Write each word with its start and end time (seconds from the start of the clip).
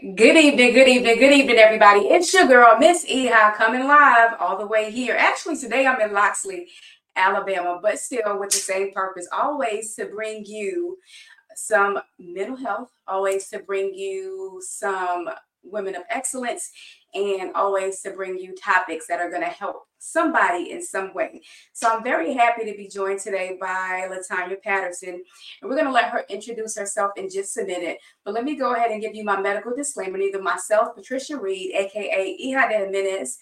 Good 0.00 0.36
evening, 0.36 0.74
good 0.74 0.88
evening, 0.88 1.18
good 1.18 1.32
evening, 1.32 1.58
everybody. 1.58 2.00
It's 2.00 2.32
your 2.34 2.46
girl, 2.46 2.76
Miss 2.78 3.04
Eha, 3.04 3.54
coming 3.54 3.86
live 3.86 4.34
all 4.40 4.58
the 4.58 4.66
way 4.66 4.90
here. 4.90 5.14
Actually, 5.16 5.56
today 5.56 5.86
I'm 5.86 6.00
in 6.00 6.12
Loxley, 6.12 6.68
Alabama, 7.14 7.78
but 7.80 7.98
still 7.98 8.38
with 8.38 8.50
the 8.50 8.56
same 8.56 8.92
purpose, 8.92 9.28
always 9.32 9.94
to 9.94 10.06
bring 10.06 10.44
you 10.44 10.98
some 11.54 11.98
mental 12.18 12.56
health, 12.56 12.90
always 13.06 13.48
to 13.50 13.60
bring 13.60 13.94
you 13.94 14.60
some 14.64 15.28
women 15.64 15.94
of 15.94 16.02
excellence, 16.10 16.70
and 17.14 17.52
always 17.54 18.00
to 18.02 18.10
bring 18.10 18.38
you 18.38 18.54
topics 18.54 19.06
that 19.06 19.20
are 19.20 19.30
going 19.30 19.42
to 19.42 19.48
help 19.48 19.84
somebody 19.98 20.70
in 20.72 20.82
some 20.82 21.14
way. 21.14 21.40
So 21.72 21.88
I'm 21.88 22.02
very 22.02 22.34
happy 22.34 22.64
to 22.64 22.76
be 22.76 22.88
joined 22.88 23.20
today 23.20 23.56
by 23.60 24.08
Latonya 24.10 24.60
Patterson, 24.62 25.22
and 25.60 25.70
we're 25.70 25.76
going 25.76 25.86
to 25.86 25.92
let 25.92 26.10
her 26.10 26.24
introduce 26.28 26.76
herself 26.76 27.12
in 27.16 27.28
just 27.30 27.56
a 27.56 27.64
minute. 27.64 27.98
But 28.24 28.34
let 28.34 28.44
me 28.44 28.56
go 28.56 28.74
ahead 28.74 28.90
and 28.90 29.00
give 29.00 29.14
you 29.14 29.24
my 29.24 29.40
medical 29.40 29.74
disclaimer. 29.76 30.18
Neither 30.18 30.42
myself, 30.42 30.94
Patricia 30.94 31.36
Reed, 31.38 31.72
aka 31.74 32.38
Ihade 32.42 32.78
Jimenez, 32.78 33.38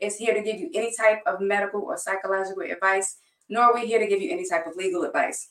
is 0.00 0.16
here 0.16 0.34
to 0.34 0.42
give 0.42 0.60
you 0.60 0.70
any 0.74 0.94
type 0.94 1.20
of 1.26 1.40
medical 1.40 1.82
or 1.82 1.96
psychological 1.96 2.62
advice, 2.62 3.16
nor 3.48 3.64
are 3.64 3.74
we 3.74 3.86
here 3.86 3.98
to 3.98 4.06
give 4.06 4.20
you 4.20 4.30
any 4.30 4.48
type 4.48 4.66
of 4.66 4.76
legal 4.76 5.02
advice. 5.04 5.48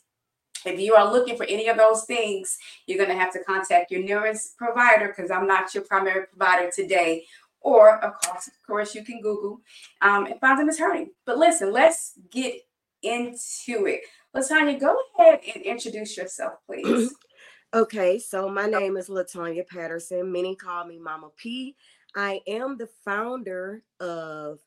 If 0.65 0.79
you 0.79 0.95
are 0.95 1.11
looking 1.11 1.35
for 1.35 1.45
any 1.45 1.67
of 1.67 1.77
those 1.77 2.05
things, 2.05 2.57
you're 2.87 2.97
going 2.97 3.09
to 3.09 3.21
have 3.21 3.33
to 3.33 3.43
contact 3.43 3.91
your 3.91 4.01
nearest 4.01 4.57
provider 4.57 5.07
because 5.07 5.31
I'm 5.31 5.47
not 5.47 5.73
your 5.73 5.83
primary 5.83 6.27
provider 6.27 6.71
today. 6.73 7.25
Or, 7.61 8.03
of 8.03 8.13
course, 8.21 8.47
of 8.47 8.53
course, 8.67 8.95
you 8.95 9.03
can 9.03 9.21
Google 9.21 9.61
um, 10.01 10.25
and 10.25 10.39
find 10.39 10.59
an 10.59 10.69
attorney. 10.69 11.07
But 11.25 11.37
listen, 11.37 11.71
let's 11.71 12.13
get 12.29 12.55
into 13.01 13.85
it. 13.85 14.01
Latonya, 14.35 14.79
go 14.79 14.97
ahead 15.17 15.41
and 15.53 15.63
introduce 15.63 16.17
yourself, 16.17 16.53
please. 16.65 17.13
okay, 17.73 18.19
so 18.19 18.49
my 18.49 18.65
name 18.65 18.97
is 18.97 19.09
Latonya 19.09 19.67
Patterson. 19.67 20.31
Many 20.31 20.55
call 20.55 20.85
me 20.85 20.97
Mama 20.99 21.29
P. 21.37 21.75
I 22.15 22.41
am 22.47 22.77
the 22.77 22.89
founder 23.05 23.83
of 23.99 24.59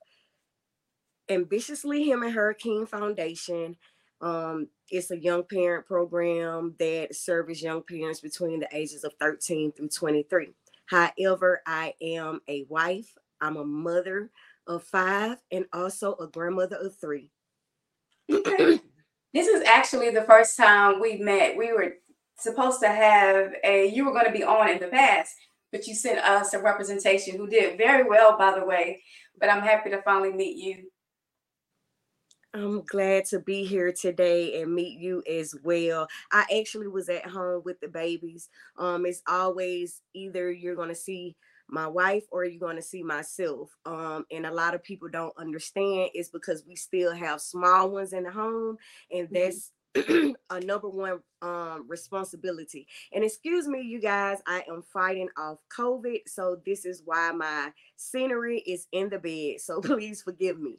Ambitiously 1.28 2.04
Him 2.04 2.22
and 2.22 2.58
King 2.58 2.86
Foundation. 2.86 3.76
Um, 4.20 4.68
it's 4.90 5.10
a 5.10 5.18
young 5.18 5.42
parent 5.44 5.86
program 5.86 6.74
that 6.78 7.14
serves 7.14 7.62
young 7.62 7.82
parents 7.82 8.20
between 8.20 8.60
the 8.60 8.68
ages 8.72 9.04
of 9.04 9.12
13 9.20 9.72
through 9.72 9.88
23. 9.88 10.50
However, 10.86 11.62
I 11.66 11.94
am 12.00 12.40
a 12.48 12.64
wife, 12.68 13.16
I'm 13.40 13.56
a 13.56 13.64
mother 13.64 14.30
of 14.66 14.84
five, 14.84 15.38
and 15.50 15.66
also 15.72 16.14
a 16.16 16.28
grandmother 16.28 16.76
of 16.76 16.96
three. 16.96 17.30
this 18.28 18.80
is 19.34 19.64
actually 19.64 20.10
the 20.10 20.22
first 20.22 20.56
time 20.56 21.00
we 21.00 21.16
met. 21.16 21.56
We 21.56 21.72
were 21.72 21.94
supposed 22.38 22.80
to 22.80 22.88
have 22.88 23.52
a, 23.64 23.86
you 23.88 24.04
were 24.04 24.12
going 24.12 24.26
to 24.26 24.32
be 24.32 24.44
on 24.44 24.68
in 24.68 24.78
the 24.78 24.88
past, 24.88 25.34
but 25.72 25.86
you 25.86 25.94
sent 25.94 26.18
us 26.20 26.54
a 26.54 26.62
representation 26.62 27.36
who 27.36 27.48
did 27.48 27.76
very 27.78 28.08
well, 28.08 28.38
by 28.38 28.56
the 28.58 28.64
way. 28.64 29.02
But 29.38 29.50
I'm 29.50 29.62
happy 29.62 29.90
to 29.90 30.02
finally 30.02 30.32
meet 30.32 30.56
you 30.56 30.88
I'm 32.56 32.82
glad 32.86 33.26
to 33.26 33.38
be 33.38 33.64
here 33.64 33.92
today 33.92 34.62
and 34.62 34.74
meet 34.74 34.98
you 34.98 35.22
as 35.30 35.54
well. 35.62 36.08
I 36.32 36.46
actually 36.58 36.88
was 36.88 37.10
at 37.10 37.26
home 37.26 37.60
with 37.66 37.78
the 37.80 37.88
babies. 37.88 38.48
Um, 38.78 39.04
it's 39.04 39.22
always 39.28 40.00
either 40.14 40.50
you're 40.50 40.74
gonna 40.74 40.94
see 40.94 41.36
my 41.68 41.86
wife 41.86 42.24
or 42.30 42.44
you're 42.44 42.60
going 42.60 42.76
to 42.76 42.82
see 42.82 43.02
myself. 43.02 43.76
Um, 43.84 44.24
and 44.30 44.46
a 44.46 44.54
lot 44.54 44.74
of 44.74 44.84
people 44.84 45.08
don't 45.08 45.36
understand 45.36 46.10
is 46.14 46.28
because 46.28 46.62
we 46.66 46.76
still 46.76 47.12
have 47.12 47.40
small 47.40 47.90
ones 47.90 48.12
in 48.12 48.22
the 48.22 48.30
home, 48.30 48.76
and 49.10 49.28
mm-hmm. 49.28 49.34
that's 49.34 49.72
a 50.50 50.60
number 50.60 50.88
one 50.88 51.18
um, 51.42 51.86
responsibility. 51.88 52.86
And 53.12 53.24
excuse 53.24 53.66
me, 53.66 53.80
you 53.82 54.00
guys, 54.00 54.38
I 54.46 54.62
am 54.68 54.84
fighting 54.92 55.28
off 55.36 55.58
COVID, 55.76 56.20
so 56.26 56.58
this 56.64 56.84
is 56.84 57.02
why 57.04 57.32
my 57.32 57.72
scenery 57.96 58.60
is 58.60 58.86
in 58.92 59.08
the 59.08 59.18
bed. 59.18 59.60
So 59.60 59.80
please 59.82 60.22
forgive 60.22 60.60
me. 60.60 60.78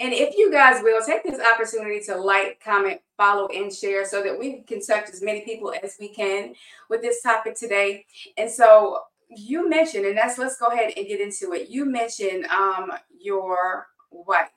And 0.00 0.12
if 0.12 0.36
you 0.36 0.52
guys 0.52 0.82
will 0.82 1.00
take 1.04 1.24
this 1.24 1.40
opportunity 1.40 2.00
to 2.06 2.16
like, 2.16 2.60
comment, 2.64 3.00
follow, 3.16 3.48
and 3.48 3.72
share 3.72 4.04
so 4.04 4.22
that 4.22 4.38
we 4.38 4.60
can 4.62 4.80
touch 4.80 5.08
as 5.12 5.22
many 5.22 5.40
people 5.40 5.74
as 5.82 5.96
we 5.98 6.08
can 6.08 6.54
with 6.88 7.02
this 7.02 7.20
topic 7.20 7.56
today. 7.56 8.06
And 8.36 8.48
so 8.48 9.00
you 9.28 9.68
mentioned, 9.68 10.06
and 10.06 10.16
that's 10.16 10.38
let's 10.38 10.56
go 10.56 10.66
ahead 10.66 10.92
and 10.96 11.06
get 11.06 11.20
into 11.20 11.52
it. 11.52 11.68
You 11.68 11.84
mentioned 11.84 12.46
um, 12.46 12.92
your 13.18 13.88
wife. 14.12 14.50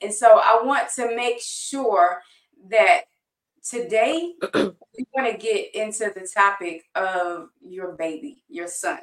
And 0.00 0.12
so 0.12 0.40
I 0.42 0.60
want 0.64 0.88
to 0.96 1.14
make 1.14 1.40
sure 1.40 2.20
that 2.70 3.02
today 3.68 4.32
we 4.54 5.06
want 5.14 5.30
to 5.30 5.36
get 5.36 5.74
into 5.74 6.10
the 6.14 6.26
topic 6.34 6.84
of 6.94 7.50
your 7.60 7.92
baby, 7.92 8.42
your 8.48 8.68
son. 8.68 9.00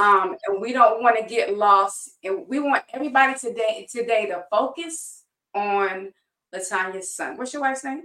Um, 0.00 0.36
and 0.46 0.60
we 0.60 0.72
don't 0.72 1.02
want 1.02 1.18
to 1.18 1.26
get 1.26 1.56
lost. 1.56 2.16
And 2.22 2.48
we 2.48 2.58
want 2.58 2.84
everybody 2.92 3.38
today 3.38 3.86
today 3.90 4.26
to 4.26 4.44
focus 4.50 5.24
on 5.54 6.12
Latonya's 6.54 7.14
son. 7.14 7.36
What's 7.36 7.52
your 7.52 7.62
wife's 7.62 7.84
name? 7.84 8.04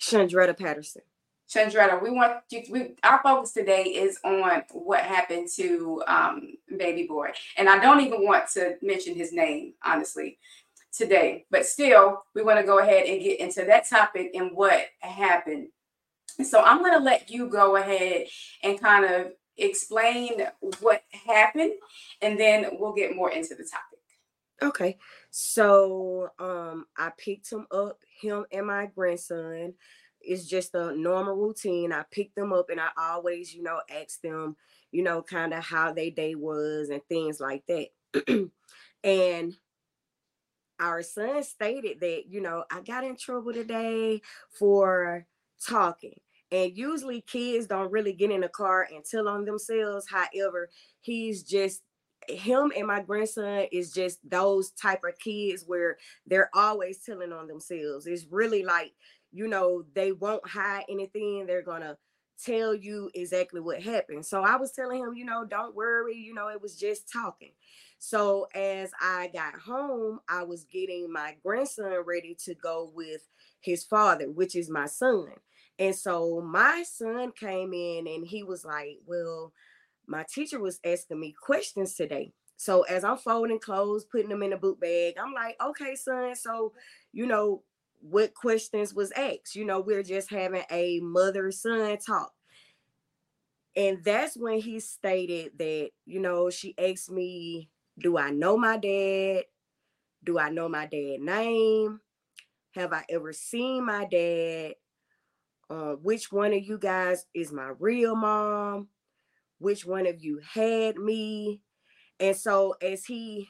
Chandretta 0.00 0.56
Patterson. 0.56 1.02
Chandretta, 1.48 2.00
we 2.00 2.10
want 2.10 2.34
you. 2.50 2.62
We 2.70 2.94
our 3.02 3.20
focus 3.22 3.52
today 3.52 3.82
is 3.82 4.18
on 4.24 4.62
what 4.72 5.00
happened 5.00 5.48
to 5.56 6.02
um, 6.06 6.52
baby 6.78 7.08
boy, 7.08 7.30
and 7.56 7.68
I 7.68 7.80
don't 7.80 8.00
even 8.00 8.24
want 8.24 8.48
to 8.52 8.76
mention 8.82 9.16
his 9.16 9.32
name 9.32 9.74
honestly 9.84 10.38
today. 10.96 11.46
But 11.50 11.66
still, 11.66 12.22
we 12.36 12.42
want 12.42 12.60
to 12.60 12.66
go 12.66 12.78
ahead 12.78 13.06
and 13.06 13.20
get 13.20 13.40
into 13.40 13.64
that 13.64 13.88
topic 13.88 14.30
and 14.34 14.52
what 14.54 14.80
happened. 15.00 15.68
So 16.44 16.62
I'm 16.62 16.78
going 16.78 16.94
to 16.96 17.04
let 17.04 17.30
you 17.30 17.48
go 17.48 17.76
ahead 17.76 18.26
and 18.62 18.80
kind 18.80 19.04
of 19.04 19.32
explain 19.60 20.42
what 20.80 21.02
happened, 21.26 21.74
and 22.22 22.38
then 22.38 22.66
we'll 22.72 22.92
get 22.92 23.14
more 23.14 23.30
into 23.30 23.54
the 23.54 23.64
topic. 23.64 24.00
Okay. 24.62 24.98
So 25.30 26.30
um 26.38 26.86
I 26.96 27.10
picked 27.16 27.50
him 27.50 27.66
up, 27.70 27.98
him 28.20 28.44
and 28.52 28.66
my 28.66 28.86
grandson. 28.86 29.74
It's 30.20 30.44
just 30.44 30.74
a 30.74 30.94
normal 30.94 31.34
routine. 31.34 31.92
I 31.92 32.04
picked 32.10 32.36
them 32.36 32.52
up 32.52 32.68
and 32.68 32.78
I 32.78 32.88
always, 32.98 33.54
you 33.54 33.62
know, 33.62 33.80
ask 33.90 34.20
them, 34.20 34.56
you 34.92 35.02
know, 35.02 35.22
kind 35.22 35.54
of 35.54 35.64
how 35.64 35.94
their 35.94 36.10
day 36.10 36.34
was 36.34 36.90
and 36.90 37.02
things 37.08 37.40
like 37.40 37.64
that. 37.66 38.50
and 39.04 39.54
our 40.78 41.02
son 41.02 41.42
stated 41.42 42.00
that, 42.00 42.24
you 42.28 42.42
know, 42.42 42.64
I 42.70 42.80
got 42.82 43.04
in 43.04 43.16
trouble 43.16 43.52
today 43.52 44.20
for 44.50 45.26
talking. 45.66 46.18
And 46.52 46.76
usually 46.76 47.20
kids 47.22 47.66
don't 47.66 47.92
really 47.92 48.12
get 48.12 48.30
in 48.30 48.40
the 48.40 48.48
car 48.48 48.88
and 48.92 49.04
tell 49.04 49.28
on 49.28 49.44
themselves. 49.44 50.06
However, 50.10 50.68
he's 51.00 51.42
just 51.42 51.82
him 52.28 52.72
and 52.76 52.86
my 52.86 53.00
grandson 53.00 53.66
is 53.72 53.92
just 53.92 54.18
those 54.28 54.70
type 54.72 55.00
of 55.04 55.18
kids 55.18 55.64
where 55.66 55.96
they're 56.26 56.50
always 56.54 56.98
telling 56.98 57.32
on 57.32 57.46
themselves. 57.46 58.06
It's 58.06 58.26
really 58.30 58.62
like, 58.62 58.92
you 59.32 59.48
know, 59.48 59.84
they 59.94 60.12
won't 60.12 60.46
hide 60.46 60.84
anything. 60.88 61.46
They're 61.46 61.62
gonna 61.62 61.96
tell 62.42 62.74
you 62.74 63.10
exactly 63.14 63.60
what 63.60 63.82
happened. 63.82 64.24
So 64.26 64.42
I 64.42 64.56
was 64.56 64.72
telling 64.72 65.02
him, 65.02 65.14
you 65.14 65.24
know, 65.24 65.44
don't 65.44 65.74
worry, 65.74 66.16
you 66.16 66.34
know, 66.34 66.48
it 66.48 66.60
was 66.60 66.76
just 66.76 67.10
talking. 67.10 67.52
So 67.98 68.48
as 68.54 68.90
I 69.00 69.28
got 69.32 69.54
home, 69.60 70.20
I 70.28 70.42
was 70.44 70.64
getting 70.64 71.12
my 71.12 71.36
grandson 71.44 71.92
ready 72.06 72.36
to 72.44 72.54
go 72.54 72.90
with 72.94 73.28
his 73.60 73.84
father, 73.84 74.30
which 74.30 74.56
is 74.56 74.70
my 74.70 74.86
son. 74.86 75.26
And 75.80 75.96
so 75.96 76.42
my 76.42 76.84
son 76.86 77.32
came 77.32 77.72
in 77.72 78.06
and 78.06 78.24
he 78.24 78.44
was 78.44 78.64
like, 78.64 78.98
Well, 79.06 79.52
my 80.06 80.24
teacher 80.32 80.60
was 80.60 80.78
asking 80.84 81.18
me 81.18 81.34
questions 81.40 81.94
today. 81.94 82.32
So 82.56 82.82
as 82.82 83.04
I'm 83.04 83.16
folding 83.16 83.58
clothes, 83.58 84.04
putting 84.04 84.28
them 84.28 84.42
in 84.42 84.52
a 84.52 84.58
boot 84.58 84.78
bag, 84.78 85.14
I'm 85.18 85.32
like, 85.32 85.56
okay, 85.64 85.94
son. 85.94 86.34
So, 86.34 86.74
you 87.10 87.26
know, 87.26 87.62
what 88.02 88.34
questions 88.34 88.92
was 88.92 89.12
asked? 89.12 89.54
You 89.54 89.64
know, 89.64 89.80
we're 89.80 90.02
just 90.02 90.28
having 90.28 90.64
a 90.70 91.00
mother-son 91.00 91.96
talk. 92.06 92.32
And 93.74 94.04
that's 94.04 94.36
when 94.36 94.60
he 94.60 94.78
stated 94.80 95.52
that, 95.58 95.90
you 96.04 96.20
know, 96.20 96.50
she 96.50 96.74
asked 96.76 97.10
me, 97.10 97.70
do 97.98 98.18
I 98.18 98.30
know 98.30 98.58
my 98.58 98.76
dad? 98.76 99.44
Do 100.22 100.38
I 100.38 100.50
know 100.50 100.68
my 100.68 100.84
dad 100.84 101.20
name? 101.20 102.00
Have 102.74 102.92
I 102.92 103.04
ever 103.08 103.32
seen 103.32 103.86
my 103.86 104.04
dad? 104.04 104.74
Uh, 105.70 105.92
which 105.92 106.32
one 106.32 106.52
of 106.52 106.64
you 106.64 106.76
guys 106.76 107.26
is 107.32 107.52
my 107.52 107.70
real 107.78 108.16
mom, 108.16 108.88
which 109.58 109.86
one 109.86 110.06
of 110.06 110.22
you 110.22 110.40
had 110.52 110.96
me. 110.96 111.60
And 112.18 112.36
so 112.36 112.74
as 112.82 113.04
he 113.04 113.48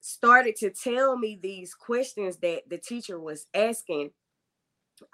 started 0.00 0.54
to 0.56 0.70
tell 0.70 1.16
me 1.16 1.38
these 1.42 1.74
questions 1.74 2.36
that 2.38 2.68
the 2.68 2.78
teacher 2.78 3.18
was 3.18 3.46
asking, 3.54 4.10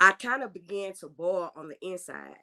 I 0.00 0.12
kind 0.12 0.42
of 0.42 0.52
began 0.52 0.94
to 0.94 1.08
boil 1.08 1.52
on 1.54 1.68
the 1.68 1.76
inside. 1.80 2.36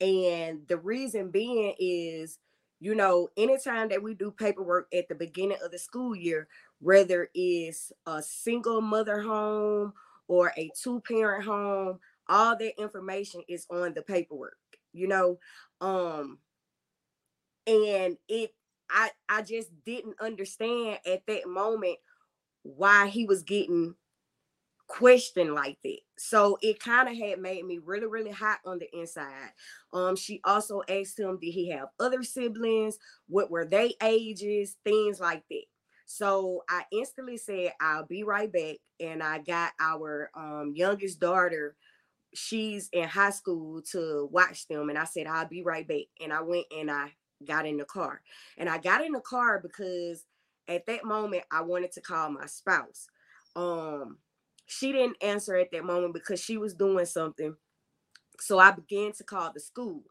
And 0.00 0.66
the 0.68 0.76
reason 0.76 1.30
being 1.30 1.74
is, 1.78 2.38
you 2.80 2.94
know, 2.94 3.28
anytime 3.36 3.88
that 3.88 4.02
we 4.02 4.14
do 4.14 4.30
paperwork 4.32 4.88
at 4.92 5.08
the 5.08 5.14
beginning 5.14 5.58
of 5.64 5.70
the 5.70 5.78
school 5.78 6.14
year, 6.14 6.48
whether 6.80 7.28
it's 7.34 7.92
a 8.06 8.20
single 8.22 8.80
mother 8.80 9.22
home 9.22 9.92
or 10.28 10.52
a 10.56 10.70
two 10.82 11.00
parent 11.06 11.44
home, 11.44 11.98
all 12.28 12.56
that 12.56 12.80
information 12.80 13.42
is 13.48 13.66
on 13.70 13.94
the 13.94 14.02
paperwork. 14.02 14.56
you 14.92 15.08
know. 15.08 15.38
Um 15.80 16.38
and 17.66 18.16
it 18.28 18.54
I 18.90 19.10
I 19.28 19.42
just 19.42 19.70
didn't 19.84 20.16
understand 20.20 20.98
at 21.06 21.22
that 21.26 21.48
moment 21.48 21.98
why 22.62 23.08
he 23.08 23.24
was 23.24 23.42
getting 23.42 23.94
questioned 24.86 25.54
like 25.54 25.78
that. 25.84 25.98
So 26.18 26.58
it 26.60 26.78
kind 26.78 27.08
of 27.08 27.16
had 27.16 27.40
made 27.40 27.64
me 27.64 27.78
really, 27.82 28.06
really 28.06 28.30
hot 28.30 28.58
on 28.66 28.78
the 28.78 28.88
inside. 28.98 29.52
Um, 29.92 30.16
she 30.16 30.40
also 30.44 30.82
asked 30.88 31.18
him, 31.18 31.38
did 31.40 31.52
he 31.52 31.70
have 31.70 31.88
other 31.98 32.22
siblings? 32.22 32.98
What 33.26 33.50
were 33.50 33.64
they 33.64 33.94
ages? 34.02 34.76
Things 34.84 35.18
like 35.18 35.44
that. 35.50 35.64
So 36.12 36.62
I 36.68 36.82
instantly 36.92 37.38
said, 37.38 37.72
I'll 37.80 38.04
be 38.04 38.22
right 38.22 38.52
back. 38.52 38.76
And 39.00 39.22
I 39.22 39.38
got 39.38 39.72
our 39.80 40.30
um, 40.36 40.74
youngest 40.76 41.20
daughter, 41.20 41.74
she's 42.34 42.90
in 42.92 43.08
high 43.08 43.30
school, 43.30 43.80
to 43.92 44.28
watch 44.30 44.68
them. 44.68 44.90
And 44.90 44.98
I 44.98 45.04
said, 45.04 45.26
I'll 45.26 45.48
be 45.48 45.62
right 45.62 45.88
back. 45.88 46.04
And 46.22 46.30
I 46.30 46.42
went 46.42 46.66
and 46.76 46.90
I 46.90 47.14
got 47.46 47.64
in 47.64 47.78
the 47.78 47.86
car. 47.86 48.20
And 48.58 48.68
I 48.68 48.76
got 48.76 49.02
in 49.02 49.12
the 49.12 49.20
car 49.20 49.58
because 49.58 50.26
at 50.68 50.84
that 50.84 51.06
moment 51.06 51.44
I 51.50 51.62
wanted 51.62 51.92
to 51.92 52.02
call 52.02 52.28
my 52.28 52.44
spouse. 52.44 53.06
Um, 53.56 54.18
she 54.66 54.92
didn't 54.92 55.16
answer 55.22 55.56
at 55.56 55.72
that 55.72 55.84
moment 55.86 56.12
because 56.12 56.44
she 56.44 56.58
was 56.58 56.74
doing 56.74 57.06
something. 57.06 57.56
So 58.38 58.58
I 58.58 58.72
began 58.72 59.12
to 59.12 59.24
call 59.24 59.50
the 59.50 59.60
school. 59.60 60.02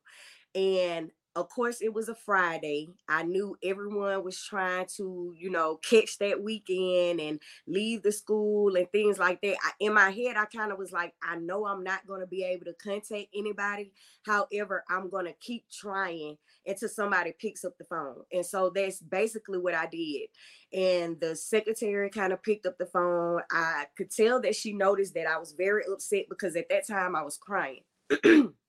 And 0.55 1.11
of 1.35 1.49
course 1.49 1.81
it 1.81 1.93
was 1.93 2.09
a 2.09 2.15
friday. 2.15 2.89
I 3.07 3.23
knew 3.23 3.55
everyone 3.63 4.23
was 4.23 4.41
trying 4.41 4.87
to 4.97 5.33
you 5.37 5.49
know 5.49 5.77
catch 5.77 6.17
that 6.19 6.43
weekend 6.43 7.19
and 7.19 7.39
leave 7.67 8.03
the 8.03 8.11
school 8.11 8.75
and 8.75 8.89
things 8.91 9.17
like 9.17 9.41
that. 9.41 9.57
I, 9.63 9.71
in 9.79 9.93
my 9.93 10.09
head 10.09 10.37
i 10.37 10.45
kind 10.45 10.71
of 10.71 10.77
was 10.77 10.91
like 10.91 11.13
i 11.23 11.35
know 11.37 11.65
i'm 11.65 11.83
not 11.83 12.05
going 12.07 12.21
to 12.21 12.27
be 12.27 12.43
able 12.43 12.65
to 12.65 12.73
contact 12.73 13.27
anybody. 13.35 13.93
However 14.25 14.83
i'm 14.89 15.09
going 15.09 15.25
to 15.25 15.33
keep 15.33 15.65
trying 15.71 16.37
until 16.65 16.89
somebody 16.89 17.33
picks 17.39 17.65
up 17.65 17.77
the 17.77 17.85
phone. 17.85 18.21
And 18.31 18.45
so 18.45 18.71
that's 18.73 19.01
basically 19.01 19.57
what 19.57 19.73
i 19.73 19.87
did. 19.87 20.27
And 20.73 21.19
the 21.19 21.35
secretary 21.35 22.09
kind 22.09 22.33
of 22.33 22.43
picked 22.43 22.65
up 22.65 22.77
the 22.77 22.85
phone. 22.85 23.41
I 23.51 23.85
could 23.97 24.11
tell 24.11 24.41
that 24.41 24.55
she 24.55 24.73
noticed 24.73 25.13
that 25.13 25.27
i 25.27 25.37
was 25.37 25.53
very 25.53 25.83
upset 25.91 26.25
because 26.29 26.55
at 26.55 26.69
that 26.69 26.87
time 26.87 27.15
i 27.15 27.21
was 27.21 27.37
crying 27.37 27.81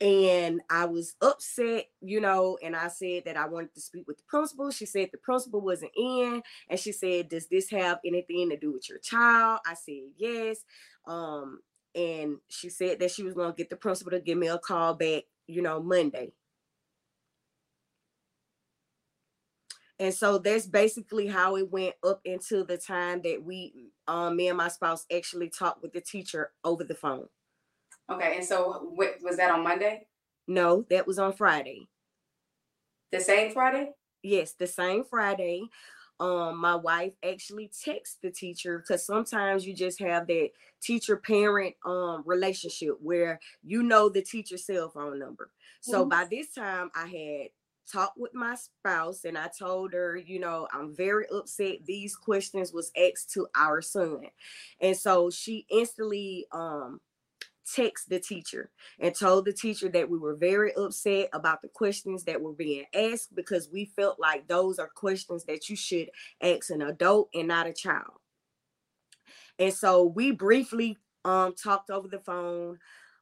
and 0.00 0.60
I 0.68 0.86
was 0.86 1.14
upset, 1.22 1.86
you 2.00 2.20
know, 2.20 2.58
and 2.62 2.74
I 2.74 2.88
said 2.88 3.24
that 3.26 3.36
I 3.36 3.46
wanted 3.46 3.74
to 3.74 3.80
speak 3.80 4.06
with 4.08 4.18
the 4.18 4.24
principal. 4.28 4.70
She 4.70 4.86
said 4.86 5.10
the 5.12 5.18
principal 5.18 5.60
wasn't 5.60 5.92
in, 5.96 6.42
and 6.68 6.78
she 6.80 6.92
said, 6.92 7.28
"Does 7.28 7.48
this 7.48 7.70
have 7.70 8.00
anything 8.04 8.50
to 8.50 8.56
do 8.56 8.72
with 8.72 8.88
your 8.88 8.98
child?" 8.98 9.60
I 9.66 9.74
said, 9.74 10.10
"Yes." 10.16 10.64
Um, 11.06 11.60
and 11.94 12.38
she 12.48 12.68
said 12.68 13.00
that 13.00 13.10
she 13.10 13.22
was 13.22 13.34
going 13.34 13.52
to 13.52 13.56
get 13.56 13.70
the 13.70 13.76
principal 13.76 14.12
to 14.12 14.20
give 14.20 14.38
me 14.38 14.48
a 14.48 14.58
call 14.58 14.94
back, 14.94 15.24
you 15.46 15.62
know, 15.62 15.82
Monday. 15.82 16.32
And 19.98 20.12
so 20.12 20.38
that's 20.38 20.66
basically 20.66 21.28
how 21.28 21.56
it 21.56 21.70
went 21.70 21.94
up 22.02 22.22
until 22.24 22.64
the 22.64 22.76
time 22.76 23.22
that 23.22 23.44
we, 23.44 23.90
um, 24.08 24.36
me 24.36 24.48
and 24.48 24.58
my 24.58 24.68
spouse 24.68 25.06
actually 25.14 25.48
talked 25.48 25.82
with 25.82 25.92
the 25.92 26.00
teacher 26.00 26.50
over 26.64 26.82
the 26.82 26.94
phone. 26.94 27.28
Okay, 28.10 28.36
and 28.36 28.44
so 28.44 28.90
what, 28.94 29.16
was 29.22 29.36
that 29.36 29.50
on 29.50 29.62
Monday? 29.62 30.06
No, 30.48 30.84
that 30.90 31.06
was 31.06 31.18
on 31.18 31.32
Friday. 31.32 31.88
The 33.10 33.20
same 33.20 33.52
Friday? 33.52 33.90
Yes, 34.22 34.52
the 34.52 34.66
same 34.66 35.04
Friday. 35.04 35.64
Um, 36.20 36.58
my 36.58 36.76
wife 36.76 37.12
actually 37.24 37.70
texts 37.84 38.18
the 38.22 38.30
teacher 38.30 38.78
because 38.78 39.04
sometimes 39.04 39.66
you 39.66 39.74
just 39.74 39.98
have 40.00 40.26
that 40.28 40.50
teacher 40.80 41.16
parent 41.16 41.74
um 41.84 42.22
relationship 42.26 42.96
where 43.00 43.40
you 43.62 43.82
know 43.82 44.08
the 44.08 44.22
teacher's 44.22 44.66
cell 44.66 44.88
phone 44.88 45.18
number. 45.18 45.50
So 45.80 46.00
mm-hmm. 46.00 46.08
by 46.10 46.26
this 46.30 46.52
time 46.52 46.90
I 46.94 47.06
had 47.06 47.48
talked 47.90 48.18
with 48.18 48.34
my 48.34 48.54
spouse 48.54 49.24
and 49.24 49.36
I 49.36 49.48
told 49.58 49.92
her, 49.92 50.16
you 50.16 50.38
know, 50.38 50.68
I'm 50.72 50.94
very 50.94 51.26
upset 51.34 51.78
these 51.84 52.14
questions 52.14 52.72
was 52.72 52.92
asked 52.96 53.32
to 53.32 53.48
our 53.56 53.82
son. 53.82 54.22
And 54.80 54.96
so 54.96 55.28
she 55.30 55.66
instantly 55.70 56.46
um 56.52 57.00
text 57.64 58.08
the 58.08 58.18
teacher 58.18 58.70
and 58.98 59.14
told 59.14 59.44
the 59.44 59.52
teacher 59.52 59.88
that 59.88 60.08
we 60.08 60.18
were 60.18 60.34
very 60.36 60.74
upset 60.74 61.28
about 61.32 61.62
the 61.62 61.68
questions 61.68 62.24
that 62.24 62.40
were 62.40 62.52
being 62.52 62.84
asked 62.94 63.34
because 63.34 63.68
we 63.72 63.86
felt 63.96 64.18
like 64.20 64.46
those 64.48 64.78
are 64.78 64.90
questions 64.94 65.44
that 65.44 65.68
you 65.68 65.76
should 65.76 66.10
ask 66.42 66.70
an 66.70 66.82
adult 66.82 67.28
and 67.34 67.48
not 67.48 67.66
a 67.66 67.72
child. 67.72 68.18
And 69.58 69.72
so 69.72 70.04
we 70.04 70.32
briefly 70.32 70.98
um 71.24 71.54
talked 71.54 71.90
over 71.90 72.08
the 72.08 72.18
phone. 72.18 72.78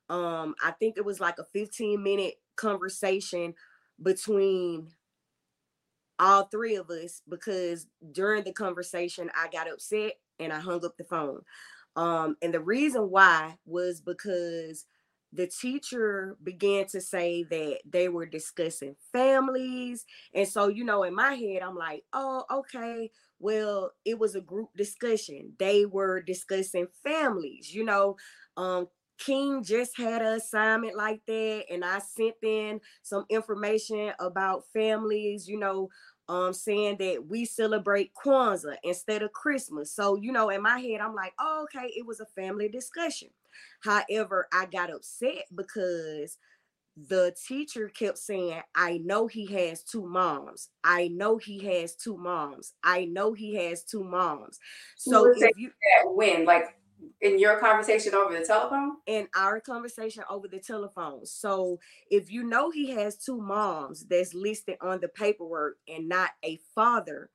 Um 0.09 0.55
I 0.63 0.73
think 0.73 0.97
it 0.97 1.05
was 1.05 1.21
like 1.21 1.39
a 1.39 1.45
15 1.53 2.03
minute 2.03 2.35
conversation 2.57 3.55
between 4.03 4.89
all 6.19 6.45
three 6.45 6.77
of 6.77 6.91
us 6.91 7.23
because 7.29 7.87
during 8.13 8.45
the 8.45 8.53
conversation 8.53 9.31
I 9.35 9.49
got 9.49 9.71
upset 9.71 10.15
and 10.39 10.53
I 10.53 10.61
hung 10.61 10.85
up 10.85 10.97
the 10.97 11.05
phone. 11.05 11.43
Um, 11.97 12.37
and 12.43 12.55
the 12.55 12.61
reason 12.61 13.11
why 13.11 13.57
was 13.67 14.01
because 14.01 14.87
the 15.33 15.47
teacher 15.47 16.37
began 16.43 16.87
to 16.87 17.01
say 17.01 17.45
that 17.45 17.79
they 17.89 18.09
were 18.09 18.27
discussing 18.27 18.97
families. 19.13 20.05
And 20.35 20.47
so, 20.49 20.69
you 20.69 20.85
know, 20.85 21.05
in 21.05 21.15
my 21.15 21.35
head, 21.35 21.63
I'm 21.63 21.77
like, 21.77 22.03
oh, 22.13 22.45
okay, 22.53 23.11
well, 23.39 23.93
it 24.05 24.19
was 24.19 24.35
a 24.35 24.41
group 24.41 24.71
discussion. 24.77 25.53
They 25.59 25.87
were 25.87 26.21
discussing 26.21 26.89
families, 27.05 27.73
you 27.73 27.85
know. 27.85 28.17
Um, 28.57 28.89
King 29.19 29.63
just 29.63 29.97
had 29.99 30.23
an 30.23 30.33
assignment 30.35 30.97
like 30.97 31.21
that, 31.27 31.65
and 31.71 31.85
I 31.85 31.99
sent 31.99 32.37
in 32.43 32.81
some 33.03 33.27
information 33.29 34.13
about 34.19 34.65
families, 34.73 35.47
you 35.47 35.59
know, 35.59 35.91
um 36.31 36.53
saying 36.53 36.97
that 36.99 37.27
we 37.29 37.45
celebrate 37.45 38.13
Kwanzaa 38.15 38.77
instead 38.85 39.23
of 39.23 39.33
Christmas. 39.33 39.93
So, 39.93 40.15
you 40.15 40.31
know, 40.31 40.51
in 40.51 40.63
my 40.63 40.79
head, 40.79 41.01
I'm 41.01 41.15
like, 41.15 41.33
oh, 41.41 41.65
okay, 41.65 41.89
it 41.97 42.07
was 42.07 42.21
a 42.21 42.27
family 42.27 42.69
discussion. 42.69 43.29
However, 43.81 44.47
I 44.53 44.67
got 44.67 44.93
upset 44.93 45.47
because 45.53 46.39
the 47.09 47.35
teacher 47.47 47.89
kept 47.89 48.19
saying, 48.19 48.61
I 48.77 48.99
know 48.99 49.27
he 49.27 49.47
has 49.47 49.83
two 49.83 50.07
moms. 50.07 50.69
I 50.85 51.09
know 51.09 51.37
he 51.37 51.59
has 51.65 51.97
two 51.97 52.17
moms. 52.17 52.75
I 52.85 53.07
know 53.07 53.33
he 53.33 53.57
has 53.57 53.83
two 53.83 54.05
moms. 54.05 54.61
So 54.97 55.33
if 55.35 55.57
you 55.57 55.71
when 56.05 56.45
like 56.45 56.77
in 57.21 57.39
your 57.39 57.59
conversation 57.59 58.15
over 58.15 58.37
the 58.37 58.45
telephone? 58.45 58.97
In 59.07 59.29
our 59.37 59.61
conversation 59.61 60.25
over 60.29 60.49
the 60.49 60.59
telephone. 60.59 61.27
So 61.27 61.79
if 62.11 62.31
you 62.31 62.45
know 62.45 62.71
he 62.71 62.91
has 62.91 63.17
two 63.17 63.41
moms 63.41 64.07
that's 64.07 64.35
listed 64.35 64.77
on 64.81 65.01
the 65.01 65.09
paperwork 65.09 65.77
and 65.89 66.09
not 66.09 66.31
a 66.45 66.61
father, 66.75 67.31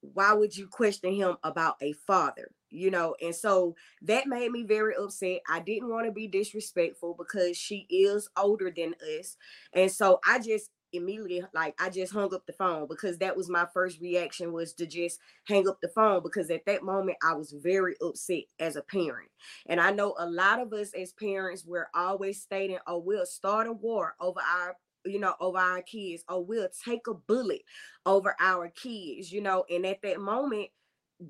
why 0.00 0.32
would 0.32 0.56
you 0.56 0.66
question 0.66 1.14
him 1.14 1.36
about 1.42 1.76
a 1.80 1.92
father? 2.06 2.50
You 2.70 2.90
know, 2.90 3.14
and 3.22 3.34
so 3.34 3.76
that 4.02 4.26
made 4.26 4.50
me 4.50 4.64
very 4.64 4.94
upset. 4.96 5.40
I 5.48 5.60
didn't 5.60 5.88
want 5.88 6.06
to 6.06 6.12
be 6.12 6.26
disrespectful 6.26 7.14
because 7.16 7.56
she 7.56 7.86
is 7.88 8.28
older 8.36 8.72
than 8.74 8.94
us. 9.20 9.36
And 9.72 9.90
so 9.90 10.20
I 10.26 10.40
just 10.40 10.70
immediately 10.94 11.42
like 11.52 11.74
I 11.80 11.90
just 11.90 12.12
hung 12.12 12.34
up 12.34 12.46
the 12.46 12.52
phone 12.52 12.86
because 12.88 13.18
that 13.18 13.36
was 13.36 13.48
my 13.48 13.66
first 13.72 14.00
reaction 14.00 14.52
was 14.52 14.72
to 14.74 14.86
just 14.86 15.20
hang 15.46 15.68
up 15.68 15.80
the 15.80 15.88
phone 15.88 16.22
because 16.22 16.50
at 16.50 16.64
that 16.66 16.82
moment 16.82 17.18
I 17.22 17.34
was 17.34 17.52
very 17.52 17.96
upset 18.02 18.44
as 18.58 18.76
a 18.76 18.82
parent. 18.82 19.30
And 19.66 19.80
I 19.80 19.90
know 19.90 20.14
a 20.18 20.28
lot 20.28 20.60
of 20.60 20.72
us 20.72 20.92
as 20.94 21.12
parents 21.12 21.64
we're 21.66 21.88
always 21.94 22.40
stating, 22.40 22.78
"Oh, 22.86 22.98
we'll 22.98 23.26
start 23.26 23.66
a 23.66 23.72
war 23.72 24.14
over 24.20 24.40
our 24.40 24.76
you 25.06 25.18
know, 25.18 25.34
over 25.38 25.58
our 25.58 25.82
kids, 25.82 26.24
or 26.28 26.42
we'll 26.42 26.68
take 26.84 27.06
a 27.08 27.14
bullet 27.14 27.62
over 28.06 28.34
our 28.40 28.68
kids, 28.70 29.30
you 29.30 29.42
know. 29.42 29.64
And 29.68 29.84
at 29.84 30.00
that 30.02 30.18
moment, 30.18 30.70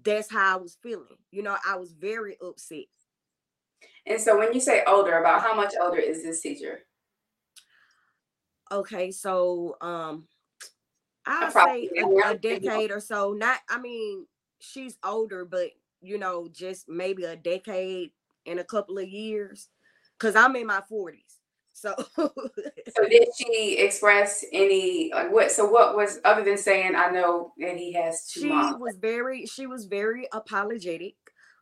that's 0.04 0.30
how 0.30 0.54
I 0.54 0.61
was 0.61 0.78
feeling. 0.83 1.18
You 1.30 1.42
know, 1.42 1.56
I 1.66 1.76
was 1.76 1.92
very 1.92 2.37
upset. 2.40 2.85
And 4.06 4.21
so 4.21 4.38
when 4.38 4.52
you 4.52 4.61
say 4.61 4.83
older, 4.87 5.18
about 5.18 5.42
how 5.42 5.54
much 5.54 5.75
older 5.80 5.99
is 5.99 6.23
this 6.23 6.40
teacher? 6.40 6.80
Okay, 8.75 9.12
so 9.12 9.76
um 9.81 10.26
I'll 11.26 11.50
say 11.50 11.88
a, 11.97 12.33
a 12.33 12.37
decade 12.37 12.90
or 12.90 12.99
so. 12.99 13.33
Not 13.33 13.61
I 13.71 13.78
mean, 13.78 14.26
she's 14.59 14.99
older, 15.04 15.45
but 15.45 15.71
you 16.02 16.19
know, 16.19 16.49
just 16.52 16.88
maybe 16.88 17.23
a 17.23 17.37
decade 17.37 18.11
in 18.45 18.59
a 18.59 18.64
couple 18.64 18.99
of 18.99 19.09
years. 19.09 19.69
Cause 20.19 20.35
I'm 20.35 20.57
in 20.57 20.66
my 20.66 20.83
40s. 20.90 21.21
So 21.73 21.95
So 22.16 23.04
did 23.09 23.28
she 23.38 23.78
express 23.78 24.45
any 24.52 25.12
like 25.14 25.31
what 25.33 25.52
so 25.52 25.66
what 25.69 25.95
was 25.97 26.19
other 26.25 26.43
than 26.43 26.59
saying 26.59 26.97
I 26.97 27.11
know 27.11 27.52
that 27.59 27.76
he 27.76 27.93
has 27.93 28.26
two 28.26 28.40
she 28.40 28.49
moms? 28.49 28.81
was 28.81 28.97
very 28.97 29.47
she 29.47 29.66
was 29.69 29.87
very 29.87 30.26
apologetic. 30.33 31.14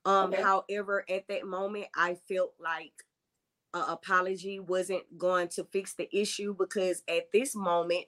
Um, 0.05 0.33
okay. 0.33 0.43
however, 0.43 1.05
at 1.09 1.29
that 1.29 1.47
moment 1.47 1.87
I 1.95 2.17
felt 2.27 2.55
like 2.59 2.93
apology 3.75 4.61
wasn't 4.61 5.03
going 5.19 5.49
to 5.49 5.65
fix 5.65 5.95
the 5.95 6.09
issue 6.15 6.55
because 6.59 7.03
at 7.09 7.31
this 7.33 7.55
moment, 7.55 8.05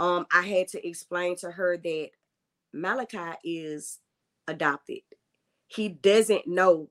um, 0.00 0.26
I 0.32 0.42
had 0.42 0.68
to 0.68 0.86
explain 0.86 1.36
to 1.36 1.50
her 1.50 1.76
that 1.76 2.08
Malachi 2.72 3.38
is 3.44 4.00
adopted. 4.48 5.00
He 5.68 5.88
doesn't 5.88 6.46
know 6.46 6.90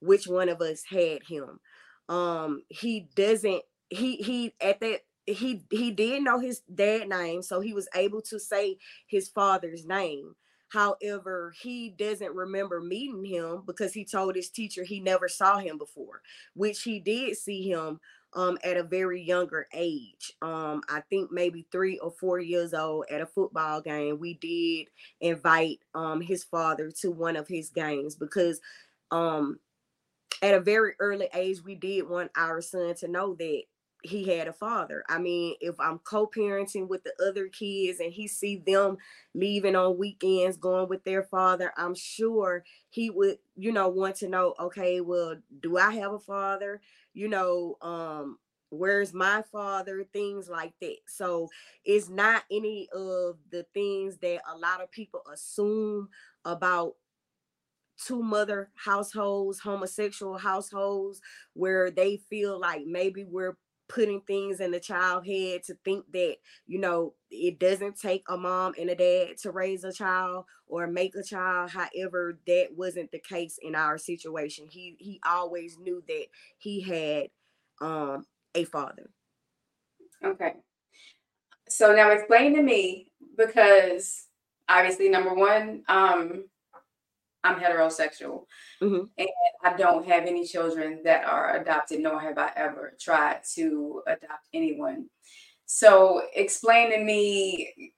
which 0.00 0.26
one 0.26 0.48
of 0.48 0.60
us 0.60 0.82
had 0.84 1.22
him. 1.22 1.60
Um, 2.08 2.62
he 2.68 3.08
doesn't 3.14 3.62
he 3.88 4.16
he 4.16 4.54
at 4.60 4.80
that 4.80 5.00
he 5.26 5.62
he 5.70 5.90
did 5.90 6.22
know 6.24 6.40
his 6.40 6.60
dad 6.74 7.08
name, 7.08 7.42
so 7.42 7.60
he 7.60 7.72
was 7.72 7.88
able 7.94 8.22
to 8.22 8.40
say 8.40 8.78
his 9.06 9.28
father's 9.28 9.86
name. 9.86 10.34
However, 10.70 11.52
he 11.60 11.90
doesn't 11.90 12.34
remember 12.34 12.80
meeting 12.80 13.24
him 13.24 13.62
because 13.66 13.92
he 13.92 14.04
told 14.04 14.36
his 14.36 14.50
teacher 14.50 14.84
he 14.84 15.00
never 15.00 15.28
saw 15.28 15.58
him 15.58 15.78
before, 15.78 16.22
which 16.54 16.82
he 16.82 17.00
did 17.00 17.36
see 17.36 17.68
him 17.70 18.00
um 18.32 18.56
at 18.62 18.76
a 18.76 18.82
very 18.84 19.20
younger 19.20 19.66
age. 19.74 20.32
Um, 20.40 20.82
I 20.88 21.00
think 21.10 21.32
maybe 21.32 21.66
three 21.72 21.98
or 21.98 22.12
four 22.12 22.38
years 22.38 22.72
old 22.72 23.06
at 23.10 23.20
a 23.20 23.26
football 23.26 23.80
game. 23.80 24.18
We 24.20 24.34
did 24.34 24.88
invite 25.20 25.80
um 25.94 26.20
his 26.20 26.44
father 26.44 26.90
to 27.00 27.10
one 27.10 27.36
of 27.36 27.48
his 27.48 27.70
games 27.70 28.14
because 28.14 28.60
um 29.10 29.58
at 30.42 30.54
a 30.54 30.60
very 30.60 30.94
early 31.00 31.28
age 31.34 31.62
we 31.64 31.74
did 31.74 32.08
want 32.08 32.30
our 32.36 32.60
son 32.60 32.94
to 32.96 33.08
know 33.08 33.34
that 33.34 33.62
he 34.02 34.24
had 34.24 34.48
a 34.48 34.52
father. 34.52 35.04
I 35.08 35.18
mean, 35.18 35.56
if 35.60 35.78
I'm 35.78 35.98
co-parenting 35.98 36.88
with 36.88 37.04
the 37.04 37.12
other 37.26 37.48
kids 37.48 38.00
and 38.00 38.12
he 38.12 38.28
see 38.28 38.56
them 38.56 38.96
leaving 39.34 39.76
on 39.76 39.98
weekends 39.98 40.56
going 40.56 40.88
with 40.88 41.04
their 41.04 41.22
father, 41.22 41.72
I'm 41.76 41.94
sure 41.94 42.64
he 42.88 43.10
would, 43.10 43.38
you 43.56 43.72
know, 43.72 43.88
want 43.88 44.16
to 44.16 44.28
know, 44.28 44.54
okay, 44.58 45.00
well, 45.00 45.36
do 45.60 45.76
I 45.78 45.92
have 45.92 46.12
a 46.12 46.18
father? 46.18 46.80
You 47.14 47.28
know, 47.28 47.76
um 47.80 48.38
where's 48.72 49.12
my 49.12 49.42
father 49.50 50.04
things 50.12 50.48
like 50.48 50.72
that 50.80 50.94
so 51.08 51.48
it's 51.84 52.08
not 52.08 52.44
any 52.52 52.88
of 52.94 53.36
the 53.50 53.66
things 53.74 54.18
that 54.18 54.40
a 54.48 54.56
lot 54.56 54.80
of 54.80 54.88
people 54.92 55.22
assume 55.32 56.08
about 56.44 56.94
two 57.98 58.22
mother 58.22 58.70
households 58.74 59.60
homosexual 59.60 60.38
households 60.38 61.20
where 61.54 61.90
they 61.90 62.16
feel 62.16 62.58
like 62.58 62.82
maybe 62.86 63.24
we're 63.24 63.56
putting 63.90 64.20
things 64.20 64.60
in 64.60 64.70
the 64.70 64.78
child 64.78 65.26
head 65.26 65.64
to 65.64 65.74
think 65.84 66.04
that 66.12 66.36
you 66.66 66.78
know 66.78 67.12
it 67.30 67.58
doesn't 67.58 68.00
take 68.00 68.22
a 68.28 68.36
mom 68.36 68.72
and 68.78 68.88
a 68.88 68.94
dad 68.94 69.36
to 69.36 69.50
raise 69.50 69.82
a 69.82 69.92
child 69.92 70.44
or 70.66 70.86
make 70.86 71.14
a 71.16 71.22
child. 71.22 71.70
However 71.70 72.38
that 72.46 72.68
wasn't 72.76 73.10
the 73.10 73.18
case 73.18 73.58
in 73.60 73.74
our 73.74 73.98
situation. 73.98 74.66
He 74.70 74.96
he 74.98 75.20
always 75.26 75.76
knew 75.78 76.02
that 76.06 76.26
he 76.58 76.80
had 76.80 77.28
um 77.86 78.24
a 78.54 78.64
father. 78.64 79.10
Okay. 80.24 80.54
So 81.68 81.94
now 81.94 82.10
explain 82.10 82.54
to 82.54 82.62
me 82.62 83.10
because 83.36 84.26
obviously 84.68 85.08
number 85.08 85.34
one 85.34 85.82
um 85.88 86.44
I'm 87.42 87.58
heterosexual 87.58 88.44
mm-hmm. 88.82 89.04
and 89.16 89.28
I 89.64 89.76
don't 89.76 90.06
have 90.06 90.24
any 90.24 90.46
children 90.46 91.00
that 91.04 91.24
are 91.24 91.56
adopted, 91.56 92.00
nor 92.00 92.20
have 92.20 92.38
I 92.38 92.50
ever 92.56 92.94
tried 93.00 93.40
to 93.54 94.02
adopt 94.06 94.48
anyone. 94.52 95.06
So 95.66 96.22
explain 96.34 96.90
to 96.92 97.02
me. 97.02 97.92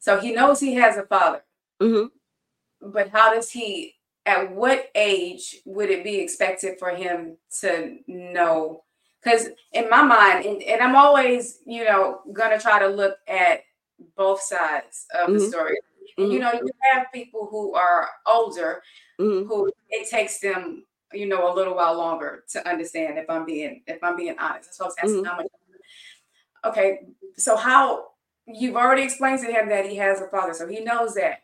So 0.00 0.20
he 0.20 0.32
knows 0.32 0.60
he 0.60 0.74
has 0.74 0.96
a 0.96 1.04
father, 1.04 1.44
mm-hmm. 1.80 2.06
but 2.90 3.08
how 3.10 3.34
does 3.34 3.50
he? 3.50 3.94
At 4.26 4.52
what 4.52 4.86
age 4.94 5.56
would 5.66 5.90
it 5.90 6.02
be 6.02 6.16
expected 6.16 6.78
for 6.78 6.88
him 6.88 7.36
to 7.60 7.98
know? 8.06 8.84
Because 9.22 9.48
in 9.72 9.90
my 9.90 10.00
mind, 10.00 10.46
and, 10.46 10.62
and 10.62 10.80
I'm 10.80 10.96
always, 10.96 11.58
you 11.66 11.84
know, 11.84 12.20
gonna 12.32 12.58
try 12.58 12.78
to 12.78 12.88
look 12.88 13.18
at 13.28 13.60
both 14.16 14.40
sides 14.40 15.04
of 15.14 15.28
mm-hmm. 15.28 15.34
the 15.34 15.40
story 15.40 15.78
Mm-hmm. 16.18 16.30
You 16.30 16.38
know, 16.38 16.52
you 16.52 16.70
have 16.92 17.06
people 17.12 17.48
who 17.50 17.74
are 17.74 18.08
older 18.26 18.82
mm-hmm. 19.20 19.48
who 19.48 19.70
it 19.90 20.08
takes 20.08 20.38
them, 20.38 20.84
you 21.12 21.26
know, 21.26 21.52
a 21.52 21.54
little 21.54 21.74
while 21.74 21.96
longer 21.96 22.44
to 22.50 22.68
understand 22.68 23.18
if 23.18 23.28
I'm 23.28 23.44
being 23.44 23.82
if 23.86 24.02
I'm 24.02 24.16
being 24.16 24.36
honest. 24.38 24.74
So 24.74 24.84
I 24.84 24.88
was 24.88 24.96
asking 24.98 25.16
mm-hmm. 25.16 25.26
how 25.26 25.36
much 25.36 25.46
okay, 26.64 27.00
so 27.36 27.56
how 27.56 28.06
you've 28.46 28.76
already 28.76 29.02
explained 29.02 29.40
to 29.40 29.52
him 29.52 29.68
that 29.68 29.86
he 29.86 29.96
has 29.96 30.20
a 30.20 30.28
father, 30.28 30.54
so 30.54 30.68
he 30.68 30.80
knows 30.80 31.14
that. 31.14 31.42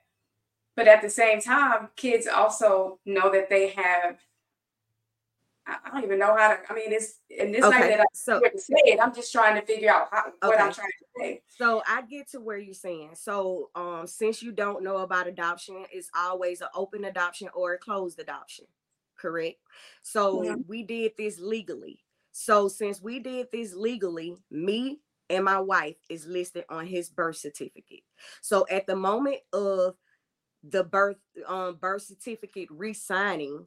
But 0.76 0.88
at 0.88 1.02
the 1.02 1.10
same 1.10 1.40
time, 1.40 1.88
kids 1.96 2.26
also 2.26 3.00
know 3.04 3.30
that 3.30 3.50
they 3.50 3.70
have 3.70 4.18
I 5.84 5.90
don't 5.90 6.04
even 6.04 6.18
know 6.18 6.36
how 6.36 6.48
to. 6.48 6.58
I 6.68 6.74
mean, 6.74 6.92
it's 6.92 7.20
and 7.38 7.54
this 7.54 7.64
okay. 7.64 7.88
that 7.88 8.00
I 8.00 8.04
so, 8.12 8.40
say 8.56 8.74
it. 8.84 8.98
I'm 9.00 9.14
just 9.14 9.32
trying 9.32 9.60
to 9.60 9.66
figure 9.66 9.90
out 9.90 10.08
how, 10.10 10.24
what 10.40 10.54
okay. 10.54 10.62
I'm 10.62 10.72
trying 10.72 10.88
to 10.88 11.20
say. 11.20 11.42
So 11.56 11.82
I 11.86 12.02
get 12.02 12.30
to 12.32 12.40
where 12.40 12.58
you're 12.58 12.74
saying. 12.74 13.10
So 13.14 13.70
um, 13.74 14.06
since 14.06 14.42
you 14.42 14.52
don't 14.52 14.82
know 14.82 14.98
about 14.98 15.26
adoption, 15.26 15.84
it's 15.92 16.10
always 16.16 16.60
an 16.60 16.68
open 16.74 17.04
adoption 17.04 17.48
or 17.54 17.74
a 17.74 17.78
closed 17.78 18.18
adoption, 18.18 18.66
correct? 19.18 19.58
So 20.02 20.40
mm-hmm. 20.40 20.60
we 20.66 20.82
did 20.82 21.12
this 21.16 21.38
legally. 21.38 22.00
So 22.32 22.68
since 22.68 23.02
we 23.02 23.18
did 23.18 23.48
this 23.52 23.74
legally, 23.74 24.36
me 24.50 25.00
and 25.28 25.44
my 25.44 25.60
wife 25.60 25.96
is 26.08 26.26
listed 26.26 26.64
on 26.68 26.86
his 26.86 27.08
birth 27.08 27.36
certificate. 27.36 28.02
So 28.40 28.66
at 28.70 28.86
the 28.86 28.96
moment 28.96 29.38
of 29.52 29.94
the 30.68 30.84
birth 30.84 31.16
um 31.46 31.76
birth 31.76 32.02
certificate 32.02 32.68
re-signing 32.70 33.64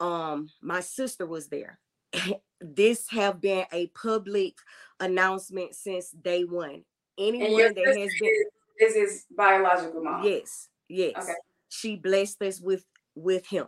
um 0.00 0.50
my 0.62 0.80
sister 0.80 1.26
was 1.26 1.48
there. 1.48 1.78
This 2.58 3.10
have 3.10 3.38
been 3.42 3.66
a 3.70 3.88
public 3.88 4.54
announcement 4.98 5.74
since 5.74 6.10
day 6.10 6.44
one. 6.44 6.84
Anyone 7.18 7.74
that 7.74 7.86
has 7.86 8.10
been 8.18 8.44
this 8.80 8.94
is 8.94 9.26
biological 9.36 10.02
mom? 10.02 10.24
Yes 10.24 10.68
yes. 10.88 11.14
Okay. 11.16 11.34
she 11.68 11.96
blessed 11.96 12.42
us 12.42 12.60
with 12.60 12.84
with 13.14 13.46
him 13.46 13.66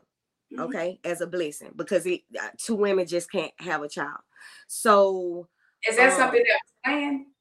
mm-hmm. 0.53 0.63
okay 0.63 1.01
as 1.05 1.21
a 1.21 1.27
blessing 1.27 1.73
because 1.77 2.07
it 2.07 2.23
uh, 2.41 2.49
two 2.59 2.75
women 2.75 3.07
just 3.07 3.31
can't 3.31 3.53
have 3.59 3.83
a 3.83 3.89
child. 3.89 4.21
So 4.67 5.49
is 5.89 5.97
that 5.97 6.13
um, 6.13 6.19
something 6.19 6.43
that 6.43 6.61
was 6.65 6.73
planned? 6.85 7.27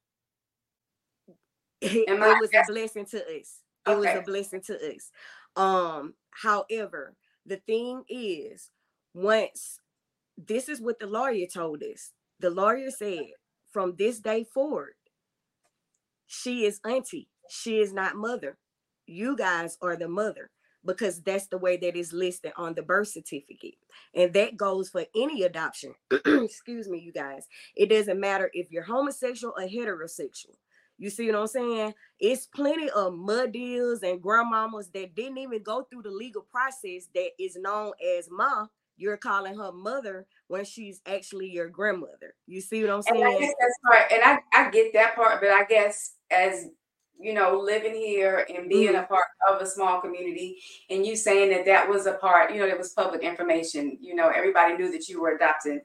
It, 1.80 2.10
it 2.10 2.20
was 2.20 2.50
a 2.56 2.64
blessing 2.68 3.06
to 3.06 3.18
us. 3.18 3.62
It 3.86 3.90
okay. 3.92 4.00
was 4.00 4.08
a 4.08 4.22
blessing 4.24 4.62
to 4.66 4.96
us. 4.96 5.12
Um 5.56 6.14
however 6.32 7.16
the 7.46 7.58
thing 7.58 8.04
is 8.10 8.70
once 9.18 9.80
this 10.38 10.70
is 10.70 10.80
what 10.80 11.00
the 11.00 11.08
lawyer 11.08 11.48
told 11.52 11.82
us. 11.82 12.14
The 12.40 12.52
lawyer 12.52 12.92
said, 12.92 13.26
from 13.72 13.96
this 13.98 14.20
day 14.20 14.46
forward, 14.54 14.94
she 16.28 16.66
is 16.66 16.80
auntie. 16.88 17.28
She 17.50 17.80
is 17.80 17.94
not 17.94 18.16
mother. 18.16 18.58
You 19.08 19.36
guys 19.36 19.78
are 19.82 19.96
the 19.96 20.08
mother 20.08 20.52
because 20.86 21.22
that's 21.22 21.48
the 21.48 21.58
way 21.58 21.78
that 21.78 21.96
is 21.96 22.14
listed 22.14 22.52
on 22.58 22.76
the 22.76 22.84
birth 22.84 23.08
certificate. 23.08 23.76
And 24.14 24.32
that 24.34 24.56
goes 24.56 24.90
for 24.90 25.06
any 25.16 25.44
adoption. 25.44 25.96
Excuse 26.12 26.88
me, 26.88 27.00
you 27.00 27.12
guys. 27.12 27.48
It 27.76 27.90
doesn't 27.90 28.20
matter 28.20 28.52
if 28.54 28.72
you're 28.72 28.84
homosexual 28.84 29.54
or 29.58 29.68
heterosexual. 29.68 30.56
You 31.00 31.10
see 31.10 31.28
what 31.32 31.40
I'm 31.40 31.48
saying? 31.48 31.94
It's 32.20 32.48
plenty 32.48 32.90
of 32.90 33.14
mud 33.14 33.52
deals 33.52 34.02
and 34.02 34.22
grandmamas 34.22 34.92
that 34.94 35.16
didn't 35.16 35.38
even 35.38 35.62
go 35.64 35.84
through 35.84 36.04
the 36.04 36.12
legal 36.12 36.42
process 36.42 37.08
that 37.14 37.30
is 37.40 37.56
known 37.56 37.92
as 38.18 38.28
ma 38.32 38.66
you're 38.98 39.18
calling 39.18 39.56
her 39.56 39.72
mother 39.72 40.26
when 40.48 40.66
she's 40.66 41.02
actually 41.06 41.50
your 41.50 41.70
grandmother. 41.70 42.36
You 42.46 42.62
see 42.62 42.82
what 42.82 42.92
I'm 42.92 43.02
saying? 43.02 43.24
And 43.24 43.36
I 43.36 43.40
guess 43.40 43.54
that's 43.60 43.80
part, 43.86 44.12
and 44.12 44.24
I, 44.24 44.40
I 44.54 44.70
get 44.72 44.94
that 44.94 45.16
part, 45.16 45.40
but 45.42 45.50
I 45.50 45.64
guess 45.66 46.16
as 46.32 46.68
you 47.20 47.34
know, 47.34 47.60
living 47.60 47.96
here 47.96 48.46
and 48.54 48.70
being 48.70 48.90
mm-hmm. 48.90 49.04
a 49.04 49.08
part 49.08 49.26
of 49.50 49.62
a 49.62 49.66
small 49.66 50.00
community, 50.02 50.62
and 50.90 51.06
you 51.06 51.16
saying 51.16 51.50
that 51.50 51.66
that 51.66 51.90
was 51.90 52.06
a 52.06 52.14
part, 52.14 52.54
you 52.54 52.60
know, 52.60 52.68
that 52.68 52.78
was 52.78 52.94
public 52.94 53.22
information. 53.22 53.98
You 54.00 54.16
know, 54.16 54.30
everybody 54.30 54.78
knew 54.78 54.92
that 54.92 55.08
you 55.08 55.22
were 55.22 55.36
adopting 55.36 55.82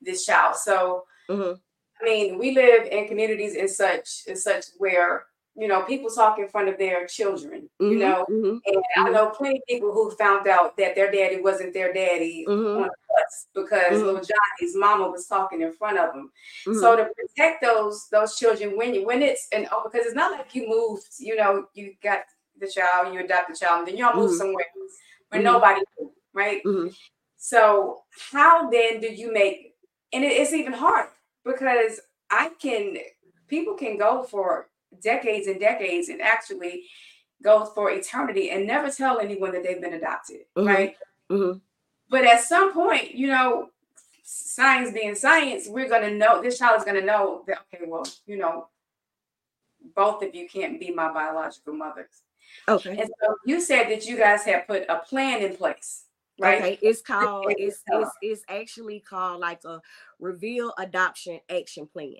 this 0.00 0.26
child. 0.26 0.56
So, 0.56 1.04
mm-hmm. 1.30 1.52
I 2.00 2.04
mean, 2.04 2.38
we 2.38 2.52
live 2.52 2.86
in 2.86 3.06
communities 3.06 3.54
in 3.54 3.68
such 3.68 4.22
in 4.26 4.36
such 4.36 4.64
where 4.78 5.26
you 5.54 5.68
know, 5.68 5.82
people 5.82 6.08
talk 6.10 6.38
in 6.38 6.48
front 6.48 6.68
of 6.68 6.78
their 6.78 7.06
children, 7.06 7.68
mm-hmm, 7.80 7.92
you 7.92 7.98
know, 7.98 8.24
mm-hmm, 8.30 8.56
and 8.64 8.76
mm-hmm. 8.76 9.04
I 9.04 9.10
know 9.10 9.30
plenty 9.30 9.58
of 9.58 9.66
people 9.68 9.92
who 9.92 10.10
found 10.12 10.48
out 10.48 10.76
that 10.78 10.94
their 10.94 11.12
daddy 11.12 11.40
wasn't 11.40 11.74
their 11.74 11.92
daddy 11.92 12.44
mm-hmm. 12.48 12.82
on 12.84 12.88
bus 12.88 13.46
because 13.54 13.92
mm-hmm. 13.92 14.04
little 14.06 14.20
Johnny's 14.20 14.74
mama 14.74 15.10
was 15.10 15.26
talking 15.26 15.60
in 15.60 15.72
front 15.72 15.98
of 15.98 16.14
them. 16.14 16.30
So 16.64 16.70
mm-hmm. 16.70 17.02
to 17.02 17.10
protect 17.14 17.62
those 17.62 18.08
those 18.10 18.36
children 18.36 18.76
when 18.76 18.94
you 18.94 19.04
when 19.04 19.22
it's 19.22 19.46
and 19.52 19.68
oh, 19.70 19.82
because 19.84 20.06
it's 20.06 20.16
not 20.16 20.32
like 20.32 20.54
you 20.54 20.68
moved, 20.68 21.04
you 21.18 21.36
know, 21.36 21.66
you 21.74 21.94
got 22.02 22.20
the 22.58 22.68
child, 22.68 23.12
you 23.12 23.20
adopt 23.20 23.48
the 23.48 23.56
child, 23.56 23.80
and 23.80 23.88
then 23.88 23.96
y'all 23.96 24.16
move 24.16 24.34
somewhere 24.34 24.66
where 25.28 25.42
nobody 25.42 25.80
knew, 25.98 26.12
right? 26.32 26.62
So 27.36 28.02
how 28.32 28.70
then 28.70 29.00
do 29.00 29.12
you 29.12 29.32
make 29.32 29.74
and 30.12 30.24
it, 30.24 30.32
it's 30.32 30.52
even 30.52 30.72
hard 30.72 31.08
because 31.44 32.00
I 32.30 32.50
can 32.60 32.96
people 33.48 33.74
can 33.74 33.98
go 33.98 34.22
for 34.22 34.68
decades 35.00 35.46
and 35.46 35.60
decades 35.60 36.08
and 36.08 36.20
actually 36.20 36.84
go 37.42 37.64
for 37.64 37.90
eternity 37.90 38.50
and 38.50 38.66
never 38.66 38.90
tell 38.90 39.18
anyone 39.18 39.52
that 39.52 39.62
they've 39.62 39.80
been 39.80 39.94
adopted, 39.94 40.40
mm-hmm. 40.56 40.66
right? 40.66 40.96
Mm-hmm. 41.30 41.58
But 42.08 42.24
at 42.24 42.42
some 42.42 42.72
point, 42.72 43.14
you 43.14 43.28
know, 43.28 43.70
science 44.22 44.92
being 44.92 45.14
science, 45.14 45.66
we're 45.68 45.88
going 45.88 46.08
to 46.08 46.16
know 46.16 46.42
this 46.42 46.58
child 46.58 46.78
is 46.78 46.84
going 46.84 47.00
to 47.00 47.06
know 47.06 47.42
that, 47.46 47.58
okay, 47.74 47.84
well, 47.86 48.06
you 48.26 48.36
know, 48.36 48.68
both 49.96 50.22
of 50.22 50.34
you 50.34 50.48
can't 50.48 50.78
be 50.78 50.92
my 50.92 51.12
biological 51.12 51.74
mothers. 51.74 52.22
Okay. 52.68 52.90
And 52.90 53.10
so 53.20 53.34
you 53.46 53.60
said 53.60 53.84
that 53.88 54.06
you 54.06 54.16
guys 54.16 54.44
have 54.44 54.66
put 54.66 54.84
a 54.88 54.98
plan 54.98 55.42
in 55.42 55.56
place. 55.56 56.04
right? 56.40 56.62
Okay, 56.62 56.78
it's 56.82 57.00
called 57.02 57.46
it's 57.48 57.82
it's 57.86 58.10
it's 58.20 58.42
actually 58.48 59.00
called 59.00 59.40
like 59.40 59.64
a 59.64 59.80
reveal 60.18 60.72
adoption 60.78 61.40
action 61.48 61.86
plan. 61.86 62.16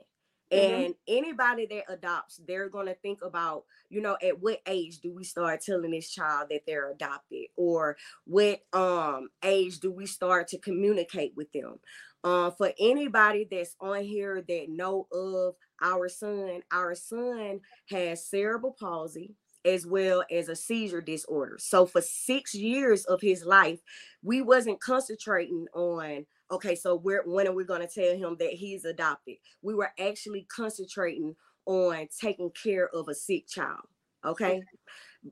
Mm-hmm. 0.53 0.85
And 0.85 0.95
anybody 1.09 1.67
that 1.67 1.93
adopts, 1.93 2.41
they're 2.47 2.69
going 2.69 2.87
to 2.87 2.95
think 2.95 3.21
about, 3.23 3.65
you 3.89 4.01
know, 4.01 4.17
at 4.23 4.41
what 4.41 4.61
age 4.67 5.01
do 5.01 5.13
we 5.13 5.25
start 5.25 5.63
telling 5.63 5.91
this 5.91 6.11
child 6.11 6.49
that 6.51 6.63
they're 6.67 6.93
adopted, 6.93 7.47
or 7.57 7.97
what 8.27 8.61
um 8.73 9.31
age 9.43 9.81
do 9.81 9.91
we 9.91 10.07
start 10.07 10.49
to 10.49 10.59
communicate 10.59 11.33
with 11.37 11.51
them? 11.53 11.79
Uh, 12.25 12.51
for 12.51 12.73
anybody 12.79 13.49
that's 13.51 13.75
on 13.81 14.03
here 14.05 14.45
that 14.47 14.67
know 14.69 15.09
of 15.13 15.55
our 15.83 16.09
son, 16.09 16.61
our 16.71 16.95
son 16.95 17.61
has 17.89 18.25
cerebral 18.27 18.77
palsy 18.79 19.35
as 19.65 19.87
well 19.87 20.25
as 20.31 20.49
a 20.49 20.57
seizure 20.57 21.01
disorder. 21.01 21.57
So 21.59 21.87
for 21.87 22.01
six 22.01 22.55
years 22.55 23.05
of 23.05 23.21
his 23.21 23.45
life, 23.45 23.81
we 24.23 24.43
wasn't 24.43 24.81
concentrating 24.81 25.67
on 25.75 26.27
okay, 26.53 26.75
so 26.75 26.97
when 26.97 27.49
are 27.49 27.55
we 27.55 27.65
going 27.65 27.81
to 27.81 27.93
tell 27.93 28.15
him 28.15 28.37
that 28.39 28.53
he's 28.53 28.85
adopted? 28.85 29.37
We 29.63 29.75
were 29.75 29.91
actually 29.99 30.47
concentrating 30.55 31.35
on 31.65 32.09
taking 32.21 32.51
care 32.51 32.89
of 32.89 33.09
a 33.09 33.15
sick 33.15 33.49
child. 33.49 33.87
Okay. 34.25 34.63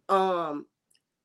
Um, 0.08 0.66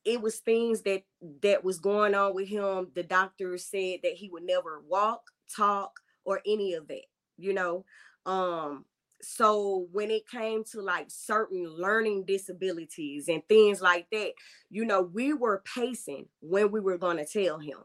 it 0.03 0.21
was 0.21 0.39
things 0.39 0.81
that 0.83 1.03
that 1.41 1.63
was 1.63 1.79
going 1.79 2.13
on 2.13 2.35
with 2.35 2.47
him. 2.47 2.91
The 2.93 3.03
doctor 3.03 3.57
said 3.57 3.99
that 4.03 4.13
he 4.13 4.29
would 4.29 4.43
never 4.43 4.83
walk, 4.87 5.21
talk, 5.55 5.99
or 6.25 6.41
any 6.45 6.73
of 6.73 6.87
that, 6.89 7.05
you 7.37 7.53
know. 7.53 7.85
Um, 8.25 8.85
so 9.21 9.87
when 9.91 10.11
it 10.11 10.27
came 10.29 10.63
to 10.71 10.81
like 10.81 11.07
certain 11.09 11.65
learning 11.65 12.25
disabilities 12.27 13.27
and 13.29 13.41
things 13.47 13.81
like 13.81 14.07
that, 14.11 14.33
you 14.69 14.85
know, 14.85 15.01
we 15.01 15.33
were 15.33 15.63
pacing 15.73 16.27
when 16.41 16.71
we 16.71 16.79
were 16.79 16.97
going 16.97 17.17
to 17.17 17.25
tell 17.25 17.57
him 17.57 17.77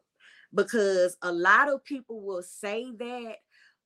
because 0.54 1.16
a 1.22 1.32
lot 1.32 1.68
of 1.68 1.84
people 1.84 2.22
will 2.22 2.42
say 2.42 2.90
that 2.98 3.36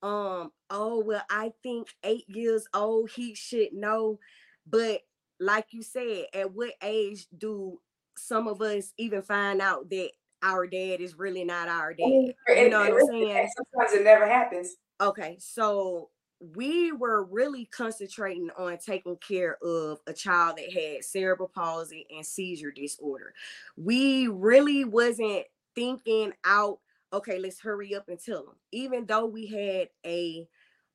um 0.02 0.50
oh 0.70 1.02
well 1.04 1.22
i 1.30 1.52
think 1.62 1.88
eight 2.04 2.24
years 2.28 2.66
old 2.74 3.10
he 3.10 3.34
should 3.34 3.72
know 3.72 4.18
but 4.66 5.00
like 5.40 5.66
you 5.70 5.82
said 5.82 6.26
at 6.34 6.52
what 6.52 6.72
age 6.82 7.26
do 7.36 7.78
some 8.16 8.46
of 8.46 8.60
us 8.60 8.92
even 8.98 9.22
find 9.22 9.60
out 9.60 9.88
that 9.90 10.10
our 10.42 10.66
dad 10.66 11.00
is 11.00 11.18
really 11.18 11.42
not 11.42 11.68
our 11.68 11.94
dad? 11.94 12.04
you 12.04 12.68
know 12.68 12.80
what 12.80 12.92
i'm 12.92 13.06
saying? 13.08 13.48
Sometimes 13.56 13.98
it 13.98 14.04
never 14.04 14.26
happens. 14.26 14.76
Okay 15.00 15.36
so 15.40 16.10
we 16.54 16.92
were 16.92 17.24
really 17.24 17.64
concentrating 17.66 18.50
on 18.58 18.76
taking 18.78 19.16
care 19.16 19.56
of 19.62 20.00
a 20.06 20.12
child 20.12 20.58
that 20.58 20.72
had 20.72 21.04
cerebral 21.04 21.50
palsy 21.54 22.06
and 22.14 22.26
seizure 22.26 22.70
disorder. 22.70 23.32
We 23.76 24.28
really 24.28 24.84
wasn't 24.84 25.44
thinking 25.74 26.32
out, 26.44 26.78
okay, 27.12 27.38
let's 27.38 27.60
hurry 27.60 27.94
up 27.94 28.08
and 28.08 28.18
tell 28.18 28.44
them. 28.44 28.56
Even 28.72 29.06
though 29.06 29.26
we 29.26 29.46
had 29.46 29.88
a 30.06 30.48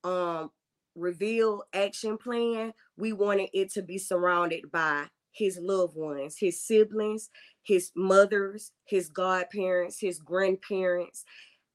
um 0.03 0.51
reveal 0.95 1.63
action 1.73 2.17
plan, 2.17 2.73
we 2.97 3.13
wanted 3.13 3.49
it 3.53 3.71
to 3.71 3.81
be 3.81 3.97
surrounded 3.97 4.71
by 4.71 5.05
his 5.31 5.57
loved 5.61 5.95
ones, 5.95 6.37
his 6.37 6.61
siblings, 6.61 7.29
his 7.63 7.91
mothers, 7.95 8.71
his 8.85 9.09
godparents, 9.09 9.99
his 9.99 10.19
grandparents, 10.19 11.23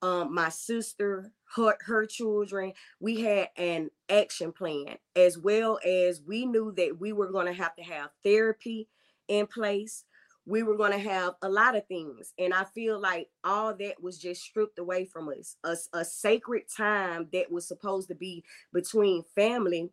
um, 0.03 0.35
my 0.35 0.49
sister, 0.51 1.31
her, 1.57 1.77
her 1.87 2.05
children. 2.05 2.73
We 3.01 3.21
had 3.23 3.49
an 3.57 3.91
action 4.11 4.53
plan 4.53 4.97
as 5.17 5.39
well 5.39 5.79
as 5.85 6.21
we 6.21 6.45
knew 6.45 6.73
that 6.77 7.01
we 7.01 7.13
were 7.13 7.31
going 7.31 7.47
to 7.47 7.53
have 7.55 7.75
to 7.77 7.83
have 7.83 8.11
therapy 8.23 8.89
in 9.29 9.47
place 9.47 10.05
we 10.47 10.63
were 10.63 10.77
going 10.77 10.93
to 10.93 10.99
have 10.99 11.35
a 11.43 11.49
lot 11.49 11.77
of 11.77 11.87
things. 11.87 12.33
And 12.39 12.53
I 12.53 12.65
feel 12.65 13.01
like 13.01 13.29
all 13.43 13.75
that 13.75 14.03
was 14.03 14.19
just 14.19 14.43
stripped 14.43 14.79
away 14.79 15.07
from 15.07 15.29
us. 15.29 15.57
A, 15.65 15.77
a 15.93 16.05
sacred 16.05 16.65
time 16.75 17.29
that 17.33 17.51
was 17.51 17.67
supposed 17.67 18.09
to 18.09 18.15
be 18.15 18.45
between 18.73 19.25
family 19.35 19.91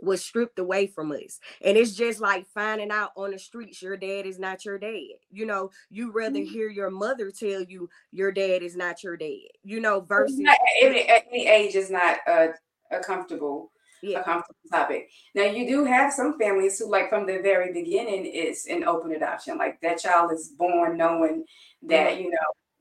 was 0.00 0.24
stripped 0.24 0.58
away 0.58 0.86
from 0.86 1.12
us. 1.12 1.38
And 1.62 1.76
it's 1.76 1.94
just 1.94 2.20
like 2.20 2.46
finding 2.46 2.90
out 2.90 3.10
on 3.16 3.32
the 3.32 3.38
streets 3.38 3.82
your 3.82 3.96
dad 3.96 4.26
is 4.26 4.38
not 4.38 4.64
your 4.64 4.78
dad. 4.78 5.18
You 5.30 5.44
know, 5.44 5.70
you 5.90 6.12
rather 6.12 6.38
mm-hmm. 6.38 6.52
hear 6.52 6.68
your 6.68 6.90
mother 6.90 7.30
tell 7.30 7.62
you 7.62 7.90
your 8.10 8.32
dad 8.32 8.62
is 8.62 8.76
not 8.76 9.02
your 9.02 9.16
dad, 9.16 9.48
you 9.62 9.80
know, 9.80 10.00
versus 10.00 10.40
at 10.48 10.58
any, 10.80 11.08
any 11.08 11.46
age 11.46 11.74
is 11.74 11.90
not 11.90 12.18
uh, 12.26 12.48
a 12.90 13.00
comfortable 13.00 13.70
yeah. 14.02 14.20
a 14.20 14.24
comfortable 14.24 14.58
topic. 14.70 15.10
Now 15.34 15.44
you 15.44 15.66
do 15.66 15.84
have 15.84 16.12
some 16.12 16.38
families 16.38 16.78
who, 16.78 16.90
like 16.90 17.08
from 17.08 17.26
the 17.26 17.38
very 17.38 17.72
beginning, 17.72 18.26
is 18.26 18.66
an 18.66 18.84
open 18.84 19.12
adoption. 19.12 19.56
Like 19.58 19.80
that 19.80 20.00
child 20.00 20.32
is 20.32 20.48
born 20.58 20.96
knowing 20.96 21.44
that 21.82 22.12
mm-hmm. 22.12 22.22
you 22.22 22.30
know 22.30 22.38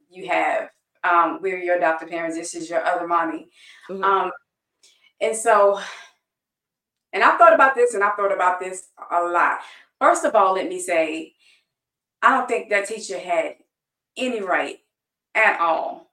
you 0.10 0.28
have 0.30 0.70
um, 1.04 1.40
we're 1.42 1.60
your 1.60 1.78
adopted 1.78 2.10
parents. 2.10 2.36
This 2.36 2.56
is 2.56 2.70
your 2.70 2.84
other 2.84 3.08
mommy, 3.08 3.50
mm-hmm. 3.90 4.04
um, 4.04 4.32
and 5.22 5.36
so. 5.36 5.80
And 7.14 7.24
I've 7.24 7.38
thought 7.38 7.54
about 7.54 7.76
this, 7.76 7.94
and 7.94 8.02
I've 8.02 8.16
thought 8.16 8.34
about 8.34 8.62
this 8.62 8.88
a 9.12 9.22
lot. 9.22 9.60
First 10.00 10.24
of 10.24 10.34
all, 10.34 10.54
let 10.54 10.70
me 10.70 10.80
say, 10.80 11.34
I 12.22 12.38
don't 12.38 12.48
think 12.48 12.70
that 12.70 12.88
teacher 12.88 13.20
had 13.20 13.56
any 14.16 14.42
right 14.42 14.78
at 15.36 15.60
all 15.60 16.10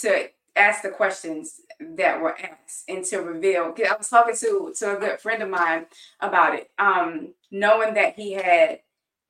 to 0.00 0.30
ask 0.56 0.82
the 0.82 0.90
questions 0.90 1.60
that 1.80 2.20
were 2.20 2.36
asked 2.38 2.84
and 2.88 3.04
to 3.06 3.18
reveal. 3.18 3.74
I 3.78 3.96
was 3.96 4.08
talking 4.08 4.36
to 4.36 4.74
to 4.78 4.96
a 4.96 5.00
good 5.00 5.20
friend 5.20 5.42
of 5.42 5.50
mine 5.50 5.86
about 6.20 6.54
it, 6.54 6.70
um, 6.78 7.34
knowing 7.50 7.94
that 7.94 8.14
he 8.14 8.32
had 8.32 8.80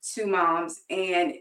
two 0.02 0.26
moms 0.26 0.82
and 0.88 1.34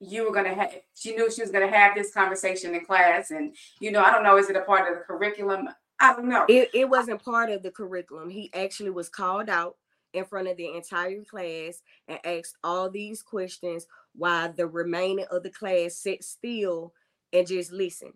you 0.00 0.24
were 0.24 0.34
gonna 0.34 0.54
have 0.54 0.74
she 0.94 1.14
knew 1.14 1.30
she 1.30 1.42
was 1.42 1.50
gonna 1.50 1.70
have 1.70 1.94
this 1.94 2.12
conversation 2.12 2.74
in 2.74 2.84
class 2.84 3.30
and 3.30 3.54
you 3.80 3.92
know 3.92 4.02
i 4.02 4.10
don't 4.10 4.24
know 4.24 4.36
is 4.38 4.50
it 4.50 4.56
a 4.56 4.62
part 4.62 4.90
of 4.90 4.98
the 4.98 5.04
curriculum? 5.04 5.68
I 6.00 6.14
don't 6.14 6.28
know. 6.28 6.46
It, 6.48 6.70
it 6.72 6.88
wasn't 6.88 7.22
part 7.22 7.50
of 7.50 7.62
the 7.62 7.70
curriculum. 7.70 8.30
He 8.30 8.50
actually 8.54 8.90
was 8.90 9.10
called 9.10 9.50
out 9.50 9.76
in 10.14 10.24
front 10.24 10.48
of 10.48 10.56
the 10.56 10.74
entire 10.74 11.22
class 11.24 11.82
and 12.08 12.18
asked 12.24 12.56
all 12.64 12.90
these 12.90 13.22
questions 13.22 13.86
while 14.16 14.52
the 14.52 14.66
remaining 14.66 15.26
of 15.30 15.42
the 15.42 15.50
class 15.50 15.96
sat 15.96 16.24
still 16.24 16.94
and 17.32 17.46
just 17.46 17.70
listened 17.70 18.14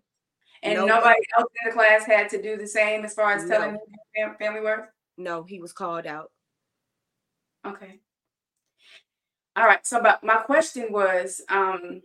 and 0.65 0.79
no, 0.79 0.85
nobody 0.85 1.19
else 1.37 1.49
in 1.63 1.69
the 1.69 1.73
class 1.73 2.05
had 2.05 2.29
to 2.29 2.41
do 2.41 2.57
the 2.57 2.67
same 2.67 3.05
as 3.05 3.13
far 3.13 3.33
as 3.33 3.43
no. 3.43 3.49
telling 3.49 3.77
family 4.39 4.61
work? 4.61 4.89
No, 5.17 5.43
he 5.43 5.59
was 5.59 5.71
called 5.71 6.05
out. 6.05 6.31
Okay. 7.65 7.99
All 9.55 9.65
right. 9.65 9.85
So, 9.85 10.01
but 10.01 10.23
my 10.23 10.37
question 10.37 10.87
was, 10.91 11.41
um, 11.49 12.01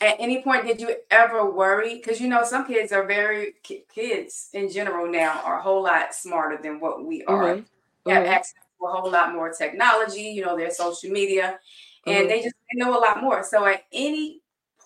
at 0.00 0.16
any 0.18 0.42
point 0.42 0.66
did 0.66 0.80
you 0.80 0.94
ever 1.10 1.50
worry? 1.50 1.96
Because 1.96 2.20
you 2.20 2.28
know 2.28 2.44
some 2.44 2.66
kids 2.66 2.92
are 2.92 3.06
very 3.06 3.54
kids 3.62 4.48
in 4.52 4.70
general 4.70 5.10
now 5.10 5.40
are 5.44 5.58
a 5.58 5.62
whole 5.62 5.82
lot 5.82 6.14
smarter 6.14 6.60
than 6.62 6.80
what 6.80 7.04
we 7.04 7.22
are. 7.24 7.56
Mm-hmm. 7.56 8.10
Have 8.10 8.22
mm-hmm. 8.24 8.32
access 8.32 8.54
to 8.80 8.86
a 8.86 8.92
whole 8.92 9.10
lot 9.10 9.34
more 9.34 9.52
technology. 9.52 10.22
You 10.22 10.44
know, 10.44 10.56
their 10.56 10.70
social 10.70 11.10
media, 11.10 11.58
and 12.06 12.16
mm-hmm. 12.16 12.28
they 12.28 12.42
just 12.42 12.54
know 12.74 12.98
a 12.98 13.00
lot 13.00 13.20
more. 13.20 13.44
So, 13.44 13.66
at 13.66 13.82
any 13.92 14.41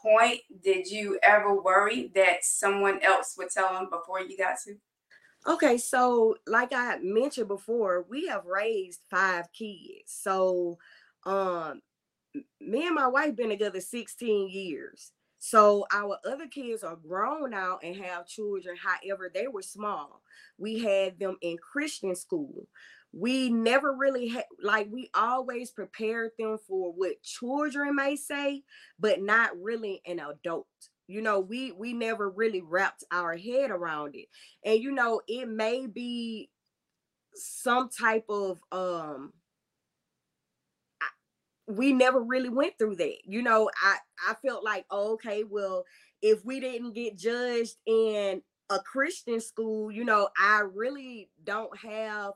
point 0.06 0.40
did 0.62 0.86
you 0.88 1.18
ever 1.22 1.60
worry 1.60 2.12
that 2.14 2.44
someone 2.44 3.02
else 3.02 3.34
would 3.36 3.50
tell 3.50 3.72
them 3.72 3.88
before 3.90 4.20
you 4.20 4.36
got 4.36 4.56
to? 4.64 4.76
Okay, 5.48 5.78
so 5.78 6.36
like 6.46 6.72
I 6.72 6.98
mentioned 6.98 7.48
before, 7.48 8.04
we 8.08 8.26
have 8.26 8.46
raised 8.46 9.00
five 9.10 9.46
kids. 9.52 10.04
So 10.06 10.78
um 11.24 11.82
me 12.60 12.86
and 12.86 12.94
my 12.94 13.06
wife 13.06 13.34
been 13.34 13.48
together 13.48 13.80
16 13.80 14.50
years. 14.50 15.12
So 15.38 15.86
our 15.92 16.18
other 16.26 16.46
kids 16.48 16.82
are 16.82 16.96
grown 16.96 17.54
out 17.54 17.80
and 17.82 17.96
have 17.96 18.26
children. 18.26 18.76
However, 18.76 19.30
they 19.32 19.48
were 19.48 19.62
small. 19.62 20.22
We 20.58 20.78
had 20.80 21.18
them 21.18 21.36
in 21.40 21.56
Christian 21.58 22.14
school 22.14 22.66
we 23.16 23.48
never 23.48 23.94
really 23.94 24.36
like 24.62 24.88
we 24.90 25.10
always 25.14 25.70
prepared 25.70 26.32
them 26.38 26.58
for 26.68 26.92
what 26.92 27.22
children 27.22 27.96
may 27.96 28.14
say 28.14 28.62
but 28.98 29.22
not 29.22 29.50
really 29.60 30.02
an 30.06 30.20
adult. 30.20 30.66
You 31.08 31.22
know 31.22 31.40
we 31.40 31.72
we 31.72 31.92
never 31.94 32.28
really 32.28 32.60
wrapped 32.60 33.04
our 33.10 33.36
head 33.36 33.70
around 33.70 34.16
it. 34.16 34.26
And 34.64 34.82
you 34.82 34.92
know 34.92 35.22
it 35.26 35.48
may 35.48 35.86
be 35.86 36.50
some 37.34 37.88
type 37.88 38.24
of 38.28 38.60
um 38.70 39.32
we 41.66 41.92
never 41.92 42.22
really 42.22 42.48
went 42.50 42.78
through 42.78 42.96
that. 42.96 43.16
You 43.24 43.42
know 43.42 43.70
i 43.82 43.96
i 44.28 44.34
felt 44.46 44.62
like 44.62 44.84
oh, 44.90 45.14
okay 45.14 45.42
well 45.42 45.84
if 46.22 46.44
we 46.44 46.60
didn't 46.60 46.94
get 46.94 47.16
judged 47.16 47.76
in 47.86 48.42
a 48.70 48.78
christian 48.80 49.40
school 49.40 49.92
you 49.92 50.04
know 50.04 50.28
i 50.36 50.60
really 50.74 51.28
don't 51.44 51.76
have 51.78 52.32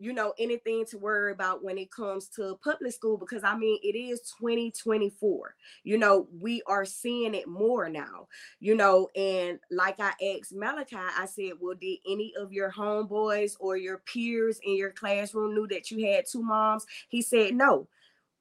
you 0.00 0.14
know 0.14 0.32
anything 0.38 0.86
to 0.86 0.98
worry 0.98 1.30
about 1.30 1.62
when 1.62 1.76
it 1.78 1.90
comes 1.92 2.28
to 2.28 2.58
public 2.64 2.92
school 2.92 3.18
because 3.18 3.44
I 3.44 3.56
mean 3.56 3.78
it 3.82 3.96
is 3.96 4.20
2024. 4.40 5.54
You 5.84 5.98
know, 5.98 6.26
we 6.40 6.62
are 6.66 6.86
seeing 6.86 7.34
it 7.34 7.46
more 7.46 7.88
now, 7.88 8.28
you 8.60 8.74
know, 8.74 9.08
and 9.14 9.60
like 9.70 10.00
I 10.00 10.12
asked 10.36 10.54
Malachi, 10.54 10.96
I 10.96 11.26
said, 11.26 11.52
Well, 11.60 11.76
did 11.78 11.98
any 12.08 12.32
of 12.40 12.52
your 12.52 12.72
homeboys 12.72 13.52
or 13.60 13.76
your 13.76 13.98
peers 13.98 14.58
in 14.64 14.76
your 14.76 14.90
classroom 14.90 15.54
knew 15.54 15.68
that 15.68 15.90
you 15.90 16.06
had 16.06 16.24
two 16.30 16.42
moms? 16.42 16.86
He 17.08 17.20
said 17.20 17.54
no. 17.54 17.86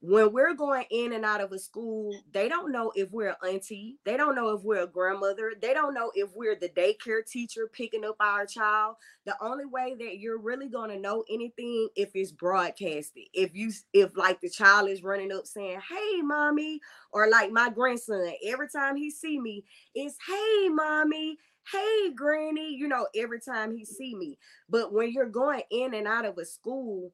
When 0.02 0.32
we're 0.32 0.54
going 0.54 0.86
in 0.92 1.12
and 1.12 1.26
out 1.26 1.42
of 1.42 1.52
a 1.52 1.60
school, 1.60 2.16
they 2.32 2.48
don't 2.48 2.72
know 2.72 2.92
if 2.96 3.12
we're 3.12 3.30
an 3.30 3.36
auntie. 3.50 3.98
They 4.06 4.16
don't 4.16 4.36
know 4.36 4.52
if 4.52 4.64
we're 4.64 4.84
a 4.84 4.88
grandmother. 4.88 5.54
They 5.62 5.74
don't 5.74 5.94
know 5.94 6.10
if 6.16 6.30
we're 6.34 6.56
the 6.56 6.70
daycare 6.70 7.26
teacher 7.26 7.70
picking 7.72 8.06
up 8.06 8.16
our 8.22 8.46
child. 8.46 8.96
The 9.26 9.36
only 9.42 9.66
way 9.66 9.96
that 10.00 10.20
you're 10.20 10.40
really 10.40 10.70
going 10.70 10.90
to 10.92 11.00
know 11.00 11.26
anything 11.30 11.90
if 11.98 12.12
it's 12.14 12.32
broadcasted. 12.32 13.24
If 13.34 13.54
you 13.54 13.72
if 13.92 14.16
like 14.16 14.40
the 14.40 14.50
child 14.50 14.90
is 14.90 15.04
running 15.04 15.34
up 15.34 15.46
saying, 15.46 15.82
"Hey, 15.90 16.22
mommy," 16.22 16.80
or 17.12 17.30
like 17.30 17.52
my 17.52 17.70
grandson, 17.70 18.32
every 18.46 18.70
time 18.70 18.96
he 18.96 19.12
see 19.12 19.38
me, 19.40 19.66
is 19.96 20.16
"Hey, 20.26 20.70
mommy." 20.70 21.38
Hey, 21.72 22.12
granny, 22.16 22.74
you 22.74 22.88
know, 22.88 23.06
every 23.16 23.40
time 23.40 23.72
he 23.76 23.86
see 23.86 24.16
me. 24.16 24.40
But 24.70 24.92
when 24.92 25.12
you're 25.12 25.30
going 25.30 25.62
in 25.70 25.94
and 25.94 26.08
out 26.08 26.26
of 26.26 26.40
a 26.40 26.46
school, 26.46 27.12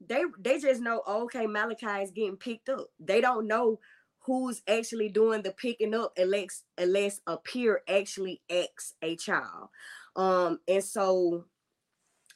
they 0.00 0.24
they 0.38 0.58
just 0.58 0.80
know 0.80 1.02
oh, 1.06 1.24
okay 1.24 1.46
malachi 1.46 2.02
is 2.02 2.10
getting 2.10 2.36
picked 2.36 2.68
up. 2.68 2.88
They 3.00 3.20
don't 3.20 3.46
know 3.46 3.78
who's 4.20 4.62
actually 4.68 5.08
doing 5.08 5.42
the 5.42 5.52
picking 5.52 5.94
up 5.94 6.12
unless 6.16 6.64
unless 6.76 7.20
a 7.26 7.36
peer 7.36 7.82
actually 7.88 8.42
acts 8.50 8.94
a 9.02 9.16
child. 9.16 9.68
Um 10.16 10.60
and 10.68 10.82
so 10.84 11.44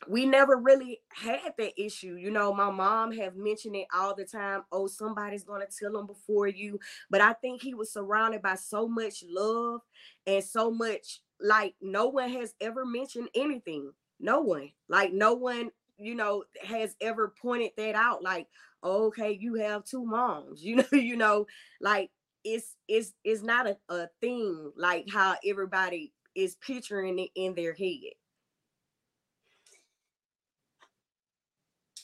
we 0.09 0.25
never 0.25 0.57
really 0.57 1.01
had 1.13 1.53
that 1.59 1.73
issue. 1.83 2.15
You 2.19 2.31
know 2.31 2.55
my 2.55 2.71
mom 2.71 3.13
have 3.13 3.37
mentioned 3.37 3.77
it 3.77 3.87
all 3.95 4.15
the 4.15 4.25
time. 4.25 4.63
Oh 4.73 4.87
somebody's 4.87 5.45
to 5.45 5.67
tell 5.79 5.93
them 5.93 6.07
before 6.07 6.49
you. 6.49 6.79
But 7.11 7.21
i 7.21 7.33
think 7.35 7.63
he 7.63 7.75
was 7.75 7.93
surrounded 7.93 8.41
by 8.43 8.55
so 8.55 8.89
much 8.89 9.23
love 9.29 9.81
and 10.27 10.43
so 10.43 10.71
much 10.71 11.21
like 11.41 11.75
no 11.81 12.09
one 12.09 12.31
has 12.31 12.55
ever 12.61 12.87
mentioned 12.87 13.29
anything. 13.35 13.93
No 14.19 14.41
one. 14.41 14.71
Like 14.89 15.13
no 15.13 15.35
one 15.35 15.71
you 16.01 16.15
know 16.15 16.45
has 16.63 16.97
ever 17.01 17.33
pointed 17.41 17.71
that 17.77 17.95
out 17.95 18.23
like 18.23 18.47
okay 18.83 19.37
you 19.39 19.55
have 19.55 19.85
two 19.85 20.05
moms 20.05 20.63
you 20.65 20.77
know 20.77 20.85
you 20.93 21.17
know 21.17 21.47
like 21.81 22.11
it's 22.45 22.77
it's 22.89 23.13
it's 23.23 23.43
not 23.43 23.67
a, 23.67 23.77
a 23.91 24.09
thing 24.21 24.73
like 24.77 25.07
how 25.13 25.35
everybody 25.47 26.13
is 26.35 26.57
picturing 26.57 27.19
it 27.19 27.31
in 27.37 27.55
their 27.55 27.75
head 27.75 28.15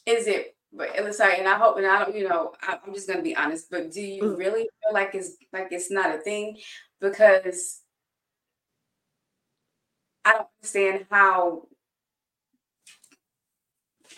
is 0.05 0.27
it 0.27 0.57
but 0.73 1.15
sorry 1.15 1.39
and 1.39 1.49
i 1.49 1.57
hope 1.57 1.79
and 1.79 1.87
i 1.87 2.05
don't 2.05 2.15
you 2.15 2.29
know 2.29 2.53
I, 2.61 2.79
am 2.87 2.93
just 2.93 3.09
gonna 3.09 3.23
be 3.23 3.35
honest 3.35 3.71
but 3.71 3.91
do 3.91 4.03
you 4.03 4.23
mm. 4.23 4.37
really 4.37 4.69
feel 4.83 4.93
like 4.93 5.15
it's 5.15 5.37
like 5.53 5.69
it's 5.71 5.91
not 5.91 6.15
a 6.15 6.19
thing 6.19 6.59
because 7.01 7.81
i 10.25 10.33
don't 10.33 10.49
understand 10.61 11.07
how 11.11 11.63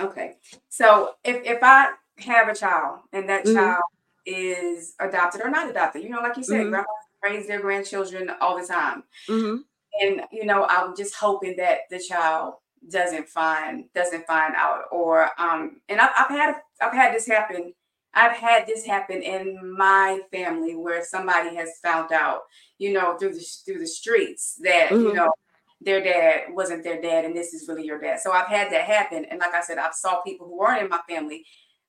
Okay. 0.01 0.37
So 0.69 1.15
if 1.25 1.45
if 1.45 1.59
I 1.63 1.93
have 2.19 2.49
a 2.49 2.55
child 2.55 3.01
and 3.13 3.29
that 3.29 3.45
mm-hmm. 3.45 3.57
child 3.57 3.83
is 4.27 4.95
adopted 5.01 5.41
or 5.43 5.51
not 5.51 5.71
adopted, 5.71 6.03
you 6.03 6.11
know, 6.11 6.21
like 6.21 6.37
you 6.37 6.45
said, 6.45 6.61
mm-hmm. 6.61 6.71
grandmas 6.71 6.87
raise 7.23 7.47
their 7.47 7.61
grandchildren 7.61 8.31
all 8.41 8.61
the 8.61 8.67
time. 8.67 9.03
Mm-hmm. 9.29 9.57
And 10.01 10.23
you 10.31 10.45
know, 10.45 10.67
I'm 10.69 10.97
just 10.97 11.15
hoping 11.15 11.57
that 11.57 11.81
the 11.91 11.99
child 11.99 12.55
doesn't 12.89 13.29
find 13.29 13.85
doesn't 13.95 14.27
find 14.27 14.55
out 14.57 14.85
or 14.93 15.31
um 15.39 15.81
and 15.89 16.01
I've, 16.01 16.11
I've 16.17 16.31
had 16.31 16.55
I've 16.81 16.93
had 16.93 17.13
this 17.13 17.27
happen 17.27 17.75
I've 18.15 18.37
had 18.37 18.67
this 18.67 18.87
happen 18.87 19.23
in 19.23 19.77
my 19.77 20.21
family 20.33 20.75
where 20.75 21.05
somebody 21.05 21.55
has 21.57 21.71
found 21.83 22.13
out, 22.13 22.43
you 22.79 22.93
know, 22.93 23.17
through 23.19 23.35
the 23.35 23.47
through 23.65 23.79
the 23.81 23.87
streets 23.87 24.59
that 24.63 24.89
mm-hmm. 24.91 25.09
you 25.09 25.15
know 25.15 25.33
their 25.81 26.03
dad 26.03 26.47
wasn't 26.51 26.83
their 26.83 27.01
dad 27.01 27.25
and 27.25 27.37
this 27.37 27.55
is 27.55 27.69
really 27.69 27.85
your 27.85 28.01
dad. 28.01 28.21
So 28.21 28.33
I've 28.33 28.49
had 28.49 28.73
that 28.73 28.85
happen. 28.85 29.25
And 29.25 29.39
like 29.39 29.55
I 29.55 29.63
said, 29.63 29.79
I've 29.79 29.95
saw 29.95 30.21
people 30.23 30.47
who 30.47 30.61
aren't 30.61 30.83
in 30.83 30.89
my 30.89 31.01
family 31.09 31.45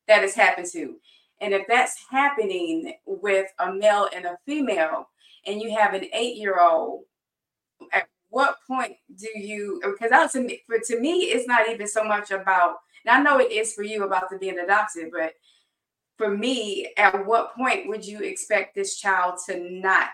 that 0.07 0.21
has 0.21 0.35
happened 0.35 0.67
to. 0.73 0.95
And 1.41 1.53
if 1.53 1.65
that's 1.67 1.95
happening 2.11 2.93
with 3.05 3.47
a 3.59 3.73
male 3.73 4.09
and 4.13 4.25
a 4.25 4.37
female, 4.45 5.07
and 5.47 5.61
you 5.61 5.75
have 5.75 5.93
an 5.93 6.05
eight-year-old, 6.13 7.03
at 7.93 8.09
what 8.29 8.57
point 8.67 8.97
do 9.15 9.29
you? 9.39 9.81
Because 9.83 10.09
that 10.09 10.31
to 10.33 10.41
me, 10.41 10.61
for 10.67 10.77
to 10.77 10.99
me, 10.99 11.21
it's 11.23 11.47
not 11.47 11.69
even 11.69 11.87
so 11.87 12.03
much 12.03 12.31
about. 12.31 12.75
And 13.05 13.15
I 13.15 13.21
know 13.23 13.39
it 13.39 13.51
is 13.51 13.73
for 13.73 13.83
you 13.83 14.03
about 14.03 14.29
the 14.29 14.37
being 14.37 14.59
adopted, 14.59 15.09
but 15.11 15.33
for 16.17 16.29
me, 16.29 16.91
at 16.97 17.25
what 17.25 17.55
point 17.55 17.87
would 17.87 18.05
you 18.05 18.19
expect 18.19 18.75
this 18.75 18.99
child 18.99 19.39
to 19.47 19.57
not 19.57 20.09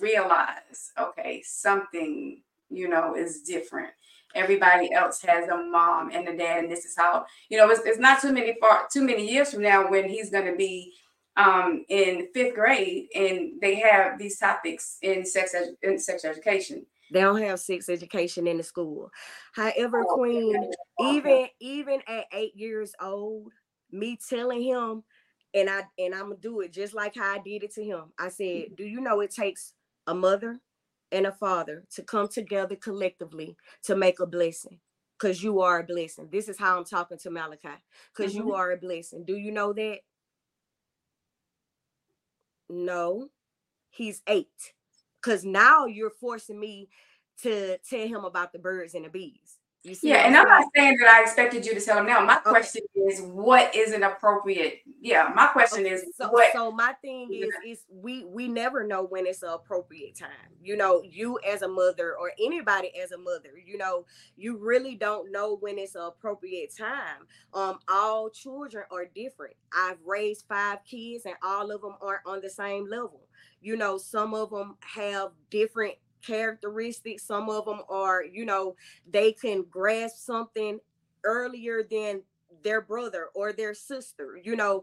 realize, 0.00 0.92
okay, 0.98 1.42
something 1.44 2.40
you 2.70 2.88
know, 2.88 3.14
is 3.14 3.42
different. 3.42 3.90
Everybody 4.34 4.92
else 4.92 5.22
has 5.22 5.48
a 5.48 5.56
mom 5.56 6.10
and 6.12 6.28
a 6.28 6.36
dad, 6.36 6.64
and 6.64 6.70
this 6.70 6.84
is 6.84 6.94
how 6.96 7.24
you 7.48 7.56
know. 7.56 7.70
It's, 7.70 7.80
it's 7.84 7.98
not 7.98 8.20
too 8.20 8.32
many 8.32 8.54
far 8.60 8.86
too 8.92 9.02
many 9.02 9.30
years 9.30 9.52
from 9.52 9.62
now 9.62 9.90
when 9.90 10.08
he's 10.08 10.30
going 10.30 10.46
to 10.46 10.56
be 10.56 10.92
um, 11.36 11.84
in 11.88 12.28
fifth 12.34 12.54
grade, 12.54 13.06
and 13.14 13.60
they 13.60 13.76
have 13.76 14.18
these 14.18 14.38
topics 14.38 14.98
in 15.02 15.24
sex 15.24 15.54
ed- 15.54 15.76
in 15.82 15.98
sex 15.98 16.24
education. 16.24 16.84
They 17.10 17.20
don't 17.20 17.40
have 17.40 17.60
sex 17.60 17.88
education 17.88 18.46
in 18.46 18.58
the 18.58 18.62
school. 18.62 19.10
However, 19.54 20.04
oh, 20.06 20.14
Queen, 20.14 20.70
even 21.00 21.48
even 21.60 22.00
at 22.06 22.26
eight 22.32 22.54
years 22.54 22.92
old, 23.00 23.52
me 23.90 24.18
telling 24.28 24.62
him, 24.62 25.04
and 25.54 25.70
I 25.70 25.84
and 25.98 26.14
I'm 26.14 26.24
gonna 26.24 26.36
do 26.36 26.60
it 26.60 26.72
just 26.72 26.92
like 26.92 27.14
how 27.14 27.34
I 27.34 27.38
did 27.38 27.62
it 27.62 27.72
to 27.74 27.84
him. 27.84 28.12
I 28.18 28.28
said, 28.28 28.76
"Do 28.76 28.84
you 28.84 29.00
know 29.00 29.20
it 29.20 29.34
takes 29.34 29.72
a 30.06 30.14
mother, 30.14 30.60
and 31.12 31.26
a 31.26 31.32
father 31.32 31.84
to 31.94 32.02
come 32.02 32.28
together 32.28 32.76
collectively 32.76 33.56
to 33.84 33.96
make 33.96 34.20
a 34.20 34.26
blessing 34.26 34.78
because 35.18 35.42
you 35.42 35.60
are 35.60 35.80
a 35.80 35.84
blessing. 35.84 36.28
This 36.30 36.48
is 36.48 36.58
how 36.58 36.78
I'm 36.78 36.84
talking 36.84 37.18
to 37.18 37.30
Malachi 37.30 37.68
because 38.14 38.34
mm-hmm. 38.34 38.48
you 38.48 38.54
are 38.54 38.72
a 38.72 38.76
blessing. 38.76 39.24
Do 39.24 39.36
you 39.36 39.52
know 39.52 39.72
that? 39.72 39.98
No, 42.68 43.28
he's 43.90 44.22
eight. 44.28 44.72
Because 45.20 45.44
now 45.44 45.86
you're 45.86 46.10
forcing 46.10 46.60
me 46.60 46.88
to 47.42 47.78
tell 47.88 48.06
him 48.06 48.24
about 48.24 48.52
the 48.52 48.58
birds 48.58 48.94
and 48.94 49.04
the 49.04 49.08
bees 49.08 49.58
yeah, 50.02 50.26
and 50.26 50.36
I'm 50.36 50.48
not 50.48 50.64
saying 50.76 50.98
that 50.98 51.08
I 51.08 51.22
expected 51.22 51.64
you 51.64 51.74
to 51.74 51.80
tell 51.80 51.98
him 51.98 52.06
now. 52.06 52.24
My 52.24 52.38
okay. 52.38 52.50
question 52.50 52.82
is, 53.06 53.20
what 53.22 53.74
is 53.74 53.92
an 53.92 54.02
appropriate? 54.02 54.80
Yeah, 55.00 55.30
my 55.34 55.46
question 55.46 55.86
okay. 55.86 55.94
is, 55.94 56.04
so, 56.16 56.28
what? 56.28 56.52
So 56.52 56.72
my 56.72 56.92
thing 57.00 57.32
is, 57.32 57.52
is 57.66 57.84
we 57.90 58.24
we 58.24 58.48
never 58.48 58.86
know 58.86 59.04
when 59.04 59.26
it's 59.26 59.42
an 59.42 59.50
appropriate 59.50 60.16
time. 60.18 60.30
You 60.62 60.76
know, 60.76 61.02
you 61.02 61.38
as 61.46 61.62
a 61.62 61.68
mother 61.68 62.16
or 62.20 62.32
anybody 62.42 62.90
as 63.00 63.12
a 63.12 63.18
mother, 63.18 63.50
you 63.64 63.78
know, 63.78 64.04
you 64.36 64.56
really 64.56 64.96
don't 64.96 65.30
know 65.30 65.56
when 65.60 65.78
it's 65.78 65.94
an 65.94 66.02
appropriate 66.02 66.76
time. 66.76 67.26
Um, 67.54 67.78
all 67.88 68.28
children 68.28 68.84
are 68.90 69.06
different. 69.06 69.54
I've 69.72 69.98
raised 70.04 70.44
five 70.48 70.78
kids, 70.84 71.24
and 71.26 71.36
all 71.42 71.70
of 71.70 71.80
them 71.80 71.94
aren't 72.00 72.26
on 72.26 72.40
the 72.40 72.50
same 72.50 72.88
level. 72.88 73.22
You 73.60 73.76
know, 73.76 73.98
some 73.98 74.34
of 74.34 74.50
them 74.50 74.76
have 74.80 75.30
different 75.50 75.94
characteristics. 76.24 77.24
Some 77.24 77.48
of 77.48 77.64
them 77.64 77.80
are, 77.88 78.24
you 78.24 78.44
know, 78.44 78.74
they 79.10 79.32
can 79.32 79.64
grasp 79.70 80.16
something 80.18 80.78
earlier 81.24 81.82
than 81.88 82.22
their 82.62 82.80
brother 82.80 83.28
or 83.34 83.52
their 83.52 83.74
sister. 83.74 84.38
You 84.42 84.56
know, 84.56 84.82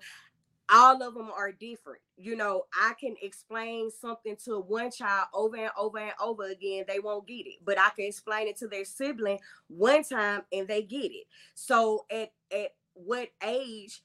all 0.70 1.02
of 1.04 1.14
them 1.14 1.30
are 1.36 1.52
different. 1.52 2.02
You 2.18 2.36
know, 2.36 2.64
I 2.74 2.94
can 3.00 3.16
explain 3.22 3.92
something 3.92 4.36
to 4.46 4.60
one 4.60 4.92
child 4.92 5.28
over 5.34 5.58
and 5.58 5.72
over 5.78 6.00
and 6.00 6.14
over 6.22 6.44
again, 6.46 6.86
they 6.88 7.00
won't 7.00 7.28
get 7.28 7.46
it. 7.46 7.60
But 7.64 7.80
I 7.80 7.90
can 7.96 8.06
explain 8.06 8.48
it 8.48 8.58
to 8.58 8.68
their 8.68 8.86
sibling 8.86 9.40
one 9.68 10.04
time 10.04 10.44
and 10.52 10.68
they 10.68 10.82
get 10.82 11.12
it. 11.12 11.28
So 11.54 12.06
at 12.10 12.32
at 12.52 12.74
what 12.94 13.30
age 13.44 14.02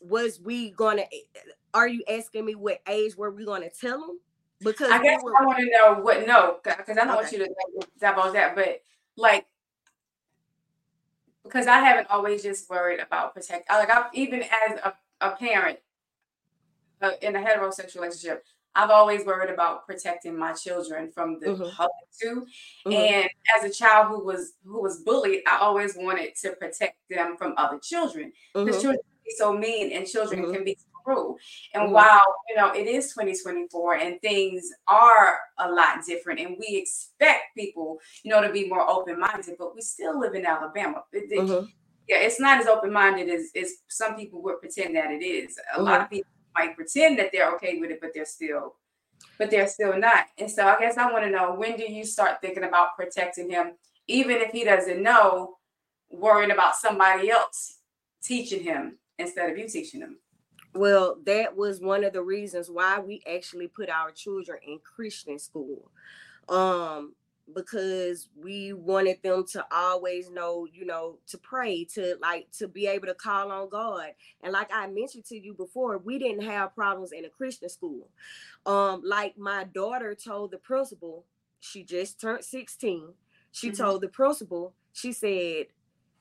was 0.00 0.40
we 0.40 0.70
gonna 0.70 1.02
eh, 1.02 1.24
eh, 1.34 1.40
are 1.74 1.88
you 1.88 2.02
asking 2.08 2.44
me 2.44 2.54
what 2.54 2.80
age 2.88 3.16
were 3.16 3.30
we 3.30 3.44
gonna 3.44 3.70
tell 3.70 4.00
them? 4.00 4.20
Because 4.60 4.90
I 4.90 5.02
guess 5.02 5.22
were, 5.22 5.32
I 5.38 5.44
want 5.44 5.58
to 5.58 5.66
know 5.66 6.00
what 6.00 6.26
no, 6.26 6.58
because 6.62 6.96
I 6.96 7.04
don't 7.04 7.08
okay. 7.08 7.16
want 7.16 7.32
you 7.32 7.38
to 7.40 7.88
divulge 8.00 8.32
that, 8.32 8.54
but 8.54 8.80
like 9.16 9.46
because 11.46 11.66
I 11.66 11.78
haven't 11.78 12.08
always 12.10 12.42
just 12.42 12.68
worried 12.68 13.00
about 13.00 13.34
protect. 13.34 13.70
Like 13.70 13.94
I've 13.94 14.06
even 14.14 14.42
as 14.42 14.78
a, 14.84 14.94
a 15.20 15.30
parent 15.36 15.78
uh, 17.00 17.12
in 17.22 17.36
a 17.36 17.40
heterosexual 17.40 17.96
relationship, 17.96 18.44
I've 18.74 18.90
always 18.90 19.24
worried 19.24 19.50
about 19.50 19.86
protecting 19.86 20.38
my 20.38 20.52
children 20.52 21.10
from 21.10 21.40
the 21.40 21.46
mm-hmm. 21.46 21.76
public 21.76 22.06
too. 22.20 22.46
Mm-hmm. 22.86 22.92
And 22.92 23.30
as 23.56 23.64
a 23.64 23.72
child 23.72 24.08
who 24.08 24.24
was 24.24 24.52
who 24.64 24.82
was 24.82 25.00
bullied, 25.00 25.42
I 25.46 25.58
always 25.58 25.96
wanted 25.96 26.34
to 26.42 26.50
protect 26.52 26.96
them 27.08 27.36
from 27.38 27.54
other 27.56 27.78
children. 27.78 28.32
Mm-hmm. 28.54 28.66
The 28.66 28.72
children 28.72 28.96
can 28.98 29.24
be 29.24 29.34
so 29.36 29.52
mean, 29.52 29.92
and 29.92 30.06
children 30.06 30.42
mm-hmm. 30.42 30.52
can 30.52 30.64
be 30.64 30.76
And 31.74 31.84
mm-hmm. 31.84 31.92
while 31.92 32.20
you 32.48 32.56
know 32.56 32.72
it 32.72 32.86
is 32.86 33.12
2024 33.12 33.96
and 33.96 34.20
things 34.20 34.68
are 34.88 35.38
a 35.58 35.70
lot 35.70 36.04
different, 36.06 36.40
and 36.40 36.56
we 36.58 36.76
expect 36.76 37.54
people, 37.56 37.98
you 38.22 38.30
know, 38.30 38.42
to 38.42 38.52
be 38.52 38.68
more 38.68 38.88
open-minded, 38.88 39.56
but 39.58 39.74
we 39.74 39.80
still 39.80 40.18
live 40.18 40.34
in 40.34 40.46
Alabama. 40.46 41.02
It, 41.12 41.30
it, 41.30 41.40
mm-hmm. 41.40 41.66
Yeah, 42.08 42.18
it's 42.18 42.38
not 42.38 42.60
as 42.60 42.68
open-minded 42.68 43.28
as, 43.28 43.50
as 43.60 43.72
some 43.88 44.14
people 44.14 44.40
would 44.42 44.60
pretend 44.60 44.94
that 44.94 45.10
it 45.10 45.24
is. 45.24 45.58
A 45.58 45.76
mm-hmm. 45.76 45.86
lot 45.86 46.02
of 46.02 46.08
people 46.10 46.30
might 46.54 46.76
pretend 46.76 47.18
that 47.18 47.30
they're 47.32 47.52
okay 47.56 47.78
with 47.80 47.90
it, 47.90 48.00
but 48.00 48.10
they're 48.14 48.24
still 48.24 48.76
but 49.38 49.50
they're 49.50 49.68
still 49.68 49.98
not. 49.98 50.26
And 50.38 50.50
so 50.50 50.66
I 50.66 50.78
guess 50.78 50.96
I 50.96 51.10
want 51.10 51.24
to 51.24 51.30
know 51.30 51.54
when 51.54 51.76
do 51.76 51.90
you 51.90 52.04
start 52.04 52.40
thinking 52.40 52.64
about 52.64 52.96
protecting 52.96 53.50
him, 53.50 53.72
even 54.06 54.36
if 54.36 54.50
he 54.52 54.64
doesn't 54.64 55.02
know, 55.02 55.56
worrying 56.10 56.50
about 56.50 56.76
somebody 56.76 57.30
else 57.30 57.78
teaching 58.22 58.62
him 58.62 58.98
instead 59.18 59.50
of 59.50 59.58
you 59.58 59.68
teaching 59.68 60.00
him? 60.00 60.18
Well, 60.76 61.18
that 61.24 61.56
was 61.56 61.80
one 61.80 62.04
of 62.04 62.12
the 62.12 62.22
reasons 62.22 62.70
why 62.70 62.98
we 63.00 63.22
actually 63.32 63.68
put 63.68 63.88
our 63.88 64.10
children 64.10 64.58
in 64.66 64.78
Christian 64.78 65.38
school. 65.38 65.90
Um, 66.48 67.14
because 67.54 68.28
we 68.36 68.72
wanted 68.72 69.22
them 69.22 69.44
to 69.52 69.64
always 69.70 70.30
know, 70.30 70.66
you 70.72 70.84
know, 70.84 71.18
to 71.28 71.38
pray, 71.38 71.84
to 71.84 72.16
like 72.20 72.50
to 72.58 72.66
be 72.66 72.86
able 72.86 73.06
to 73.06 73.14
call 73.14 73.52
on 73.52 73.68
God. 73.68 74.10
And 74.42 74.52
like 74.52 74.68
I 74.72 74.88
mentioned 74.88 75.26
to 75.26 75.38
you 75.38 75.54
before, 75.54 75.98
we 75.98 76.18
didn't 76.18 76.42
have 76.42 76.74
problems 76.74 77.12
in 77.12 77.24
a 77.24 77.28
Christian 77.28 77.68
school. 77.68 78.08
Um, 78.64 79.02
like 79.04 79.38
my 79.38 79.64
daughter 79.64 80.14
told 80.14 80.50
the 80.50 80.58
principal, 80.58 81.24
she 81.60 81.84
just 81.84 82.20
turned 82.20 82.44
16. 82.44 83.12
She 83.52 83.68
mm-hmm. 83.68 83.76
told 83.76 84.00
the 84.00 84.08
principal, 84.08 84.74
she 84.92 85.12
said, 85.12 85.66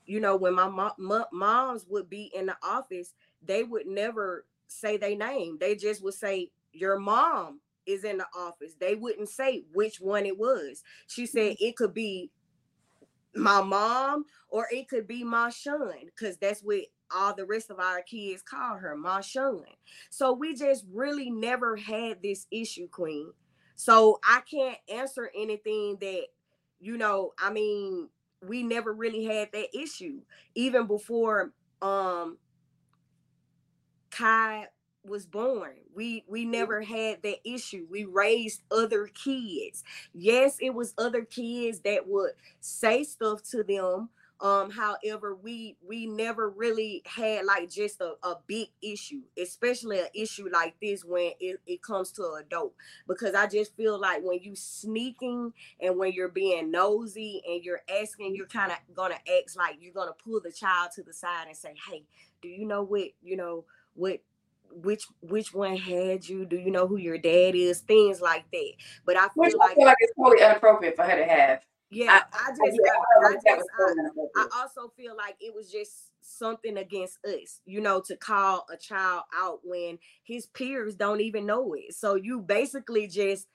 you 0.06 0.20
know, 0.20 0.36
when 0.36 0.54
my 0.54 0.70
mom, 0.70 1.26
moms 1.32 1.88
would 1.89 2.08
be 2.08 2.32
in 2.36 2.46
the 2.46 2.58
office, 2.62 3.13
they 3.45 3.63
would 3.63 3.88
never 3.88 4.45
say 4.67 4.97
their 4.97 5.15
name. 5.15 5.58
They 5.60 5.75
just 5.75 6.03
would 6.03 6.13
say, 6.13 6.51
Your 6.71 6.99
mom 6.99 7.62
is 7.86 8.03
in 8.03 8.17
the 8.17 8.27
office. 8.38 8.73
They 8.79 8.95
wouldn't 8.95 9.29
say 9.29 9.63
which 9.73 9.99
one 9.99 10.25
it 10.25 10.38
was. 10.38 10.84
She 11.08 11.25
said 11.25 11.53
mm-hmm. 11.53 11.65
it 11.65 11.75
could 11.75 11.93
be 11.93 12.31
my 13.36 13.62
mom 13.62 14.25
or 14.49 14.67
it 14.71 14.88
could 14.88 15.08
be 15.08 15.23
my 15.23 15.49
son, 15.49 15.93
because 16.05 16.38
that's 16.38 16.62
what 16.62 16.81
all 17.13 17.36
the 17.36 17.45
rest 17.45 17.69
of 17.69 17.79
our 17.79 18.01
kids 18.01 18.41
call 18.41 18.77
her, 18.77 18.95
my 18.95 19.21
son. 19.21 19.63
So 20.10 20.34
we 20.34 20.55
just 20.55 20.86
really 20.91 21.29
never 21.29 21.75
had 21.75 22.21
this 22.23 22.47
issue, 22.51 22.88
Queen. 22.88 23.31
So 23.75 24.19
I 24.23 24.41
can't 24.49 24.77
answer 24.89 25.29
anything 25.38 25.97
that, 25.99 26.27
you 26.79 26.97
know, 26.97 27.34
I 27.38 27.51
mean, 27.51 28.10
we 28.41 28.63
never 28.63 28.93
really 28.93 29.25
had 29.25 29.49
that 29.51 29.77
issue. 29.77 30.21
Even 30.55 30.88
before 30.88 31.51
um 31.81 32.38
Kai 34.15 34.67
was 35.04 35.25
born. 35.25 35.73
We 35.93 36.23
we 36.28 36.45
never 36.45 36.82
had 36.82 37.21
that 37.23 37.47
issue. 37.47 37.86
We 37.89 38.06
raised 38.06 38.63
other 38.71 39.08
kids. 39.08 39.84
Yes, 40.13 40.58
it 40.60 40.73
was 40.73 40.93
other 40.97 41.23
kids 41.23 41.82
that 41.82 42.08
would 42.08 42.32
say 42.62 43.04
stuff 43.04 43.43
to 43.51 43.63
them. 43.63 44.10
Um, 44.41 44.69
however, 44.69 45.36
we 45.36 45.78
we 45.86 46.08
never 46.08 46.49
really 46.49 47.04
had 47.06 47.45
like 47.45 47.69
just 47.69 48.01
a, 48.01 48.13
a 48.23 48.36
big 48.47 48.67
issue, 48.82 49.21
especially 49.38 49.99
an 49.99 50.08
issue 50.13 50.49
like 50.51 50.75
this 50.82 51.06
when 51.06 51.32
it, 51.39 51.62
it 51.65 51.82
comes 51.82 52.12
to 52.13 52.34
adult. 52.39 52.73
Because 53.08 53.34
I 53.34 53.47
just 53.47 53.75
feel 53.78 53.99
like 53.99 54.23
when 54.23 54.39
you 54.41 54.56
sneaking 54.56 55.54
and 55.80 55.97
when 55.97 56.12
you're 56.13 56.30
being 56.30 56.71
nosy 56.71 57.41
and 57.47 57.63
you're 57.63 57.82
asking, 58.01 58.36
you're 58.36 58.47
kind 58.47 58.71
of 58.71 58.78
gonna 58.93 59.15
act 59.15 59.56
like 59.56 59.78
you're 59.80 59.93
gonna 59.93 60.15
pull 60.23 60.41
the 60.41 60.51
child 60.51 60.91
to 60.95 61.04
the 61.04 61.13
side 61.13 61.47
and 61.47 61.56
say, 61.56 61.73
Hey, 61.89 62.04
do 62.41 62.49
you 62.49 62.65
know 62.65 62.84
what 62.84 63.10
you 63.21 63.38
know 63.38 63.63
what 63.95 64.19
which 64.71 65.08
which 65.21 65.53
one 65.53 65.77
had 65.77 66.27
you? 66.27 66.45
Do 66.45 66.58
you 66.58 66.71
know 66.71 66.88
who 66.88 66.97
your 66.97 67.17
dad 67.17 67.55
is? 67.55 67.79
Things 67.81 68.21
like 68.21 68.45
that. 68.51 68.73
But 69.05 69.17
I 69.17 69.23
feel, 69.23 69.31
which 69.36 69.53
like, 69.55 69.71
I 69.71 69.75
feel 69.75 69.86
like 69.86 69.97
it's 69.99 70.13
totally 70.17 70.43
inappropriate 70.43 70.95
for 70.95 71.03
her 71.03 71.15
to 71.17 71.25
have. 71.25 71.62
Yeah, 71.91 72.23
I, 72.34 72.47
I 72.47 72.49
just, 72.49 72.79
I, 72.84 73.27
I, 73.27 73.34
just 73.34 73.69
I, 74.36 74.47
also 74.60 74.91
feel 74.97 75.15
like 75.15 75.36
it 75.39 75.53
was 75.53 75.71
just 75.71 76.12
something 76.19 76.77
against 76.77 77.19
us, 77.25 77.62
you 77.65 77.79
know, 77.79 78.01
to 78.01 78.17
call 78.17 78.65
a 78.73 78.75
child 78.75 79.23
out 79.34 79.60
when 79.63 79.99
his 80.23 80.47
peers 80.47 80.95
don't 80.95 81.21
even 81.21 81.45
know 81.45 81.73
it. 81.73 81.93
So 81.93 82.15
you 82.15 82.41
basically 82.41 83.08
just 83.08 83.47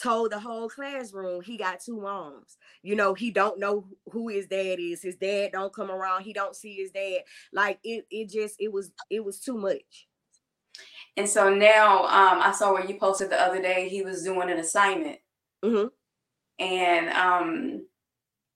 told 0.00 0.32
the 0.32 0.38
whole 0.38 0.68
classroom 0.68 1.42
he 1.42 1.56
got 1.56 1.80
two 1.80 2.00
moms. 2.00 2.56
You 2.82 2.96
know, 2.96 3.14
he 3.14 3.30
don't 3.30 3.58
know 3.58 3.86
who 4.10 4.28
his 4.28 4.46
dad 4.46 4.78
is. 4.78 5.02
His 5.02 5.16
dad 5.16 5.52
don't 5.52 5.72
come 5.72 5.90
around. 5.90 6.22
He 6.22 6.32
don't 6.32 6.56
see 6.56 6.74
his 6.74 6.90
dad. 6.90 7.20
Like 7.52 7.78
it, 7.84 8.06
it 8.10 8.30
just, 8.30 8.56
it 8.58 8.72
was, 8.72 8.92
it 9.10 9.24
was 9.24 9.40
too 9.40 9.56
much. 9.56 10.08
And 11.16 11.28
so 11.28 11.52
now 11.52 12.04
um, 12.04 12.40
I 12.40 12.52
saw 12.52 12.72
where 12.72 12.86
you 12.86 12.98
posted 12.98 13.30
the 13.30 13.40
other 13.40 13.60
day 13.60 13.88
he 13.88 14.02
was 14.02 14.22
doing 14.22 14.50
an 14.50 14.58
assignment. 14.58 15.18
Mm-hmm. 15.64 15.88
And 16.62 17.08
um, 17.10 17.86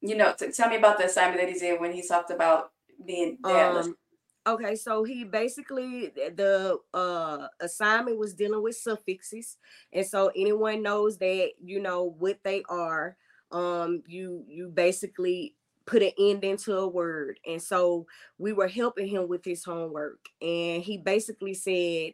you 0.00 0.16
know, 0.16 0.34
t- 0.38 0.52
tell 0.52 0.68
me 0.68 0.76
about 0.76 0.98
the 0.98 1.06
assignment 1.06 1.40
that 1.40 1.50
he 1.50 1.58
did 1.58 1.80
when 1.80 1.92
he 1.92 2.06
talked 2.06 2.30
about 2.30 2.70
being 3.04 3.38
dadless. 3.42 3.86
Um, 3.86 3.96
okay, 4.46 4.76
so 4.76 5.04
he 5.04 5.24
basically 5.24 6.08
the 6.14 6.78
uh 6.92 7.48
assignment 7.60 8.18
was 8.18 8.34
dealing 8.34 8.62
with 8.62 8.76
suffixes, 8.76 9.56
and 9.92 10.06
so 10.06 10.30
anyone 10.36 10.82
knows 10.82 11.18
that 11.18 11.50
you 11.62 11.80
know 11.80 12.14
what 12.18 12.38
they 12.44 12.62
are. 12.68 13.16
Um, 13.52 14.02
you 14.06 14.44
you 14.48 14.68
basically 14.68 15.54
put 15.86 16.02
an 16.02 16.12
end 16.18 16.44
into 16.44 16.76
a 16.76 16.88
word, 16.88 17.38
and 17.46 17.62
so 17.62 18.06
we 18.38 18.52
were 18.52 18.68
helping 18.68 19.06
him 19.08 19.28
with 19.28 19.44
his 19.44 19.64
homework, 19.64 20.20
and 20.42 20.82
he 20.82 20.98
basically 20.98 21.54
said 21.54 22.12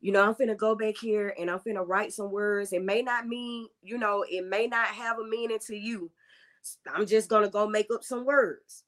you 0.00 0.12
know, 0.12 0.22
I'm 0.22 0.34
finna 0.34 0.56
go 0.56 0.76
back 0.76 0.94
here 1.00 1.34
and 1.40 1.50
I'm 1.50 1.58
finna 1.58 1.86
write 1.86 2.12
some 2.12 2.30
words. 2.30 2.72
It 2.72 2.84
may 2.84 3.02
not 3.02 3.26
mean, 3.26 3.66
you 3.82 3.98
know, 3.98 4.24
it 4.30 4.46
may 4.46 4.66
not 4.68 4.86
have 4.88 5.18
a 5.18 5.24
meaning 5.24 5.58
to 5.66 5.76
you. 5.76 6.10
I'm 6.92 7.06
just 7.06 7.28
gonna 7.28 7.50
go 7.50 7.68
make 7.68 7.88
up 7.92 8.04
some 8.04 8.24
words. 8.24 8.84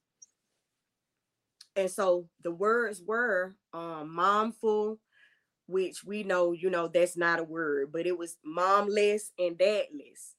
And 1.78 1.90
so 1.90 2.28
the 2.44 2.52
words 2.52 3.02
were 3.06 3.56
um 3.74 4.14
momful, 4.14 5.00
which 5.66 6.04
we 6.04 6.24
know, 6.24 6.52
you 6.52 6.70
know, 6.70 6.88
that's 6.88 7.16
not 7.16 7.40
a 7.40 7.44
word, 7.44 7.92
but 7.92 8.06
it 8.06 8.18
was 8.18 8.36
momless 8.46 9.30
and 9.38 9.58
dadless. 9.58 10.34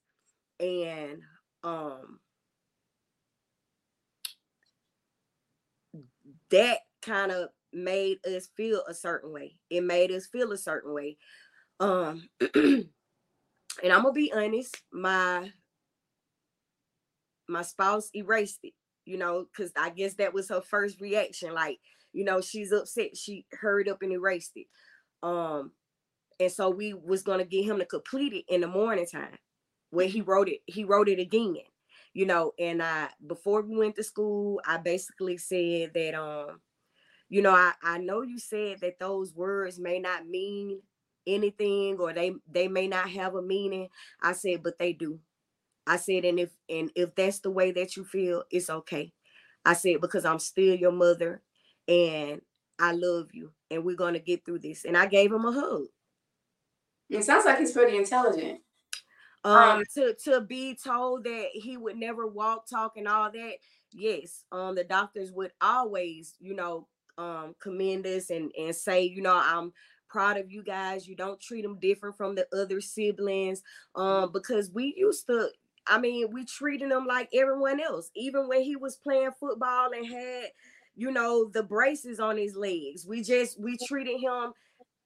And 0.59 1.21
um 1.63 2.19
that 6.51 6.79
kind 7.01 7.31
of 7.31 7.49
made 7.73 8.17
us 8.25 8.49
feel 8.57 8.83
a 8.87 8.93
certain 8.93 9.31
way. 9.31 9.55
It 9.69 9.83
made 9.83 10.11
us 10.11 10.27
feel 10.27 10.51
a 10.51 10.57
certain 10.57 10.93
way. 10.93 11.17
Um 11.79 12.29
and 12.55 12.85
I'm 13.83 14.03
gonna 14.03 14.13
be 14.13 14.33
honest, 14.33 14.77
my 14.91 15.51
my 17.47 17.61
spouse 17.63 18.09
erased 18.15 18.59
it, 18.63 18.73
you 19.09 19.17
know, 19.17 19.45
because 19.51 19.71
I 19.75 19.89
guess 19.89 20.13
that 20.15 20.33
was 20.33 20.49
her 20.49 20.61
first 20.61 21.01
reaction. 21.01 21.53
Like, 21.53 21.79
you 22.13 22.23
know, 22.23 22.41
she's 22.41 22.71
upset. 22.71 23.17
She 23.17 23.45
hurried 23.59 23.89
up 23.89 24.03
and 24.03 24.11
erased 24.11 24.53
it. 24.55 24.67
Um, 25.23 25.71
and 26.39 26.51
so 26.51 26.69
we 26.69 26.93
was 26.93 27.23
gonna 27.23 27.45
get 27.45 27.65
him 27.65 27.79
to 27.79 27.85
complete 27.85 28.33
it 28.33 28.45
in 28.53 28.61
the 28.61 28.67
morning 28.67 29.05
time 29.05 29.37
where 29.91 30.07
he 30.07 30.21
wrote 30.21 30.49
it, 30.49 30.61
he 30.67 30.83
wrote 30.83 31.09
it 31.09 31.19
again, 31.19 31.57
you 32.13 32.25
know, 32.25 32.53
and 32.59 32.81
I 32.83 33.09
before 33.27 33.61
we 33.61 33.77
went 33.77 33.95
to 33.97 34.03
school, 34.03 34.61
I 34.65 34.77
basically 34.77 35.37
said 35.37 35.91
that 35.95 36.15
um 36.15 36.61
you 37.29 37.41
know, 37.41 37.53
I, 37.53 37.73
I 37.83 37.97
know 37.99 38.21
you 38.23 38.39
said 38.39 38.79
that 38.81 38.99
those 38.99 39.35
words 39.35 39.79
may 39.79 39.99
not 39.99 40.27
mean 40.27 40.81
anything 41.27 41.97
or 41.99 42.13
they 42.13 42.33
they 42.51 42.67
may 42.67 42.87
not 42.87 43.09
have 43.11 43.35
a 43.35 43.41
meaning. 43.41 43.89
I 44.21 44.33
said, 44.33 44.63
but 44.63 44.79
they 44.79 44.93
do. 44.93 45.19
I 45.89 45.97
said, 45.97 46.23
and 46.23 46.39
if 46.39 46.51
and 46.69 46.91
if 46.95 47.15
that's 47.15 47.39
the 47.39 47.49
way 47.49 47.71
that 47.71 47.97
you 47.97 48.05
feel, 48.05 48.43
it's 48.51 48.69
okay. 48.69 49.11
I 49.65 49.73
said, 49.73 50.01
because 50.01 50.23
I'm 50.23 50.37
still 50.39 50.75
your 50.75 50.91
mother 50.91 51.41
and 51.87 52.41
I 52.77 52.91
love 52.93 53.29
you 53.33 53.51
and 53.71 53.83
we're 53.83 53.95
gonna 53.95 54.19
get 54.19 54.45
through 54.45 54.59
this. 54.59 54.85
And 54.85 54.95
I 54.95 55.07
gave 55.07 55.31
him 55.31 55.45
a 55.45 55.51
hug. 55.51 55.85
It 57.09 57.23
sounds 57.23 57.45
like 57.45 57.57
he's 57.57 57.71
pretty 57.71 57.97
intelligent. 57.97 58.61
Um, 59.43 59.55
um 59.55 59.83
to 59.95 60.13
to 60.25 60.41
be 60.41 60.75
told 60.75 61.23
that 61.23 61.47
he 61.53 61.75
would 61.75 61.97
never 61.97 62.27
walk, 62.27 62.69
talk, 62.69 62.93
and 62.95 63.07
all 63.07 63.31
that, 63.31 63.53
yes. 63.91 64.43
Um, 64.51 64.75
the 64.75 64.83
doctors 64.83 65.31
would 65.31 65.53
always, 65.59 66.35
you 66.39 66.53
know, 66.53 66.87
um, 67.17 67.55
commend 67.59 68.05
us 68.05 68.29
and 68.29 68.51
and 68.59 68.75
say, 68.75 69.03
you 69.05 69.23
know, 69.23 69.41
I'm 69.43 69.73
proud 70.07 70.37
of 70.37 70.51
you 70.51 70.61
guys. 70.61 71.07
You 71.07 71.15
don't 71.15 71.39
treat 71.41 71.63
them 71.63 71.79
different 71.79 72.15
from 72.15 72.35
the 72.35 72.47
other 72.53 72.79
siblings, 72.79 73.63
um, 73.95 74.31
because 74.31 74.69
we 74.69 74.93
used 74.95 75.25
to. 75.27 75.49
I 75.89 75.99
mean, 75.99 76.27
we 76.31 76.45
treated 76.45 76.91
him 76.91 77.05
like 77.05 77.29
everyone 77.33 77.79
else. 77.79 78.09
Even 78.15 78.47
when 78.47 78.61
he 78.61 78.75
was 78.75 78.97
playing 78.97 79.31
football 79.39 79.91
and 79.91 80.05
had, 80.05 80.49
you 80.95 81.11
know, 81.11 81.49
the 81.53 81.63
braces 81.63 82.19
on 82.19 82.37
his 82.37 82.55
legs, 82.55 83.05
we 83.07 83.23
just 83.23 83.59
we 83.59 83.77
treated 83.87 84.19
him 84.19 84.53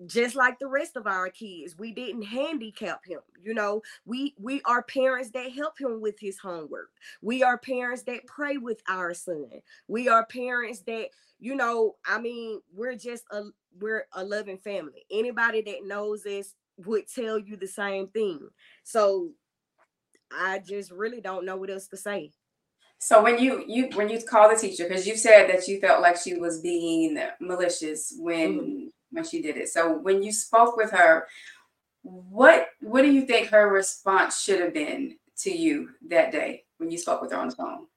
just 0.08 0.36
like 0.36 0.60
the 0.60 0.68
rest 0.68 0.98
of 0.98 1.08
our 1.08 1.30
kids 1.30 1.78
we 1.78 1.94
didn't 1.94 2.24
handicap 2.24 3.00
him 3.06 3.20
you 3.42 3.54
know 3.54 3.82
we 4.06 4.34
we 4.38 4.60
are 4.66 4.82
parents 4.84 5.30
that 5.30 5.52
help 5.54 5.80
him 5.80 6.02
with 6.02 6.16
his 6.20 6.38
homework 6.40 6.90
we 7.22 7.42
are 7.42 7.60
parents 7.60 8.04
that 8.04 8.26
pray 8.26 8.58
with 8.58 8.82
our 8.90 9.14
son 9.14 9.46
we 9.88 10.10
are 10.10 10.26
parents 10.26 10.82
that 10.82 11.08
you 11.44 11.56
know, 11.56 11.98
I 12.06 12.22
mean, 12.22 12.62
we're 12.74 12.96
just 12.96 13.26
a 13.30 13.44
we're 13.78 14.06
a 14.14 14.24
loving 14.24 14.60
family. 14.60 15.06
Anybody 15.12 15.62
that 15.64 15.86
knows 15.86 16.26
us 16.26 16.56
would 16.78 17.04
tell 17.14 17.38
you 17.38 17.58
the 17.58 17.68
same 17.68 18.08
thing. 18.08 18.48
So 18.84 19.32
I 20.38 20.60
just 20.60 20.92
really 20.92 21.22
don't 21.22 21.46
know 21.46 21.58
what 21.58 21.70
else 21.70 21.88
to 21.88 21.98
say. 21.98 22.32
So 23.00 23.22
when 23.22 23.38
you 23.38 23.66
you 23.68 23.90
when 23.96 24.08
you 24.08 24.22
call 24.22 24.50
the 24.50 24.56
teacher, 24.56 24.88
because 24.88 25.06
you 25.06 25.18
said 25.18 25.50
that 25.50 25.68
you 25.68 25.80
felt 25.82 26.02
like 26.02 26.16
she 26.16 26.36
was 26.36 26.62
being 26.62 27.20
malicious 27.42 28.14
when 28.18 28.60
mm-hmm. 28.60 28.88
when 29.12 29.26
she 29.26 29.42
did 29.42 29.58
it. 29.58 29.70
So 29.70 29.98
when 29.98 30.24
you 30.24 30.32
spoke 30.32 30.78
with 30.78 30.92
her, 30.92 31.28
what 32.04 32.68
what 32.80 33.02
do 33.02 33.12
you 33.12 33.26
think 33.26 33.50
her 33.50 33.70
response 33.70 34.42
should 34.42 34.62
have 34.62 34.74
been 34.74 35.18
to 35.40 35.52
you 35.52 35.90
that 36.10 36.32
day 36.32 36.64
when 36.78 36.92
you 36.92 36.98
spoke 36.98 37.22
with 37.22 37.32
her 37.32 37.38
on 37.38 37.50
the 37.50 37.56
phone? 37.56 37.88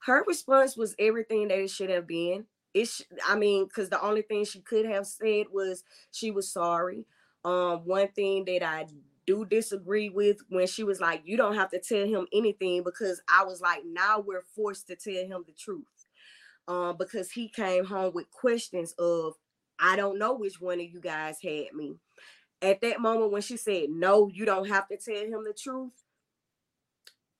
Her 0.00 0.24
response 0.26 0.76
was 0.76 0.96
everything 0.98 1.48
that 1.48 1.58
it 1.58 1.70
should 1.70 1.90
have 1.90 2.06
been 2.06 2.46
It 2.74 2.82
it's 2.82 3.02
I 3.26 3.36
mean, 3.36 3.66
because 3.66 3.88
the 3.88 4.02
only 4.02 4.22
thing 4.22 4.44
she 4.44 4.60
could 4.60 4.86
have 4.86 5.06
said 5.06 5.46
was 5.52 5.84
she 6.10 6.32
was 6.32 6.50
sorry. 6.50 7.06
Um, 7.44 7.82
one 7.84 8.08
thing 8.08 8.44
that 8.46 8.64
I 8.64 8.86
do 9.26 9.44
disagree 9.44 10.08
with 10.08 10.38
when 10.48 10.66
she 10.66 10.84
was 10.84 11.00
like, 11.00 11.22
you 11.24 11.36
don't 11.36 11.56
have 11.56 11.70
to 11.70 11.80
tell 11.80 12.06
him 12.06 12.26
anything 12.32 12.82
because 12.82 13.20
I 13.28 13.44
was 13.44 13.60
like, 13.60 13.82
now 13.84 14.20
we're 14.20 14.44
forced 14.54 14.86
to 14.88 14.96
tell 14.96 15.26
him 15.26 15.44
the 15.46 15.52
truth. 15.52 15.84
Um, 16.68 16.96
because 16.98 17.30
he 17.30 17.48
came 17.48 17.84
home 17.84 18.12
with 18.14 18.30
questions 18.30 18.92
of, 18.98 19.34
I 19.78 19.96
don't 19.96 20.18
know 20.18 20.34
which 20.34 20.60
one 20.60 20.80
of 20.80 20.86
you 20.86 21.00
guys 21.00 21.38
had 21.42 21.72
me. 21.74 21.96
At 22.62 22.80
that 22.80 23.00
moment 23.00 23.32
when 23.32 23.42
she 23.42 23.56
said, 23.56 23.90
No, 23.90 24.28
you 24.28 24.44
don't 24.46 24.68
have 24.68 24.88
to 24.88 24.96
tell 24.96 25.14
him 25.14 25.44
the 25.44 25.52
truth. 25.52 25.92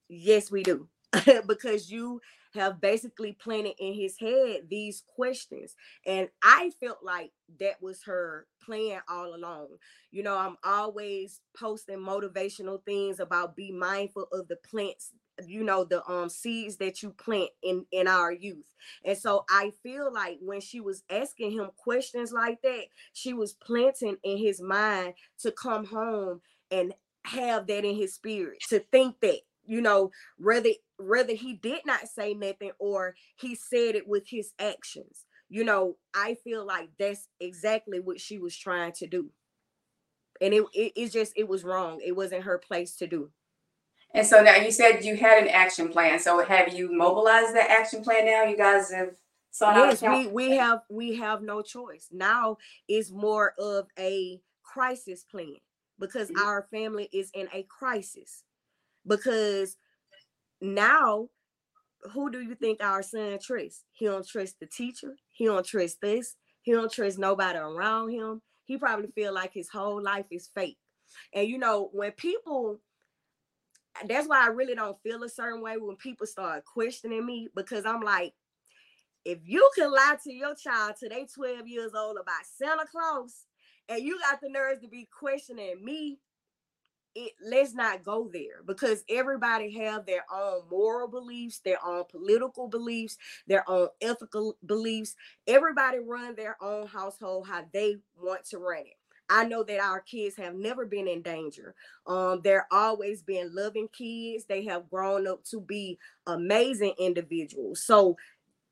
Yes, 0.09 0.51
we 0.51 0.63
do. 0.63 0.89
because 1.47 1.91
you 1.91 2.21
have 2.55 2.81
basically 2.81 3.33
planted 3.33 3.75
in 3.79 3.95
his 3.95 4.19
head 4.19 4.63
these 4.71 5.03
questions. 5.15 5.75
And 6.07 6.29
I 6.43 6.71
felt 6.81 6.99
like 7.03 7.33
that 7.61 7.83
was 7.83 8.03
her 8.05 8.47
plan 8.65 9.01
all 9.09 9.35
along. 9.35 9.69
You 10.11 10.23
know, 10.23 10.37
I'm 10.37 10.57
always 10.65 11.41
posting 11.59 11.99
motivational 11.99 12.83
things 12.85 13.21
about 13.21 13.57
be 13.57 13.73
mindful 13.73 14.27
of 14.33 14.49
the 14.49 14.57
plants 14.69 15.13
you 15.47 15.63
know 15.63 15.85
the 15.85 16.03
um 16.11 16.31
seeds 16.31 16.79
that 16.79 17.03
you 17.03 17.11
plant 17.11 17.51
in 17.63 17.85
in 17.93 18.09
our 18.09 18.33
youth 18.33 18.65
and 19.05 19.19
so 19.19 19.45
i 19.51 19.71
feel 19.83 20.11
like 20.11 20.39
when 20.41 20.63
she 20.63 20.81
was 20.81 21.03
asking 21.11 21.51
him 21.51 21.69
questions 21.77 22.33
like 22.33 22.61
that 22.63 22.85
she 23.13 23.35
was 23.35 23.53
planting 23.53 24.17
in 24.25 24.39
his 24.39 24.63
mind 24.63 25.13
to 25.39 25.53
come 25.53 25.85
home 25.85 26.41
and 26.71 26.95
have 27.27 27.67
that 27.67 27.85
in 27.85 27.95
his 27.95 28.15
spirit 28.15 28.57
to 28.67 28.79
think 28.79 29.17
that 29.21 29.41
you 29.67 29.81
know 29.81 30.11
whether 30.39 30.71
whether 30.99 31.35
he 31.35 31.55
did 31.55 31.81
not 31.85 32.09
say 32.09 32.35
nothing 32.35 32.73
or 32.79 33.15
he 33.37 33.55
said 33.55 33.95
it 33.95 34.09
with 34.09 34.29
his 34.29 34.53
actions. 34.59 35.25
You 35.49 35.63
know 35.63 35.97
i 36.13 36.35
feel 36.43 36.67
like 36.67 36.89
that's 36.99 37.29
exactly 37.39 38.01
what 38.01 38.21
she 38.21 38.39
was 38.39 38.57
trying 38.57 38.93
to 38.93 39.07
do. 39.07 39.31
And 40.41 40.53
it, 40.53 40.65
it, 40.75 40.93
it 40.97 41.13
just 41.13 41.33
it 41.37 41.49
was 41.49 41.65
wrong. 41.65 42.01
It 42.05 42.17
wasn't 42.17 42.45
her 42.45 42.59
place 42.59 42.97
to 42.97 43.07
do. 43.07 43.31
And 44.15 44.27
so 44.27 44.43
now 44.43 44.57
you 44.57 44.71
said 44.71 45.05
you 45.05 45.17
had 45.17 45.43
an 45.43 45.49
action 45.49 45.89
plan. 45.89 46.19
So 46.19 46.43
have 46.45 46.73
you 46.73 46.91
mobilized 46.91 47.55
that 47.55 47.71
action 47.71 48.03
plan 48.03 48.27
now? 48.27 48.45
You 48.45 48.57
guys 48.57 48.91
have 48.91 49.11
yes 49.61 50.03
we 50.03 50.27
we 50.29 50.51
have 50.57 50.81
we 50.91 51.15
have 51.17 51.43
no 51.43 51.63
choice. 51.63 52.09
Now 52.11 52.59
it's 52.89 53.11
more 53.11 53.55
of 53.59 53.87
a 53.99 54.41
crisis 54.63 55.25
plan 55.25 55.57
because 55.99 56.29
mm-hmm. 56.31 56.47
our 56.47 56.67
family 56.71 57.09
is 57.13 57.31
in 57.35 57.49
a 57.53 57.63
crisis 57.65 58.43
because 59.07 59.77
now 60.61 61.29
who 62.13 62.31
do 62.31 62.41
you 62.41 62.55
think 62.55 62.83
our 62.83 63.03
son 63.03 63.39
trusts? 63.43 63.85
He 63.93 64.07
don't 64.07 64.27
trust 64.27 64.57
the 64.61 64.67
teacher. 64.67 65.17
He 65.33 65.47
don't 65.47 65.67
trust 65.67 66.01
this. 66.01 66.37
He 66.63 66.73
don't 66.73 66.93
trust 66.93 67.19
nobody 67.19 67.59
around 67.59 68.11
him. 68.11 68.43
He 68.65 68.77
probably 68.77 69.09
feel 69.15 69.33
like 69.33 69.53
his 69.53 69.69
whole 69.69 70.03
life 70.03 70.27
is 70.31 70.51
fake. 70.55 70.79
And 71.33 71.49
you 71.49 71.59
know, 71.59 71.91
when 71.93 72.13
people 72.13 72.81
that's 74.07 74.29
why 74.29 74.45
I 74.45 74.49
really 74.49 74.75
don't 74.75 75.01
feel 75.03 75.23
a 75.23 75.29
certain 75.29 75.63
way 75.63 75.77
when 75.79 75.97
people 75.97 76.27
start 76.27 76.65
questioning 76.65 77.25
me 77.25 77.49
because 77.55 77.87
I'm 77.87 78.03
like, 78.03 78.35
if 79.25 79.39
you 79.45 79.69
can 79.75 79.91
lie 79.91 80.17
to 80.23 80.33
your 80.33 80.55
child 80.55 80.95
till 80.99 81.09
they 81.09 81.27
12 81.35 81.67
years 81.67 81.93
old 81.97 82.19
about 82.21 82.45
Santa 82.45 82.85
Claus, 82.87 83.47
and 83.89 84.03
you 84.03 84.19
got 84.21 84.41
the 84.41 84.49
nerves 84.49 84.81
to 84.83 84.89
be 84.89 85.09
questioning 85.19 85.83
me 85.83 86.19
it 87.17 87.33
let's 87.43 87.75
not 87.75 88.05
go 88.05 88.29
there 88.33 88.63
because 88.67 89.03
everybody 89.09 89.71
have 89.73 90.05
their 90.05 90.25
own 90.33 90.61
moral 90.71 91.09
beliefs 91.09 91.61
their 91.61 91.85
own 91.85 92.05
political 92.11 92.69
beliefs 92.69 93.17
their 93.47 93.69
own 93.69 93.89
ethical 94.03 94.57
beliefs 94.67 95.17
everybody 95.47 95.99
run 95.99 96.35
their 96.37 96.57
own 96.61 96.87
household 96.87 97.49
how 97.49 97.65
they 97.73 97.97
want 98.23 98.45
to 98.45 98.59
run 98.59 98.81
it 98.81 98.97
I 99.29 99.45
know 99.45 99.65
that 99.65 99.81
our 99.81 100.01
kids 100.01 100.37
have 100.37 100.55
never 100.55 100.87
been 100.87 101.09
in 101.09 101.21
danger. 101.21 101.75
Um, 102.07 102.43
they're 102.45 102.69
always 102.71 103.23
been 103.23 103.53
loving 103.53 103.89
kids. 103.89 104.45
They 104.45 104.65
have 104.67 104.89
grown 104.89 105.27
up 105.27 105.43
to 105.47 105.61
be 105.61 105.99
amazing 106.29 106.95
individuals. 106.99 107.83
So 107.83 108.17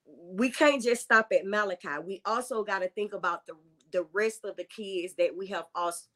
we 0.06 0.50
can't 0.50 0.82
just 0.82 1.02
stop 1.02 1.32
at 1.32 1.46
Malachi. 1.46 1.98
We 2.04 2.22
also 2.24 2.62
got 2.62 2.80
to 2.80 2.88
think 2.88 3.14
about 3.14 3.46
the 3.46 3.54
the 3.94 4.06
rest 4.12 4.44
of 4.44 4.56
the 4.56 4.64
kids 4.64 5.14
that 5.14 5.30
we 5.34 5.46
have 5.46 5.66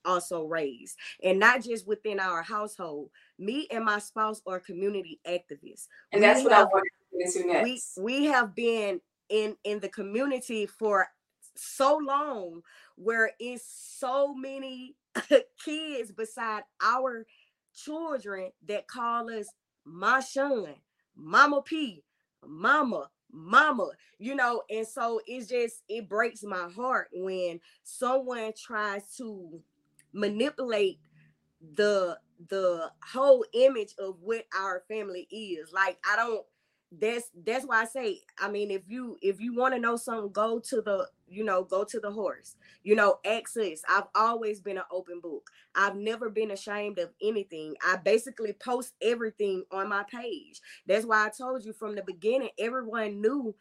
also 0.04 0.44
raised 0.44 0.96
and 1.22 1.38
not 1.38 1.62
just 1.62 1.86
within 1.86 2.18
our 2.18 2.42
household 2.42 3.08
me 3.38 3.68
and 3.70 3.84
my 3.84 4.00
spouse 4.00 4.42
are 4.48 4.58
community 4.58 5.20
activists 5.26 5.86
and 6.12 6.20
that's 6.20 6.40
we 6.40 6.46
what 6.46 6.54
have, 6.54 6.66
i 6.66 6.70
want 6.72 6.84
to 7.12 7.38
get 7.38 7.46
next. 7.46 7.96
we 7.96 8.02
we 8.02 8.24
have 8.24 8.52
been 8.54 9.00
in 9.28 9.56
in 9.62 9.78
the 9.78 9.88
community 9.88 10.66
for 10.66 11.06
so 11.54 12.00
long 12.02 12.60
where 12.96 13.30
it's 13.38 13.64
so 13.98 14.34
many 14.34 14.96
kids 15.64 16.10
beside 16.10 16.62
our 16.82 17.24
children 17.72 18.50
that 18.66 18.88
call 18.88 19.30
us 19.30 19.46
my 19.84 20.18
son 20.18 20.74
mama 21.16 21.62
p 21.62 22.02
mama 22.44 23.08
mama 23.32 23.88
you 24.18 24.34
know 24.34 24.62
and 24.70 24.86
so 24.86 25.20
it's 25.26 25.48
just 25.48 25.82
it 25.88 26.08
breaks 26.08 26.42
my 26.42 26.68
heart 26.74 27.08
when 27.12 27.60
someone 27.84 28.52
tries 28.56 29.14
to 29.16 29.60
manipulate 30.12 30.98
the 31.74 32.18
the 32.48 32.90
whole 33.12 33.44
image 33.52 33.94
of 33.98 34.16
what 34.22 34.44
our 34.56 34.82
family 34.88 35.26
is. 35.30 35.72
Like 35.72 35.98
i 36.08 36.16
don't 36.16 36.44
that's 36.90 37.30
that's 37.44 37.66
why 37.66 37.82
I 37.82 37.84
say, 37.84 38.20
I 38.38 38.50
mean, 38.50 38.70
if 38.70 38.82
you 38.88 39.18
if 39.20 39.40
you 39.40 39.54
want 39.54 39.74
to 39.74 39.80
know 39.80 39.96
something, 39.96 40.32
go 40.32 40.58
to 40.58 40.80
the 40.80 41.06
you 41.26 41.44
know 41.44 41.62
go 41.62 41.84
to 41.84 42.00
the 42.00 42.10
horse. 42.10 42.56
You 42.82 42.94
know, 42.96 43.18
access. 43.26 43.82
I've 43.88 44.06
always 44.14 44.60
been 44.60 44.78
an 44.78 44.84
open 44.90 45.20
book. 45.20 45.50
I've 45.74 45.96
never 45.96 46.30
been 46.30 46.50
ashamed 46.50 46.98
of 46.98 47.10
anything. 47.22 47.74
I 47.86 47.96
basically 47.96 48.54
post 48.54 48.94
everything 49.02 49.64
on 49.70 49.88
my 49.88 50.04
page. 50.10 50.60
That's 50.86 51.04
why 51.04 51.26
I 51.26 51.30
told 51.30 51.64
you 51.64 51.74
from 51.74 51.94
the 51.94 52.02
beginning. 52.02 52.50
Everyone 52.58 53.20
knew 53.20 53.54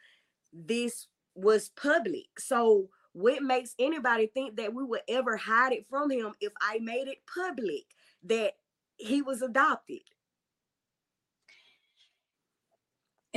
this 0.53 1.07
was 1.35 1.69
public. 1.69 2.39
So 2.39 2.89
what 3.13 3.43
makes 3.43 3.75
anybody 3.77 4.27
think 4.27 4.55
that 4.57 4.73
we 4.73 4.83
would 4.83 5.01
ever 5.09 5.35
hide 5.35 5.73
it 5.73 5.85
from 5.89 6.11
him 6.11 6.31
if 6.39 6.53
I 6.61 6.79
made 6.79 7.07
it 7.07 7.23
public 7.33 7.83
that 8.23 8.53
he 8.95 9.21
was 9.21 9.41
adopted? 9.41 10.01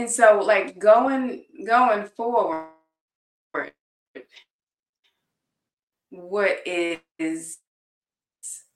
And 0.00 0.10
so 0.10 0.40
like 0.42 0.78
going 0.78 1.44
going 1.66 2.06
forward, 2.06 2.68
what 6.08 6.62
is 6.64 7.58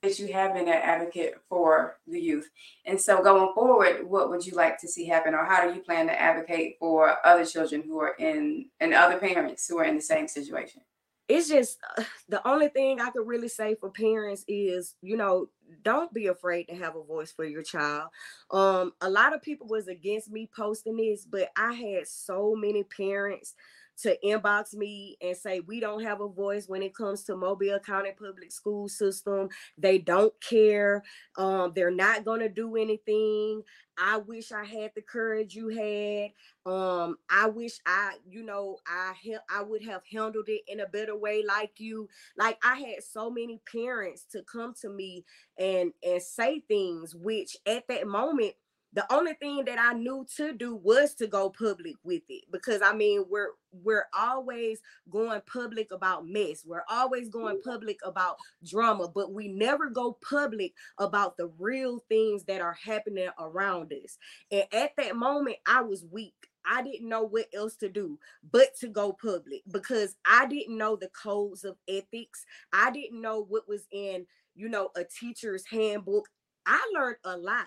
that 0.03 0.19
you 0.19 0.31
have 0.35 0.53
been 0.53 0.69
an 0.69 0.75
advocate 0.75 1.37
for 1.49 1.97
the 2.07 2.21
youth. 2.21 2.51
And 2.85 3.01
so 3.01 3.23
going 3.23 3.55
forward, 3.55 4.07
what 4.07 4.29
would 4.29 4.45
you 4.45 4.53
like 4.53 4.79
to 4.81 4.87
see 4.87 5.07
happen 5.07 5.33
or 5.33 5.47
how 5.47 5.67
do 5.67 5.75
you 5.75 5.81
plan 5.81 6.09
to 6.09 6.21
advocate 6.21 6.77
for 6.79 7.17
other 7.27 7.47
children 7.47 7.83
who 7.87 7.99
are 8.01 8.15
in 8.19 8.67
and 8.81 8.93
other 8.93 9.17
parents 9.17 9.67
who 9.67 9.79
are 9.79 9.85
in 9.85 9.97
the 9.97 10.03
same 10.03 10.29
situation? 10.29 10.83
It's 11.29 11.49
just 11.49 11.79
uh, 11.97 12.05
the 12.29 12.47
only 12.47 12.69
thing 12.69 13.01
I 13.01 13.11
could 13.11 13.27
really 13.27 13.49
say 13.49 13.75
for 13.75 13.91
parents 13.91 14.45
is, 14.49 14.95
you 15.03 15.17
know, 15.17 15.49
don't 15.83 16.13
be 16.13 16.27
afraid 16.27 16.65
to 16.65 16.75
have 16.75 16.97
a 16.97 17.03
voice 17.03 17.33
for 17.33 17.45
your 17.45 17.63
child. 17.63 18.11
Um, 18.51 18.93
a 19.01 19.11
lot 19.11 19.35
of 19.35 19.43
people 19.43 19.67
was 19.67 19.89
against 19.89 20.31
me 20.31 20.49
posting 20.55 20.97
this, 20.97 21.25
but 21.25 21.49
I 21.57 21.73
had 21.73 22.07
so 22.07 22.55
many 22.55 22.85
parents 22.85 23.55
to 24.03 24.17
inbox 24.25 24.75
me 24.75 25.17
and 25.21 25.37
say 25.37 25.61
we 25.61 25.81
don't 25.81 26.03
have 26.03 26.21
a 26.21 26.29
voice 26.29 26.69
when 26.69 26.83
it 26.83 26.95
comes 26.95 27.25
to 27.25 27.37
Mobile 27.37 27.79
County 27.79 28.13
public 28.13 28.53
school 28.53 28.89
system. 28.89 29.49
They 29.79 29.99
don't 29.99 30.33
care. 30.41 31.03
Um, 31.37 31.73
they're 31.75 31.91
not 31.91 32.25
gonna 32.25 32.49
do 32.49 32.77
anything. 32.77 33.63
I 33.97 34.17
wish 34.19 34.51
I 34.51 34.65
had 34.65 34.91
the 34.97 35.03
courage 35.03 35.55
you 35.55 35.69
had. 35.69 36.31
Um, 36.71 37.17
I 37.31 37.47
wish 37.49 37.79
I, 37.87 38.15
you 38.29 38.43
know, 38.43 38.79
I 38.87 39.15
I 39.49 39.63
would 39.63 39.85
have 39.85 40.03
handled 40.11 40.49
it 40.49 40.63
in 40.67 40.81
a 40.81 40.87
better 40.87 41.17
way 41.17 41.45
like 41.47 41.73
you. 41.79 42.09
Like 42.37 42.59
I 42.65 42.77
had 42.77 43.05
so 43.05 43.31
many 43.31 43.61
parents 43.71 44.25
to 44.33 44.43
come 44.43 44.75
to 44.81 44.89
me 44.89 45.25
and 45.59 45.93
and 46.03 46.21
say 46.23 46.61
things 46.61 47.15
which 47.15 47.57
at 47.67 47.87
that 47.89 48.07
moment 48.07 48.55
the 48.95 49.13
only 49.13 49.35
thing 49.35 49.65
that 49.67 49.79
I 49.79 49.93
knew 49.93 50.25
to 50.37 50.53
do 50.53 50.77
was 50.77 51.15
to 51.15 51.27
go 51.27 51.51
public 51.51 51.97
with 52.05 52.23
it 52.29 52.45
because 52.51 52.81
I 52.81 52.95
mean 52.95 53.25
we're 53.29 53.51
we're 53.73 54.07
always 54.17 54.81
going 55.11 55.41
public 55.53 55.91
about 55.91 56.29
mess. 56.29 56.65
We're 56.65 56.85
always 56.89 57.29
going 57.29 57.61
public 57.63 57.99
about 58.05 58.37
drama, 58.65 59.09
but 59.09 59.33
we 59.33 59.49
never 59.49 59.91
go 59.91 60.17
public 60.29 60.75
about 60.99 61.37
the 61.37 61.51
real 61.59 62.05
things 62.09 62.45
that 62.45 62.61
are 62.61 62.77
happening 62.83 63.29
around 63.39 63.93
us. 63.93 64.17
And 64.53 64.65
at 64.73 64.93
that 64.97 65.17
moment 65.17 65.57
I 65.67 65.83
was 65.83 66.05
weak. 66.11 66.35
I 66.65 66.83
didn't 66.83 67.09
know 67.09 67.25
what 67.25 67.47
else 67.53 67.77
to 67.77 67.89
do 67.89 68.19
but 68.51 68.75
to 68.81 68.89
go 68.89 69.13
public 69.13 69.63
because 69.71 70.17
I 70.25 70.47
didn't 70.47 70.79
know 70.79 70.97
the 70.97 71.09
codes 71.09 71.65
of 71.65 71.77
ethics. 71.89 72.47
I 72.73 72.91
didn't 72.91 73.21
know 73.21 73.45
what 73.49 73.69
was 73.69 73.87
in, 73.91 74.27
you 74.55 74.69
know, 74.69 74.91
a 74.97 75.05
teacher's 75.05 75.67
handbook. 75.67 76.29
I 76.65 76.81
learned 76.95 77.17
a 77.25 77.37
lot 77.37 77.67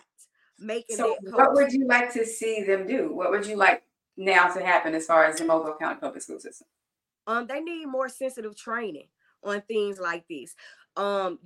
making 0.59 0.95
so 0.95 1.15
what 1.21 1.53
would 1.53 1.71
you 1.71 1.85
like 1.87 2.11
to 2.11 2.25
see 2.25 2.63
them 2.63 2.87
do 2.87 3.13
what 3.13 3.29
would 3.29 3.45
you 3.45 3.55
like 3.55 3.83
now 4.17 4.47
to 4.47 4.63
happen 4.63 4.95
as 4.95 5.05
far 5.05 5.25
as 5.25 5.37
the 5.37 5.45
mobile 5.45 5.75
county 5.79 5.99
public 5.99 6.21
school 6.21 6.39
system 6.39 6.67
Um, 7.27 7.45
they 7.45 7.59
need 7.59 7.85
more 7.85 8.09
sensitive 8.09 8.55
training 8.55 9.07
on 9.43 9.61
things 9.61 9.99
like 9.99 10.25
this. 10.27 10.55
Um, 10.95 11.39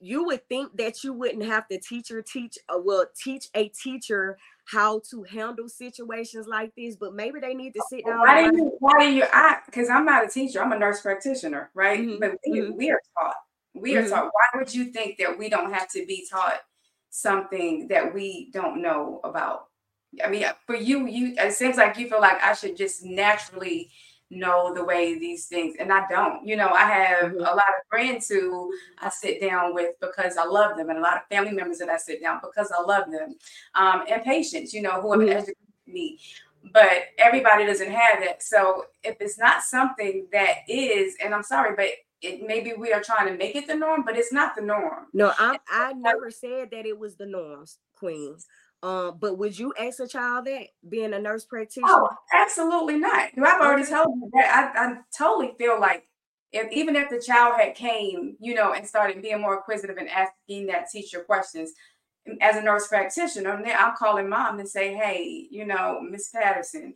you 0.00 0.24
would 0.24 0.46
think 0.48 0.76
that 0.78 1.04
you 1.04 1.12
wouldn't 1.12 1.44
have 1.44 1.68
to 1.68 1.78
teacher 1.78 2.22
teach 2.22 2.58
uh, 2.68 2.78
well 2.82 3.04
teach 3.14 3.48
a 3.54 3.68
teacher 3.68 4.38
how 4.64 5.00
to 5.10 5.22
handle 5.24 5.68
situations 5.68 6.46
like 6.46 6.72
this 6.74 6.96
but 6.96 7.14
maybe 7.14 7.38
they 7.38 7.54
need 7.54 7.74
to 7.74 7.82
sit 7.90 8.04
down 8.06 8.18
why 8.20 8.50
do 8.50 8.56
you 8.56 8.76
why 8.78 8.98
do 8.98 9.12
you 9.12 9.24
i 9.32 9.58
because 9.66 9.90
i'm 9.90 10.06
not 10.06 10.24
a 10.24 10.28
teacher 10.28 10.62
i'm 10.62 10.72
a 10.72 10.78
nurse 10.78 11.02
practitioner 11.02 11.70
right 11.74 12.00
mm-hmm. 12.00 12.18
but 12.18 12.32
we, 12.46 12.60
mm-hmm. 12.60 12.76
we, 12.76 12.90
are 12.90 13.00
taught 13.18 13.34
we 13.74 13.96
are 13.96 14.02
mm-hmm. 14.02 14.10
taught 14.10 14.24
why 14.24 14.58
would 14.58 14.74
you 14.74 14.86
think 14.86 15.18
that 15.18 15.38
we 15.38 15.50
don't 15.50 15.72
have 15.72 15.88
to 15.90 16.04
be 16.06 16.26
taught 16.30 16.60
something 17.10 17.88
that 17.88 18.14
we 18.14 18.50
don't 18.52 18.80
know 18.80 19.20
about 19.24 19.66
i 20.24 20.28
mean 20.28 20.44
for 20.66 20.74
you 20.74 21.06
you 21.06 21.34
it 21.38 21.52
seems 21.52 21.76
like 21.76 21.98
you 21.98 22.08
feel 22.08 22.20
like 22.20 22.42
i 22.42 22.52
should 22.52 22.76
just 22.76 23.04
naturally 23.04 23.90
know 24.30 24.72
the 24.72 24.84
way 24.84 25.18
these 25.18 25.46
things 25.46 25.74
and 25.78 25.92
I 25.92 26.06
don't. 26.08 26.46
You 26.46 26.56
know, 26.56 26.68
I 26.68 26.84
have 26.84 27.32
mm-hmm. 27.32 27.40
a 27.40 27.42
lot 27.42 27.56
of 27.56 27.86
friends 27.88 28.28
who 28.28 28.72
I 29.00 29.10
sit 29.10 29.40
down 29.40 29.74
with 29.74 29.94
because 30.00 30.36
I 30.36 30.44
love 30.44 30.76
them 30.76 30.88
and 30.88 30.98
a 30.98 31.02
lot 31.02 31.16
of 31.16 31.22
family 31.28 31.52
members 31.52 31.78
that 31.78 31.88
I 31.88 31.96
sit 31.96 32.22
down 32.22 32.40
because 32.42 32.70
I 32.70 32.80
love 32.80 33.10
them. 33.10 33.34
Um, 33.74 34.04
and 34.08 34.22
patients, 34.22 34.72
you 34.72 34.82
know, 34.82 35.00
who 35.02 35.12
have 35.12 35.20
mm-hmm. 35.20 35.30
educated 35.30 35.56
me. 35.86 36.20
But 36.72 37.06
everybody 37.18 37.66
doesn't 37.66 37.90
have 37.90 38.20
that. 38.20 38.42
So 38.42 38.84
if 39.02 39.16
it's 39.20 39.38
not 39.38 39.62
something 39.62 40.26
that 40.32 40.58
is, 40.68 41.16
and 41.22 41.34
I'm 41.34 41.42
sorry, 41.42 41.74
but 41.74 41.88
it 42.22 42.42
maybe 42.46 42.74
we 42.76 42.92
are 42.92 43.02
trying 43.02 43.28
to 43.28 43.36
make 43.36 43.56
it 43.56 43.66
the 43.66 43.74
norm, 43.74 44.02
but 44.04 44.16
it's 44.16 44.32
not 44.32 44.54
the 44.54 44.62
norm. 44.62 45.06
No, 45.12 45.32
I 45.38 45.58
I 45.68 45.92
never 45.92 46.30
said 46.30 46.70
that 46.72 46.86
it 46.86 46.98
was 46.98 47.16
the 47.16 47.26
norms, 47.26 47.78
Queen. 47.96 48.36
Um, 48.82 49.18
but 49.20 49.36
would 49.36 49.58
you 49.58 49.74
ask 49.78 50.00
a 50.00 50.06
child 50.06 50.46
that 50.46 50.68
being 50.88 51.12
a 51.12 51.18
nurse 51.18 51.44
practitioner? 51.44 51.86
Oh, 51.88 52.08
absolutely 52.34 52.98
not. 52.98 53.30
I've 53.36 53.60
already 53.60 53.84
told 53.84 54.08
you 54.16 54.30
that 54.34 54.72
I, 54.74 54.86
I 54.86 54.96
totally 55.16 55.52
feel 55.58 55.78
like 55.78 56.08
if 56.52 56.72
even 56.72 56.96
if 56.96 57.10
the 57.10 57.20
child 57.20 57.60
had 57.60 57.74
came, 57.74 58.36
you 58.40 58.54
know, 58.54 58.72
and 58.72 58.86
started 58.86 59.22
being 59.22 59.40
more 59.40 59.56
inquisitive 59.56 59.98
and 59.98 60.08
asking 60.08 60.66
that 60.66 60.90
teacher 60.90 61.20
questions, 61.20 61.72
as 62.40 62.56
a 62.56 62.62
nurse 62.62 62.88
practitioner, 62.88 63.62
I'm 63.66 63.96
calling 63.96 64.28
mom 64.28 64.58
and 64.58 64.68
say, 64.68 64.94
hey, 64.94 65.46
you 65.50 65.64
know, 65.66 66.00
Miss 66.00 66.28
Patterson, 66.28 66.94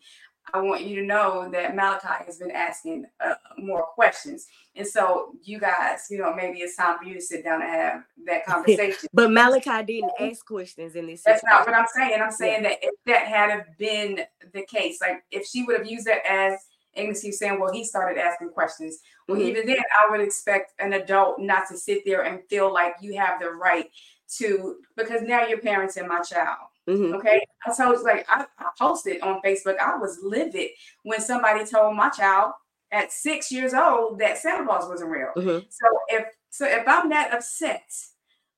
I 0.53 0.61
want 0.61 0.85
you 0.85 0.97
to 0.97 1.03
know 1.03 1.49
that 1.51 1.75
Malachi 1.75 2.25
has 2.27 2.39
been 2.39 2.51
asking 2.51 3.07
uh, 3.25 3.35
more 3.59 3.83
questions. 3.83 4.47
And 4.77 4.87
so, 4.87 5.33
you 5.43 5.59
guys, 5.59 6.07
you 6.11 6.19
know, 6.19 6.35
maybe 6.35 6.59
it's 6.59 6.77
time 6.77 6.99
for 6.99 7.05
you 7.05 7.15
to 7.15 7.21
sit 7.21 7.45
down 7.45 7.63
and 7.63 7.71
have 7.71 8.05
that 8.27 8.45
conversation. 8.47 9.09
but 9.13 9.31
Malachi 9.31 9.85
didn't 9.85 10.13
ask 10.21 10.45
questions 10.45 10.97
in 10.97 11.07
this. 11.07 11.23
That's 11.23 11.41
situation. 11.41 11.59
not 11.59 11.67
what 11.67 11.77
I'm 11.77 11.87
saying. 11.95 12.21
I'm 12.23 12.31
saying 12.31 12.63
yeah. 12.63 12.69
that 12.69 12.79
if 12.83 12.95
that 13.07 13.27
had 13.27 13.51
have 13.51 13.79
been 13.79 14.21
the 14.53 14.65
case, 14.67 14.99
like 15.01 15.25
if 15.31 15.47
she 15.47 15.63
would 15.65 15.79
have 15.79 15.91
used 15.91 16.07
that 16.07 16.25
as 16.29 16.61
Agnes 16.97 17.23
keeps 17.23 17.39
saying, 17.39 17.59
well, 17.59 17.73
he 17.73 17.85
started 17.85 18.21
asking 18.21 18.51
questions. 18.51 18.99
Well, 19.27 19.39
mm-hmm. 19.39 19.49
even 19.49 19.67
then, 19.67 19.79
I 20.01 20.11
would 20.11 20.21
expect 20.21 20.73
an 20.79 20.93
adult 20.93 21.41
not 21.41 21.69
to 21.69 21.77
sit 21.77 22.05
there 22.05 22.23
and 22.23 22.41
feel 22.49 22.73
like 22.73 22.95
you 23.01 23.19
have 23.19 23.41
the 23.41 23.51
right 23.51 23.91
to, 24.37 24.77
because 24.97 25.23
now 25.23 25.47
you're 25.47 25.59
parenting 25.59 26.09
my 26.09 26.21
child. 26.21 26.69
Mm-hmm. 26.89 27.15
Okay. 27.15 27.41
So 27.73 27.93
it's 27.93 28.03
like 28.03 28.27
I, 28.29 28.45
I, 28.59 28.67
posted 28.79 29.23
on 29.23 29.41
Facebook. 29.45 29.79
I 29.79 29.97
was 29.97 30.19
livid 30.23 30.71
when 31.03 31.21
somebody 31.21 31.65
told 31.65 31.97
my 31.97 32.11
child 32.11 32.53
at 32.93 33.11
six 33.11 33.51
years 33.51 33.73
old 33.73 34.19
that 34.19 34.39
Santa 34.39 34.65
Claus 34.65 34.89
wasn't 34.89 35.11
real. 35.11 35.31
Mm-hmm. 35.37 35.67
So 35.71 35.87
if 36.09 36.27
so 36.51 36.67
if 36.67 36.87
I'm 36.87 37.09
that 37.09 37.33
upset 37.33 37.83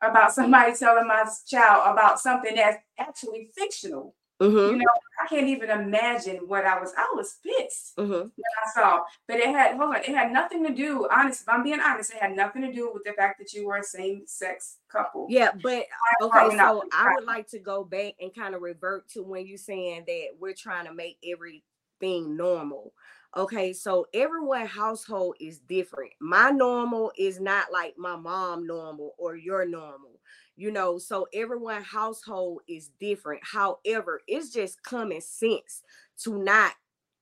about 0.02 0.32
somebody 0.32 0.74
telling 0.74 1.06
my 1.06 1.24
child 1.46 1.84
about 1.86 2.20
something 2.20 2.54
that's 2.54 2.78
actually 2.98 3.48
fictional, 3.56 4.14
Mm-hmm. 4.40 4.74
You 4.74 4.76
know, 4.76 4.86
I 5.22 5.26
can't 5.28 5.48
even 5.48 5.70
imagine 5.70 6.40
what 6.46 6.66
I 6.66 6.78
was. 6.78 6.92
I 6.96 7.06
was 7.14 7.38
pissed 7.42 7.96
mm-hmm. 7.96 8.12
when 8.12 8.30
I 8.30 8.70
saw, 8.74 9.00
but 9.26 9.36
it 9.36 9.46
had 9.46 9.76
hold 9.76 9.94
on, 9.94 10.02
it 10.02 10.14
had 10.14 10.30
nothing 10.30 10.62
to 10.66 10.74
do. 10.74 11.08
Honest, 11.10 11.42
if 11.42 11.48
I'm 11.48 11.62
being 11.62 11.80
honest, 11.80 12.12
it 12.12 12.20
had 12.20 12.36
nothing 12.36 12.62
to 12.62 12.72
do 12.72 12.90
with 12.92 13.04
the 13.04 13.12
fact 13.12 13.38
that 13.38 13.54
you 13.54 13.66
were 13.66 13.78
a 13.78 13.82
same-sex 13.82 14.78
couple. 14.90 15.26
Yeah, 15.30 15.52
but 15.62 15.86
okay, 16.20 16.56
so 16.56 16.84
I 16.92 17.14
would 17.14 17.24
like 17.24 17.48
to 17.48 17.58
go 17.58 17.82
back 17.82 18.14
and 18.20 18.34
kind 18.34 18.54
of 18.54 18.60
revert 18.60 19.08
to 19.10 19.22
when 19.22 19.46
you 19.46 19.56
saying 19.56 20.04
that 20.06 20.28
we're 20.38 20.54
trying 20.54 20.86
to 20.86 20.92
make 20.92 21.16
everything 21.26 22.36
normal. 22.36 22.92
Okay, 23.36 23.72
so 23.72 24.06
everyone 24.12 24.66
household 24.66 25.36
is 25.40 25.60
different. 25.60 26.12
My 26.20 26.50
normal 26.50 27.12
is 27.18 27.40
not 27.40 27.72
like 27.72 27.94
my 27.96 28.16
mom 28.16 28.66
normal 28.66 29.14
or 29.18 29.34
your 29.36 29.66
normal 29.66 30.15
you 30.56 30.70
know 30.70 30.98
so 30.98 31.26
everyone 31.34 31.82
household 31.82 32.60
is 32.68 32.90
different 33.00 33.40
however 33.44 34.20
it's 34.26 34.50
just 34.52 34.82
common 34.82 35.20
sense 35.20 35.82
to 36.18 36.38
not 36.42 36.72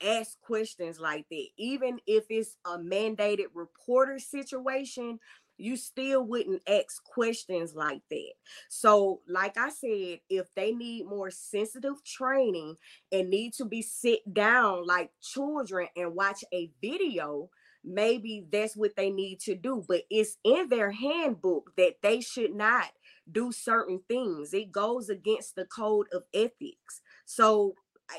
ask 0.03 0.41
questions 0.41 1.01
like 1.01 1.24
that 1.30 1.47
even 1.57 1.99
if 2.07 2.24
it's 2.28 2.57
a 2.66 2.76
mandated 2.78 3.47
reporter 3.55 4.18
situation 4.18 5.18
you 5.57 5.76
still 5.76 6.24
wouldn't 6.24 6.62
ask 6.68 7.03
questions 7.05 7.74
like 7.76 8.03
that. 8.11 8.32
So, 8.68 9.20
like 9.28 9.57
I 9.57 9.68
said, 9.68 10.18
if 10.28 10.53
they 10.57 10.72
need 10.72 11.07
more 11.07 11.30
sensitive 11.30 12.03
training 12.05 12.76
and 13.12 13.30
need 13.30 13.53
to 13.55 13.64
be 13.64 13.80
sit 13.80 14.20
down 14.35 14.85
like 14.85 15.11
children 15.22 15.87
and 15.97 16.14
watch 16.14 16.43
a 16.53 16.70
video, 16.82 17.51
maybe 17.85 18.45
that's 18.51 18.76
what 18.76 18.97
they 18.97 19.11
need 19.11 19.39
to 19.41 19.55
do. 19.55 19.85
But 19.87 20.03
it's 20.11 20.37
in 20.45 20.68
their 20.68 20.91
handbook 20.91 21.70
that 21.76 21.97
they 22.03 22.20
should 22.20 22.55
not 22.55 22.87
do 23.31 23.53
certain 23.53 24.01
things. 24.09 24.55
It 24.55 24.72
goes 24.72 25.09
against 25.09 25.57
the 25.57 25.64
code 25.66 26.07
of 26.12 26.25
ethics. 26.33 27.01
So 27.25 27.75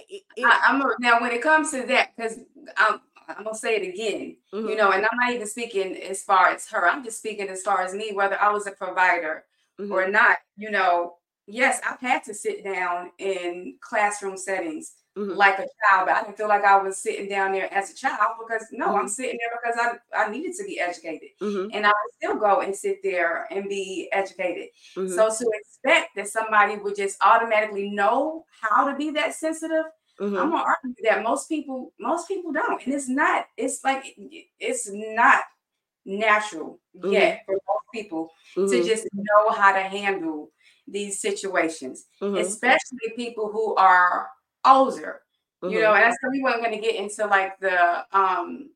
it, 0.10 0.24
it, 0.36 0.46
I, 0.46 0.74
am 0.74 0.84
now 1.00 1.22
when 1.22 1.32
it 1.32 1.42
comes 1.42 1.72
to 1.72 1.86
that, 1.88 2.12
because 2.16 2.40
I'm 2.78 3.02
I'm 3.28 3.44
gonna 3.44 3.56
say 3.56 3.76
it 3.76 3.94
again, 3.94 4.38
mm-hmm. 4.54 4.70
you 4.70 4.76
know, 4.76 4.92
and 4.92 5.06
I'm 5.06 5.18
not 5.18 5.34
even 5.34 5.48
speaking 5.48 5.98
as 5.98 6.24
far 6.24 6.50
as 6.50 6.68
her. 6.70 6.88
I'm 6.88 7.04
just 7.04 7.20
speaking 7.20 7.50
as 7.50 7.64
far 7.64 7.82
as 7.82 7.94
me, 7.94 8.12
whether 8.14 8.40
I 8.40 8.52
was 8.52 8.68
a 8.68 8.72
provider 8.72 9.46
mm-hmm. 9.80 9.92
or 9.92 10.08
not. 10.08 10.38
You 10.58 10.72
know, 10.72 11.16
yes, 11.48 11.82
I've 11.88 12.00
had 12.00 12.24
to 12.26 12.34
sit 12.34 12.64
down 12.64 13.12
in 13.18 13.78
classroom 13.82 14.38
settings 14.38 14.94
mm-hmm. 15.18 15.38
like 15.38 15.60
a 15.60 15.68
child, 15.88 16.08
but 16.08 16.16
I 16.16 16.24
didn't 16.24 16.38
feel 16.38 16.48
like 16.48 16.64
I 16.64 16.82
was 16.82 16.98
sitting 16.98 17.30
down 17.30 17.52
there 17.52 17.74
as 17.74 17.92
a 17.92 17.96
child 17.96 18.36
because 18.40 18.66
no, 18.72 18.88
mm-hmm. 18.88 18.96
I'm 18.98 19.08
sitting 19.08 19.38
there 19.40 19.60
because 19.62 20.00
I, 20.14 20.26
I 20.26 20.30
needed 20.30 20.54
to 20.58 20.64
be 20.66 20.80
educated. 20.80 21.30
Mm-hmm. 21.42 21.70
And 21.74 21.86
I 21.86 21.90
would 21.90 22.14
still 22.16 22.36
go 22.36 22.62
and 22.62 22.76
sit 22.76 23.00
there 23.04 23.48
and 23.52 23.70
be 23.70 24.10
educated. 24.12 24.70
Mm-hmm. 24.96 25.14
So 25.14 25.30
to 25.30 25.52
expect 25.54 26.16
that 26.16 26.28
somebody 26.28 26.78
would 26.78 26.96
just 26.96 27.18
automatically 27.22 27.90
know 27.90 28.46
how 28.62 28.90
to 28.90 28.96
be 28.96 29.12
that 29.12 29.34
sensitive. 29.34 29.86
Mm-hmm. 30.20 30.38
I'm 30.38 30.52
gonna 30.52 30.64
argue 30.64 30.96
that 31.04 31.24
most 31.24 31.50
people, 31.50 31.94
most 32.00 32.28
people 32.28 32.54
don't, 32.54 32.86
and 32.86 32.94
it's 32.94 33.10
not. 33.10 33.48
It's 33.58 33.84
like 33.84 34.16
it's 34.60 34.90
not 34.90 35.44
natural 36.06 36.80
mm-hmm. 36.96 37.12
yet 37.12 37.42
for 37.46 37.54
most 37.54 37.86
people 37.94 38.30
to 38.56 38.84
just 38.84 39.08
know 39.14 39.50
how 39.50 39.74
to 39.74 39.82
handle 39.82 40.52
these 40.88 41.20
situations, 41.20 42.06
especially 42.22 43.10
people 43.18 43.52
who 43.52 43.76
are 43.76 44.30
older, 44.66 45.22
mm-hmm. 45.64 45.74
you 45.74 45.82
know, 45.82 45.94
and 45.94 46.04
that's 46.04 46.18
how 46.24 46.30
we 46.32 46.42
weren't 46.42 46.64
going 46.64 46.76
to 46.76 46.82
get 46.82 46.96
into 46.96 47.26
like 47.28 47.60
the 47.60 48.06
um 48.12 48.70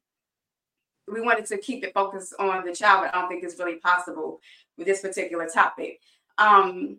we 1.12 1.22
wanted 1.22 1.46
to 1.48 1.58
keep 1.58 1.84
it 1.84 1.94
focused 1.94 2.36
on 2.40 2.66
the 2.66 2.74
child, 2.74 3.02
but 3.04 3.16
I 3.16 3.20
don't 3.20 3.30
think 3.30 3.44
it's 3.44 3.58
really 3.58 3.78
possible 3.78 4.40
with 4.78 4.86
this 4.86 5.02
particular 5.02 5.48
topic. 5.48 6.00
Um 6.38 6.98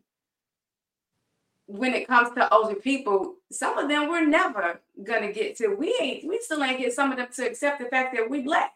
when 1.66 1.94
it 1.94 2.08
comes 2.08 2.34
to 2.34 2.52
older 2.52 2.74
people, 2.74 3.36
some 3.52 3.78
of 3.78 3.88
them 3.88 4.08
we're 4.08 4.26
never 4.26 4.80
gonna 5.04 5.32
get 5.32 5.56
to. 5.58 5.68
We 5.68 5.96
ain't 6.00 6.26
we 6.26 6.40
still 6.40 6.62
ain't 6.64 6.80
get 6.80 6.92
some 6.92 7.12
of 7.12 7.18
them 7.18 7.28
to 7.36 7.46
accept 7.46 7.80
the 7.80 7.86
fact 7.86 8.14
that 8.16 8.28
we 8.28 8.40
black. 8.40 8.72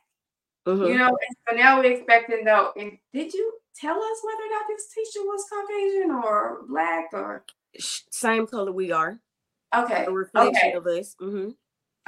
Mm-hmm. 0.66 0.84
You 0.84 0.98
know, 0.98 1.08
and 1.08 1.36
so 1.48 1.56
now 1.56 1.80
we're 1.80 1.92
expecting 1.92 2.44
though, 2.44 2.72
and 2.76 2.92
did 3.12 3.34
you 3.34 3.52
tell 3.76 3.96
us 3.96 4.18
whether 4.22 4.42
or 4.42 4.50
not 4.50 4.64
this 4.68 4.88
teacher 4.94 5.24
was 5.24 5.44
Caucasian 5.50 6.10
or 6.10 6.60
black 6.68 7.08
or 7.12 7.44
same 7.78 8.46
color 8.46 8.72
we 8.72 8.92
are? 8.92 9.18
Okay. 9.76 10.04
A 10.06 10.10
reflection 10.10 10.68
okay. 10.68 10.72
of 10.72 10.86
us. 10.86 11.16
Mm-hmm. 11.20 11.50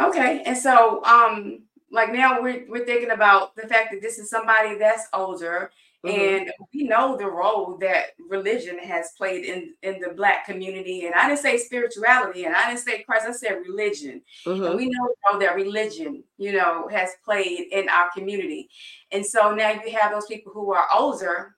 Okay. 0.05 0.43
And 0.45 0.57
so, 0.57 1.05
um, 1.05 1.63
like 1.91 2.13
now 2.13 2.43
we're 2.43 2.67
we're 2.69 2.85
thinking 2.85 3.11
about 3.11 3.55
the 3.57 3.67
fact 3.67 3.93
that 3.93 4.03
this 4.03 4.19
is 4.19 4.29
somebody 4.29 4.77
that's 4.77 5.07
older, 5.13 5.71
mm-hmm. 6.05 6.21
and 6.21 6.53
we 6.75 6.83
know 6.85 7.17
the 7.17 7.27
role 7.27 7.79
that 7.79 8.07
religion 8.29 8.79
has 8.79 9.11
played 9.17 9.45
in 9.45 9.75
in 9.83 10.01
the 10.01 10.11
black 10.11 10.45
community. 10.45 11.07
And 11.07 11.15
I 11.15 11.29
didn't 11.29 11.41
say 11.41 11.57
spirituality, 11.59 12.45
and 12.45 12.55
I 12.55 12.69
didn't 12.69 12.85
say 12.85 13.03
Christ. 13.05 13.27
I 13.27 13.33
said 13.33 13.63
religion. 13.67 14.21
Mm-hmm. 14.45 14.65
And 14.65 14.77
we 14.77 14.89
know 14.89 15.39
that 15.39 15.55
religion, 15.55 16.25
you 16.39 16.53
know, 16.53 16.89
has 16.89 17.11
played 17.25 17.69
in 17.73 17.89
our 17.89 18.11
community. 18.15 18.69
And 19.13 19.25
so 19.25 19.55
now 19.55 19.71
you 19.71 19.97
have 19.97 20.13
those 20.13 20.27
people 20.27 20.53
who 20.53 20.73
are 20.73 20.87
older 20.95 21.56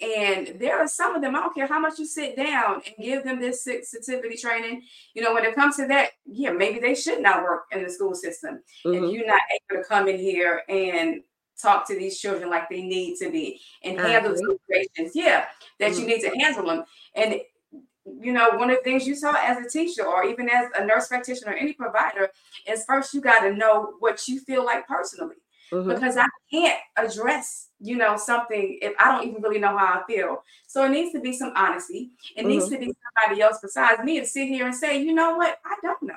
and 0.00 0.60
there 0.60 0.78
are 0.78 0.88
some 0.88 1.14
of 1.14 1.22
them, 1.22 1.34
I 1.34 1.40
don't 1.40 1.54
care 1.54 1.66
how 1.66 1.80
much 1.80 1.98
you 1.98 2.06
sit 2.06 2.36
down 2.36 2.82
and 2.86 2.94
give 3.00 3.24
them 3.24 3.40
this 3.40 3.64
sensitivity 3.64 4.36
training. 4.36 4.82
You 5.14 5.22
know, 5.22 5.34
when 5.34 5.44
it 5.44 5.54
comes 5.54 5.76
to 5.76 5.86
that, 5.88 6.10
yeah, 6.26 6.50
maybe 6.50 6.78
they 6.78 6.94
should 6.94 7.20
not 7.20 7.42
work 7.42 7.64
in 7.72 7.82
the 7.82 7.90
school 7.90 8.14
system. 8.14 8.60
Mm-hmm. 8.84 9.04
If 9.04 9.12
you're 9.12 9.26
not 9.26 9.40
able 9.70 9.82
to 9.82 9.88
come 9.88 10.08
in 10.08 10.18
here 10.18 10.62
and 10.68 11.22
talk 11.60 11.86
to 11.88 11.98
these 11.98 12.18
children 12.18 12.50
like 12.50 12.68
they 12.68 12.82
need 12.82 13.16
to 13.18 13.30
be 13.30 13.60
and 13.82 13.98
handle 13.98 14.32
the 14.32 14.58
situations, 14.68 15.12
yeah, 15.14 15.46
that 15.80 15.92
mm-hmm. 15.92 16.00
you 16.00 16.06
need 16.06 16.20
to 16.20 16.38
handle 16.38 16.66
them. 16.66 16.84
And 17.14 17.40
you 18.20 18.32
know, 18.32 18.50
one 18.54 18.70
of 18.70 18.78
the 18.78 18.82
things 18.82 19.06
you 19.06 19.14
saw 19.14 19.34
as 19.36 19.58
a 19.58 19.68
teacher 19.68 20.06
or 20.06 20.24
even 20.24 20.48
as 20.48 20.70
a 20.78 20.84
nurse 20.84 21.08
practitioner 21.08 21.52
or 21.52 21.56
any 21.56 21.74
provider 21.74 22.30
is 22.66 22.84
first 22.86 23.12
you 23.12 23.20
got 23.20 23.40
to 23.40 23.52
know 23.52 23.94
what 23.98 24.26
you 24.28 24.40
feel 24.40 24.64
like 24.64 24.86
personally. 24.86 25.36
Mm-hmm. 25.72 25.88
Because 25.88 26.16
I 26.16 26.26
can't 26.50 26.78
address, 26.96 27.68
you 27.80 27.96
know, 27.96 28.16
something 28.16 28.78
if 28.80 28.94
I 28.98 29.12
don't 29.12 29.28
even 29.28 29.42
really 29.42 29.58
know 29.58 29.76
how 29.76 30.00
I 30.00 30.02
feel. 30.06 30.42
So 30.66 30.84
it 30.84 30.90
needs 30.90 31.12
to 31.12 31.20
be 31.20 31.32
some 31.32 31.52
honesty. 31.54 32.10
It 32.36 32.40
mm-hmm. 32.40 32.48
needs 32.48 32.68
to 32.70 32.78
be 32.78 32.92
somebody 33.16 33.42
else 33.42 33.58
besides 33.60 34.02
me 34.02 34.20
to 34.20 34.26
sit 34.26 34.48
here 34.48 34.66
and 34.66 34.74
say, 34.74 35.02
you 35.02 35.14
know 35.14 35.36
what, 35.36 35.58
I 35.64 35.76
don't 35.82 36.02
know. 36.02 36.14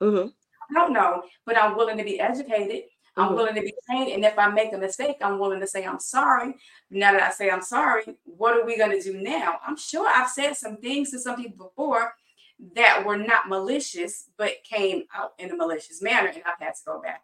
Mm-hmm. 0.00 0.28
I 0.70 0.80
don't 0.80 0.92
know, 0.92 1.22
but 1.44 1.58
I'm 1.58 1.76
willing 1.76 1.98
to 1.98 2.04
be 2.04 2.20
educated. 2.20 2.84
I'm 3.16 3.26
mm-hmm. 3.26 3.34
willing 3.34 3.54
to 3.56 3.60
be 3.60 3.74
trained. 3.86 4.12
And 4.12 4.24
if 4.24 4.38
I 4.38 4.48
make 4.48 4.72
a 4.72 4.78
mistake, 4.78 5.16
I'm 5.20 5.38
willing 5.38 5.60
to 5.60 5.66
say 5.66 5.84
I'm 5.84 6.00
sorry. 6.00 6.54
Now 6.90 7.12
that 7.12 7.22
I 7.22 7.30
say 7.30 7.50
I'm 7.50 7.62
sorry, 7.62 8.04
what 8.24 8.56
are 8.56 8.64
we 8.64 8.78
going 8.78 8.90
to 8.90 9.02
do 9.02 9.20
now? 9.20 9.58
I'm 9.66 9.76
sure 9.76 10.08
I've 10.08 10.30
said 10.30 10.56
some 10.56 10.78
things 10.78 11.10
to 11.10 11.18
some 11.18 11.36
people 11.36 11.72
before 11.74 12.14
that 12.74 13.04
were 13.04 13.16
not 13.16 13.48
malicious, 13.48 14.30
but 14.38 14.62
came 14.64 15.04
out 15.14 15.32
in 15.38 15.50
a 15.50 15.56
malicious 15.56 16.00
manner. 16.00 16.28
And 16.28 16.42
I've 16.46 16.58
had 16.58 16.74
to 16.74 16.80
go 16.86 17.02
back 17.02 17.22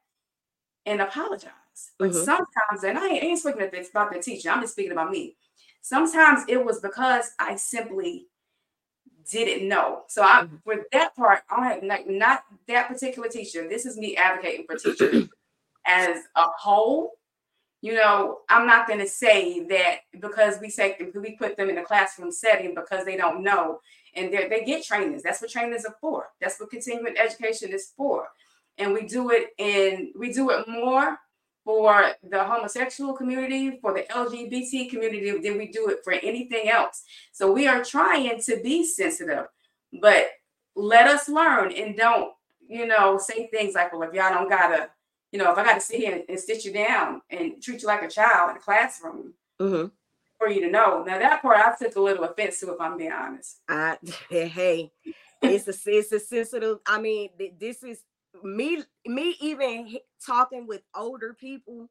and 0.85 1.01
apologize. 1.01 1.53
But 1.99 2.11
mm-hmm. 2.11 2.24
sometimes, 2.24 2.85
and 2.85 2.99
I 2.99 3.07
ain't, 3.09 3.24
I 3.24 3.26
ain't 3.26 3.39
speaking 3.39 3.62
about 3.62 4.12
the 4.12 4.20
teacher, 4.20 4.51
I'm 4.51 4.61
just 4.61 4.74
speaking 4.74 4.93
about 4.93 5.11
me. 5.11 5.37
Sometimes 5.81 6.43
it 6.49 6.64
was 6.64 6.81
because 6.81 7.31
I 7.39 7.57
simply 7.57 8.26
didn't 9.31 9.68
know. 9.68 10.03
So 10.09 10.22
I, 10.22 10.43
mm-hmm. 10.43 10.57
with 10.64 10.81
that 10.93 11.14
part, 11.16 11.41
I 11.51 11.68
have 11.68 11.83
not, 11.83 12.09
not 12.09 12.43
that 12.66 12.89
particular 12.89 13.29
teacher. 13.29 13.68
This 13.68 13.87
is 13.87 13.97
me 13.97 14.16
advocating 14.16 14.66
for 14.66 14.76
teachers 14.76 15.29
as 15.87 16.22
a 16.37 16.45
whole. 16.59 17.12
You 17.81 17.95
know, 17.95 18.39
I'm 18.49 18.66
not 18.66 18.89
going 18.89 18.99
to 18.99 19.07
say 19.07 19.64
that 19.66 19.99
because 20.20 20.57
we 20.61 20.68
say 20.68 20.97
we 21.14 21.37
put 21.37 21.57
them 21.57 21.70
in 21.70 21.79
a 21.79 21.85
classroom 21.85 22.33
setting 22.33 22.74
because 22.74 23.05
they 23.05 23.16
don't 23.16 23.45
know, 23.45 23.79
and 24.16 24.33
they 24.33 24.64
get 24.66 24.85
trainings. 24.85 25.22
That's 25.22 25.41
what 25.41 25.51
trainings 25.51 25.85
are 25.85 25.95
for. 26.01 26.26
That's 26.41 26.59
what 26.59 26.70
continuing 26.70 27.16
education 27.16 27.72
is 27.72 27.93
for. 27.97 28.29
And 28.79 28.93
we 28.93 29.03
do 29.03 29.31
it 29.31 29.51
in 29.59 30.12
we 30.18 30.33
do 30.33 30.51
it 30.51 30.66
more 30.66 31.18
for 31.69 32.12
the 32.23 32.43
homosexual 32.43 33.12
community, 33.12 33.79
for 33.83 33.93
the 33.93 34.01
LGBT 34.05 34.89
community 34.89 35.39
than 35.39 35.59
we 35.59 35.66
do 35.66 35.89
it 35.89 35.99
for 36.03 36.14
anything 36.14 36.71
else. 36.71 37.03
So 37.31 37.53
we 37.53 37.66
are 37.66 37.85
trying 37.85 38.41
to 38.45 38.59
be 38.64 38.87
sensitive, 38.87 39.45
but 40.01 40.29
let 40.75 41.07
us 41.07 41.29
learn 41.29 41.75
and 41.75 41.95
don't, 41.95 42.33
you 42.66 42.87
know, 42.87 43.19
say 43.19 43.49
things 43.49 43.75
like, 43.75 43.93
well, 43.93 44.09
if 44.09 44.14
y'all 44.14 44.33
don't 44.33 44.49
gotta, 44.49 44.89
you 45.31 45.39
know, 45.39 45.53
if 45.53 45.59
I 45.59 45.64
gotta 45.64 45.83
sit 45.83 46.01
here 46.01 46.14
and, 46.14 46.25
and 46.27 46.41
sit 46.41 46.64
you 46.64 46.73
down 46.73 47.21
and 47.29 47.62
treat 47.62 47.83
you 47.83 47.87
like 47.87 48.03
a 48.03 48.09
child 48.09 48.53
in 48.53 48.57
a 48.57 48.61
classroom. 48.61 49.35
Mm-hmm. 49.61 49.89
For 50.39 50.49
you 50.49 50.62
to 50.62 50.71
know. 50.71 51.05
Now 51.07 51.19
that 51.19 51.43
part 51.43 51.59
I 51.59 51.75
took 51.79 51.97
a 51.97 52.01
little 52.01 52.25
offense 52.25 52.61
to, 52.61 52.73
if 52.73 52.81
I'm 52.81 52.97
being 52.97 53.12
honest. 53.12 53.59
I 53.69 53.99
hey, 54.31 54.91
it's 55.43 55.69
a 55.69 55.91
it's 55.91 56.12
a 56.12 56.21
sensitive. 56.21 56.79
I 56.87 56.99
mean, 56.99 57.29
this 57.61 57.83
is 57.83 58.05
me 58.43 58.82
me 59.07 59.36
even 59.41 59.97
talking 60.24 60.66
with 60.66 60.82
older 60.95 61.34
people 61.34 61.89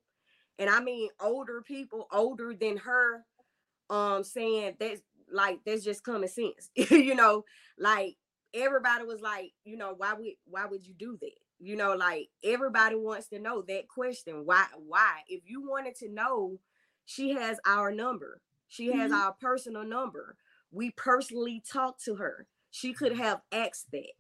and 0.60 0.70
i 0.70 0.80
mean 0.80 1.10
older 1.20 1.62
people 1.62 2.08
older 2.12 2.54
than 2.54 2.78
her 2.78 3.24
um 3.90 4.24
saying 4.24 4.76
that's 4.80 5.02
like 5.32 5.60
that's 5.66 5.84
just 5.84 6.04
common 6.04 6.28
sense 6.28 6.70
you 6.76 7.16
know 7.16 7.44
like 7.78 8.16
everybody 8.54 9.06
was 9.06 9.22
like 9.22 9.52
you 9.64 9.78
know 9.78 9.94
why 9.98 10.14
would 10.14 10.28
why 10.46 10.66
would 10.66 10.86
you 10.86 10.94
do 10.94 11.18
that? 11.22 11.32
You 11.60 11.76
know 11.76 11.96
like 11.96 12.30
everybody 12.44 12.96
wants 12.96 13.28
to 13.30 13.40
know 13.40 13.64
that 13.68 13.88
question 13.88 14.46
why 14.46 14.66
why? 14.86 15.22
If 15.28 15.42
you 15.46 15.68
wanted 15.68 15.96
to 15.98 16.10
know 16.10 16.60
she 17.06 17.32
has 17.32 17.60
our 17.66 17.92
number 17.92 18.42
she 18.68 18.92
has 18.94 19.12
mm-hmm. 19.12 19.22
our 19.22 19.34
personal 19.40 19.84
number 19.84 20.36
we 20.72 20.92
personally 20.92 21.64
talked 21.72 22.04
to 22.04 22.16
her 22.16 22.48
she 22.70 22.94
could 22.94 23.18
have 23.18 23.42
asked 23.52 23.88
that 23.92 24.12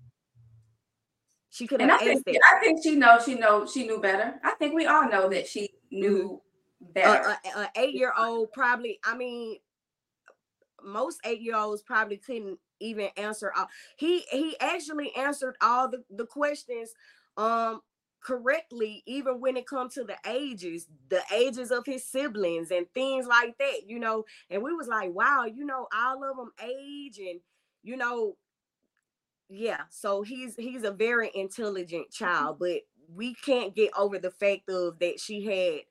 she 1.57 1.65
could 1.65 1.81
have 1.81 1.89
I 1.89 1.97
think, 1.97 2.23
it. 2.27 2.41
I 2.53 2.59
think 2.59 2.83
she 2.83 2.95
knows 2.95 3.25
she 3.25 3.33
knows 3.33 3.71
she 3.71 3.87
knew 3.87 3.99
better. 3.99 4.39
I 4.43 4.51
think 4.51 4.75
we 4.75 4.85
all 4.85 5.09
know 5.09 5.27
that 5.29 5.47
she 5.47 5.69
knew 5.89 6.39
mm-hmm. 6.83 6.93
better. 6.93 7.35
An 7.55 7.67
eight 7.75 7.95
year 7.95 8.13
old 8.15 8.51
probably, 8.51 8.99
I 9.03 9.17
mean, 9.17 9.57
most 10.83 11.19
eight 11.25 11.41
year 11.41 11.55
olds 11.55 11.81
probably 11.81 12.17
couldn't 12.17 12.59
even 12.79 13.09
answer 13.17 13.51
all 13.57 13.67
he 13.95 14.19
he 14.31 14.55
actually 14.61 15.11
answered 15.15 15.55
all 15.61 15.89
the, 15.89 16.03
the 16.11 16.27
questions 16.27 16.93
um 17.37 17.81
correctly 18.21 19.01
even 19.07 19.41
when 19.41 19.57
it 19.57 19.65
comes 19.65 19.95
to 19.95 20.03
the 20.03 20.15
ages 20.29 20.85
the 21.09 21.21
ages 21.33 21.71
of 21.71 21.83
his 21.87 22.05
siblings 22.05 22.69
and 22.69 22.85
things 22.93 23.25
like 23.25 23.57
that 23.57 23.87
you 23.87 23.97
know 23.97 24.23
and 24.51 24.61
we 24.61 24.73
was 24.73 24.87
like 24.87 25.11
wow 25.11 25.43
you 25.43 25.65
know 25.65 25.87
all 25.91 26.23
of 26.23 26.37
them 26.37 26.51
age 26.63 27.17
and 27.17 27.39
you 27.81 27.97
know 27.97 28.35
yeah 29.49 29.81
so 29.89 30.21
he's 30.21 30.55
he's 30.55 30.83
a 30.83 30.91
very 30.91 31.31
intelligent 31.33 32.09
mm-hmm. 32.09 32.25
child 32.25 32.57
but 32.59 32.79
we 33.15 33.33
can't 33.35 33.75
get 33.75 33.91
over 33.97 34.19
the 34.19 34.31
fact 34.31 34.69
of 34.69 34.99
that 34.99 35.19
she 35.19 35.45
had 35.45 35.81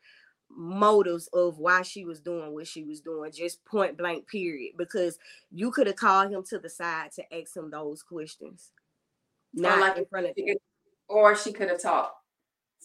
motives 0.50 1.28
of 1.32 1.58
why 1.58 1.82
she 1.82 2.04
was 2.04 2.20
doing 2.20 2.54
what 2.54 2.66
she 2.66 2.84
was 2.84 3.00
doing 3.00 3.30
just 3.32 3.64
point 3.64 3.96
blank 3.98 4.26
period 4.28 4.72
because 4.78 5.18
you 5.50 5.70
could 5.70 5.86
have 5.86 5.96
called 5.96 6.30
him 6.30 6.42
to 6.42 6.58
the 6.58 6.68
side 6.68 7.10
to 7.12 7.22
ask 7.34 7.56
him 7.56 7.70
those 7.70 8.02
questions. 8.02 8.70
Not 9.52 9.80
like 9.80 9.96
in 9.98 10.06
front 10.06 10.26
of 10.26 10.32
you 10.36 10.56
or 11.08 11.34
she 11.36 11.52
could 11.52 11.68
have 11.68 11.80
talked 11.80 12.16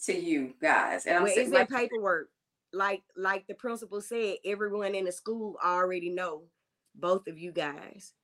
to 0.04 0.12
you 0.12 0.54
guys 0.60 1.06
and 1.06 1.16
i'm 1.16 1.24
well, 1.24 1.34
saying 1.34 1.50
like, 1.50 1.68
paperwork. 1.68 2.28
Like 2.74 3.02
like 3.16 3.46
the 3.46 3.54
principal 3.54 4.00
said 4.00 4.36
everyone 4.46 4.94
in 4.94 5.04
the 5.04 5.12
school 5.12 5.56
already 5.62 6.08
know 6.08 6.44
both 6.94 7.26
of 7.26 7.38
you 7.38 7.52
guys 7.52 8.14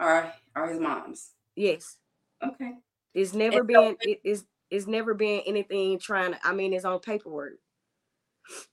are 0.00 0.32
are 0.56 0.68
his 0.68 0.80
mom's. 0.80 1.30
Yes. 1.54 1.96
Okay. 2.42 2.72
It's 3.14 3.34
never 3.34 3.58
and 3.58 3.68
been 3.68 3.76
so, 3.76 3.96
it 4.00 4.20
is 4.24 4.44
it's 4.70 4.86
never 4.86 5.14
been 5.14 5.42
anything 5.46 5.98
trying 5.98 6.32
to 6.32 6.38
I 6.42 6.52
mean 6.52 6.72
it's 6.72 6.84
on 6.84 6.98
paperwork. 7.00 7.54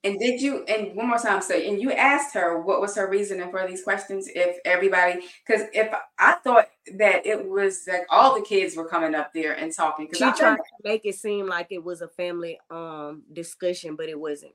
And 0.03 0.17
did 0.19 0.41
you 0.41 0.63
and 0.63 0.95
one 0.95 1.07
more 1.07 1.19
time 1.19 1.41
so 1.41 1.53
and 1.55 1.79
you 1.79 1.91
asked 1.91 2.33
her 2.33 2.61
what 2.61 2.81
was 2.81 2.95
her 2.95 3.09
reasoning 3.09 3.51
for 3.51 3.67
these 3.67 3.83
questions 3.83 4.27
if 4.33 4.57
everybody 4.65 5.21
because 5.45 5.67
if 5.73 5.93
I 6.17 6.33
thought 6.43 6.69
that 6.95 7.25
it 7.25 7.47
was 7.47 7.83
like 7.87 8.05
all 8.09 8.33
the 8.35 8.45
kids 8.45 8.75
were 8.75 8.87
coming 8.87 9.13
up 9.13 9.33
there 9.33 9.53
and 9.53 9.71
talking 9.71 10.05
because 10.05 10.17
she 10.17 10.39
tried 10.39 10.55
to 10.55 10.63
make 10.83 11.05
it 11.05 11.15
seem 11.15 11.45
like 11.45 11.67
it 11.69 11.83
was 11.83 12.01
a 12.01 12.07
family 12.07 12.59
um 12.71 13.23
discussion 13.33 13.95
but 13.95 14.09
it 14.09 14.19
wasn't 14.19 14.53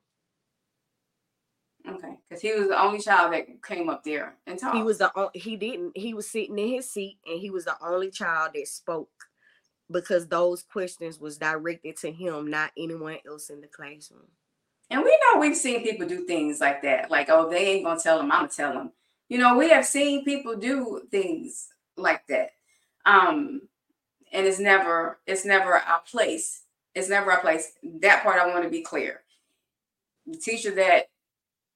Okay, 1.89 2.17
because 2.29 2.41
he 2.41 2.53
was 2.53 2.69
the 2.69 2.81
only 2.81 3.01
child 3.01 3.33
that 3.33 3.63
came 3.63 3.89
up 3.89 4.05
there 4.05 4.37
and 4.47 4.59
talked. 4.59 4.77
He 4.77 4.83
was 4.83 4.99
the 4.99 5.11
only, 5.17 5.31
he 5.35 5.57
didn't 5.57 5.97
he 5.97 6.15
was 6.15 6.31
sitting 6.31 6.59
in 6.59 6.69
his 6.69 6.89
seat 6.89 7.19
and 7.27 7.41
he 7.41 7.51
was 7.51 7.65
the 7.65 7.77
only 7.85 8.11
child 8.11 8.53
that 8.55 8.69
spoke 8.69 9.11
because 9.91 10.29
those 10.29 10.63
questions 10.63 11.19
was 11.19 11.39
directed 11.39 11.97
to 11.99 12.13
him, 12.13 12.49
not 12.49 12.71
anyone 12.77 13.19
else 13.27 13.51
in 13.51 13.61
the 13.61 13.67
classroom. 13.67 14.29
And 14.91 15.03
we 15.03 15.11
know 15.11 15.41
we've 15.41 15.57
seen 15.57 15.83
people 15.83 16.07
do 16.07 16.25
things 16.25 16.61
like 16.61 16.83
that, 16.83 17.11
like 17.11 17.29
oh 17.31 17.51
they 17.51 17.73
ain't 17.73 17.85
gonna 17.85 17.99
tell 17.99 18.19
them, 18.19 18.31
I'm 18.31 18.43
gonna 18.43 18.49
tell 18.49 18.73
them. 18.73 18.93
You 19.29 19.39
know, 19.39 19.57
we 19.57 19.71
have 19.71 19.87
seen 19.87 20.25
people 20.25 20.57
do 20.57 21.03
things 21.11 21.69
like 21.97 22.27
that, 22.29 22.51
um, 23.07 23.63
and 24.33 24.47
it's 24.47 24.61
never 24.61 25.19
it's 25.27 25.45
never 25.45 25.75
our 25.75 26.03
place. 26.09 26.63
It's 26.95 27.09
never 27.09 27.33
our 27.33 27.41
place. 27.41 27.73
That 28.03 28.23
part 28.23 28.39
I 28.39 28.47
want 28.47 28.65
to 28.65 28.71
be 28.71 28.83
clear. 28.83 29.23
The 30.27 30.37
teacher 30.37 30.73
that 30.77 31.07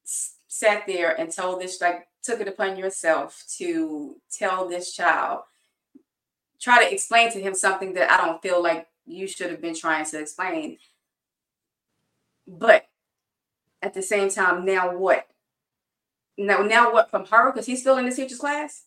sat 0.07 0.87
there 0.87 1.19
and 1.19 1.31
told 1.33 1.61
this, 1.61 1.81
like, 1.81 2.07
took 2.23 2.41
it 2.41 2.49
upon 2.49 2.77
yourself 2.77 3.45
to 3.59 4.17
tell 4.31 4.69
this 4.69 4.93
child, 4.93 5.41
try 6.61 6.85
to 6.85 6.93
explain 6.93 7.31
to 7.33 7.41
him 7.41 7.55
something 7.55 7.95
that 7.95 8.11
I 8.11 8.25
don't 8.25 8.43
feel 8.43 8.63
like 8.63 8.89
you 9.07 9.29
should 9.29 9.51
have 9.51 9.61
been 9.61 9.75
trying 9.75 10.05
to 10.07 10.21
explain. 10.21 10.79
But 12.47 12.87
at 13.83 13.95
the 13.95 14.03
same 14.03 14.31
time, 14.31 14.65
now 14.65 14.97
what? 14.97 15.27
Now, 16.39 16.63
now 16.63 16.93
what 16.93 17.11
from 17.11 17.27
her? 17.27 17.53
Because 17.53 17.67
he's 17.67 17.81
still 17.81 17.99
in 17.99 18.07
the 18.07 18.15
teacher's 18.15 18.39
class. 18.39 18.85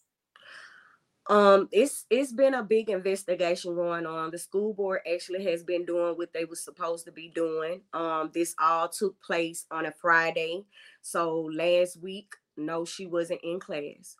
Um, 1.30 1.70
it's 1.72 2.06
it's 2.10 2.32
been 2.32 2.56
a 2.56 2.64
big 2.64 2.90
investigation 2.90 3.76
going 3.76 4.08
on. 4.08 4.32
The 4.32 4.40
school 4.40 4.74
board 4.74 5.02
actually 5.12 5.44
has 5.44 5.62
been 5.62 5.86
doing 5.86 6.16
what 6.16 6.34
they 6.34 6.44
were 6.44 6.56
supposed 6.56 7.06
to 7.06 7.12
be 7.12 7.30
doing. 7.30 7.82
Um, 7.94 8.32
this 8.34 8.56
all 8.60 8.90
took 8.90 9.22
place 9.22 9.66
on 9.70 9.86
a 9.86 9.92
Friday. 9.92 10.66
So 11.02 11.50
last 11.54 11.98
week, 12.02 12.36
no, 12.58 12.86
she 12.86 13.06
wasn't 13.06 13.42
in 13.44 13.60
class. 13.60 14.18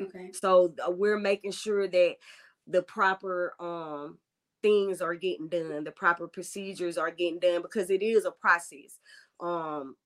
Okay. 0.00 0.30
So 0.32 0.74
we're 0.88 1.18
making 1.18 1.52
sure 1.52 1.86
that 1.88 2.16
the 2.66 2.82
proper 2.82 3.54
um 3.60 4.18
things 4.62 5.00
are 5.00 5.14
getting 5.14 5.48
done, 5.48 5.84
the 5.84 5.90
proper 5.90 6.28
procedures 6.28 6.98
are 6.98 7.10
getting 7.10 7.38
done 7.40 7.62
because 7.62 7.90
it 7.90 8.02
is 8.02 8.24
a 8.24 8.30
process. 8.30 8.98
Um, 9.40 9.96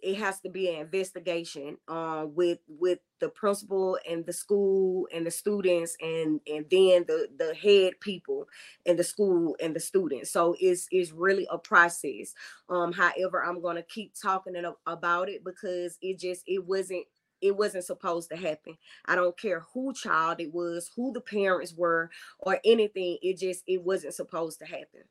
it 0.00 0.16
has 0.16 0.40
to 0.40 0.50
be 0.50 0.68
an 0.68 0.80
investigation 0.80 1.78
uh, 1.88 2.26
with 2.26 2.58
with 2.68 2.98
the 3.20 3.28
principal 3.28 3.98
and 4.08 4.26
the 4.26 4.32
school 4.32 5.08
and 5.14 5.26
the 5.26 5.30
students 5.30 5.96
and 6.00 6.40
and 6.46 6.66
then 6.70 7.04
the 7.06 7.28
the 7.38 7.54
head 7.54 7.94
people 8.00 8.46
in 8.84 8.96
the 8.96 9.04
school 9.04 9.56
and 9.62 9.74
the 9.74 9.80
students 9.80 10.30
so 10.30 10.54
it's 10.60 10.86
it's 10.90 11.12
really 11.12 11.46
a 11.50 11.58
process 11.58 12.34
um 12.68 12.92
however 12.92 13.42
i'm 13.42 13.62
going 13.62 13.76
to 13.76 13.82
keep 13.82 14.12
talking 14.20 14.54
about 14.86 15.28
it 15.28 15.42
because 15.44 15.96
it 16.02 16.18
just 16.18 16.42
it 16.46 16.66
wasn't 16.66 17.04
it 17.44 17.56
wasn't 17.56 17.84
supposed 17.84 18.30
to 18.30 18.36
happen. 18.36 18.78
I 19.04 19.14
don't 19.14 19.38
care 19.38 19.64
who 19.74 19.92
child 19.92 20.40
it 20.40 20.54
was, 20.54 20.90
who 20.96 21.12
the 21.12 21.20
parents 21.20 21.74
were, 21.76 22.08
or 22.38 22.58
anything. 22.64 23.18
It 23.20 23.36
just 23.38 23.62
it 23.66 23.82
wasn't 23.82 24.14
supposed 24.14 24.60
to 24.60 24.64
happen. 24.64 25.02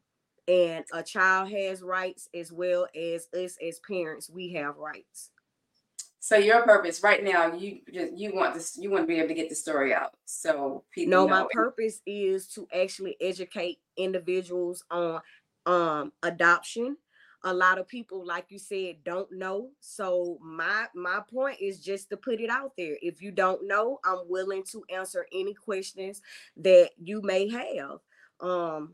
And 0.48 0.86
a 0.94 1.02
child 1.02 1.52
has 1.52 1.82
rights 1.82 2.28
as 2.34 2.52
well 2.52 2.88
as 2.96 3.28
us 3.34 3.58
as 3.66 3.80
parents. 3.80 4.30
We 4.30 4.52
have 4.54 4.78
rights. 4.78 5.30
So 6.20 6.38
your 6.38 6.64
purpose 6.64 7.04
right 7.04 7.24
now, 7.24 7.54
you 7.54 7.80
just 7.94 8.14
you 8.18 8.34
want 8.34 8.54
this, 8.54 8.78
you 8.78 8.90
want 8.90 9.04
to 9.04 9.08
be 9.08 9.20
able 9.20 9.28
to 9.30 9.34
get 9.34 9.50
the 9.50 9.56
story 9.56 9.94
out. 9.94 10.16
So 10.26 10.84
people 10.92 11.12
no, 11.12 11.28
my 11.28 11.46
purpose 11.52 12.02
is 12.06 12.48
to 12.50 12.68
actually 12.74 13.18
educate 13.22 13.80
individuals 13.98 14.84
on 14.90 15.22
um 15.66 16.12
adoption 16.24 16.98
a 17.46 17.54
lot 17.54 17.78
of 17.78 17.88
people 17.88 18.26
like 18.26 18.46
you 18.50 18.60
said 18.60 18.96
don't 19.04 19.32
know 19.32 19.70
so 19.80 20.38
my 20.42 20.86
my 20.96 21.20
point 21.30 21.58
is 21.60 21.80
just 21.80 22.10
to 22.10 22.18
put 22.18 22.40
it 22.40 22.50
out 22.50 22.72
there 22.78 22.98
if 23.02 23.22
you 23.22 23.32
don't 23.32 23.68
know 23.68 24.00
i'm 24.06 24.20
willing 24.28 24.64
to 24.64 24.84
answer 24.94 25.26
any 25.34 25.54
questions 25.54 26.22
that 26.56 26.90
you 26.98 27.22
may 27.22 27.50
have 27.50 28.00
um 28.40 28.94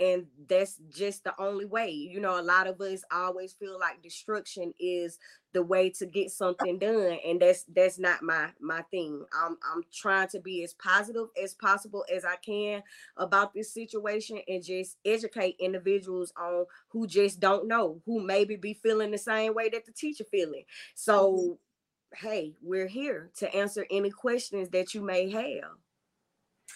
and 0.00 0.26
that's 0.48 0.78
just 0.90 1.24
the 1.24 1.34
only 1.38 1.66
way 1.66 1.90
you 1.90 2.18
know 2.18 2.40
a 2.40 2.42
lot 2.42 2.66
of 2.66 2.80
us 2.80 3.02
always 3.12 3.52
feel 3.52 3.78
like 3.78 4.02
destruction 4.02 4.72
is 4.80 5.18
the 5.52 5.62
way 5.62 5.90
to 5.90 6.06
get 6.06 6.30
something 6.30 6.78
done 6.78 7.18
and 7.26 7.40
that's 7.40 7.64
that's 7.74 7.98
not 7.98 8.22
my 8.22 8.50
my 8.60 8.82
thing. 8.90 9.24
I'm 9.32 9.58
i'm 9.72 9.82
trying 9.92 10.28
to 10.28 10.40
be 10.40 10.64
as 10.64 10.74
positive 10.74 11.26
as 11.42 11.54
possible 11.54 12.04
as 12.12 12.24
i 12.24 12.36
can 12.36 12.82
about 13.16 13.52
this 13.52 13.72
situation 13.72 14.38
and 14.48 14.64
just 14.64 14.96
educate 15.04 15.56
individuals 15.58 16.32
on 16.40 16.66
who 16.88 17.06
just 17.06 17.40
don't 17.40 17.68
know 17.68 18.00
who 18.06 18.20
maybe 18.20 18.56
be 18.56 18.74
feeling 18.74 19.10
the 19.10 19.18
same 19.18 19.54
way 19.54 19.68
that 19.68 19.86
the 19.86 19.92
teacher 19.92 20.24
feeling. 20.30 20.64
So 20.94 21.32
mm-hmm. 21.32 22.26
hey 22.26 22.54
we're 22.62 22.86
here 22.86 23.30
to 23.38 23.54
answer 23.54 23.86
any 23.90 24.10
questions 24.10 24.70
that 24.70 24.94
you 24.94 25.02
may 25.02 25.30
have 25.30 25.72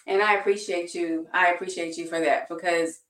and 0.07 0.23
I 0.23 0.35
appreciate 0.35 0.95
you. 0.95 1.27
I 1.33 1.53
appreciate 1.53 1.97
you 1.97 2.07
for 2.07 2.21
that 2.21 2.49
because, 2.49 3.01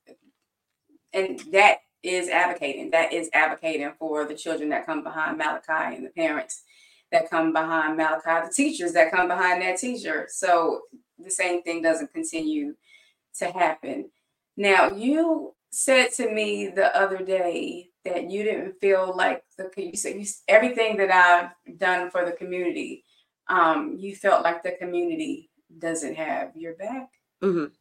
and 1.13 1.41
that 1.53 1.79
is 2.03 2.29
advocating. 2.29 2.91
That 2.91 3.13
is 3.13 3.31
advocating 3.33 3.93
for 3.99 4.25
the 4.27 4.35
children 4.35 4.69
that 4.71 4.87
come 4.87 5.03
behind 5.03 5.39
Malachi 5.39 5.97
and 5.97 6.05
the 6.05 6.11
parents 6.11 6.63
that 7.11 7.31
come 7.31 7.53
behind 7.53 7.97
Malachi, 7.97 8.47
the 8.47 8.53
teachers 8.53 8.93
that 8.93 9.13
come 9.13 9.29
behind 9.29 9.63
that 9.63 9.79
teacher. 9.79 10.27
So 10.31 10.83
the 11.19 11.31
same 11.31 11.63
thing 11.63 11.83
doesn't 11.83 12.13
continue 12.13 12.75
to 13.39 13.47
happen. 13.47 14.11
Now, 14.57 14.91
you 14.91 15.55
said 15.71 16.13
to 16.13 16.31
me 16.31 16.69
the 16.69 16.97
other 16.97 17.19
day 17.19 17.89
that 18.05 18.31
you 18.31 18.45
didn't 18.45 18.81
feel 18.81 19.15
like 19.17 19.43
the 19.59 19.71
you 19.77 19.97
said 19.97 20.17
you, 20.17 20.27
everything 20.47 20.97
that 20.99 21.11
I've 21.11 21.79
done 21.79 22.11
for 22.11 22.25
the 22.25 22.33
community, 22.33 23.05
um, 23.49 23.97
you 23.99 24.15
felt 24.15 24.45
like 24.45 24.63
the 24.63 24.73
community 24.73 25.51
doesn't 25.79 26.15
have 26.15 26.57
your 26.57 26.75
back. 26.75 27.11
Mm-hmm. 27.43 27.73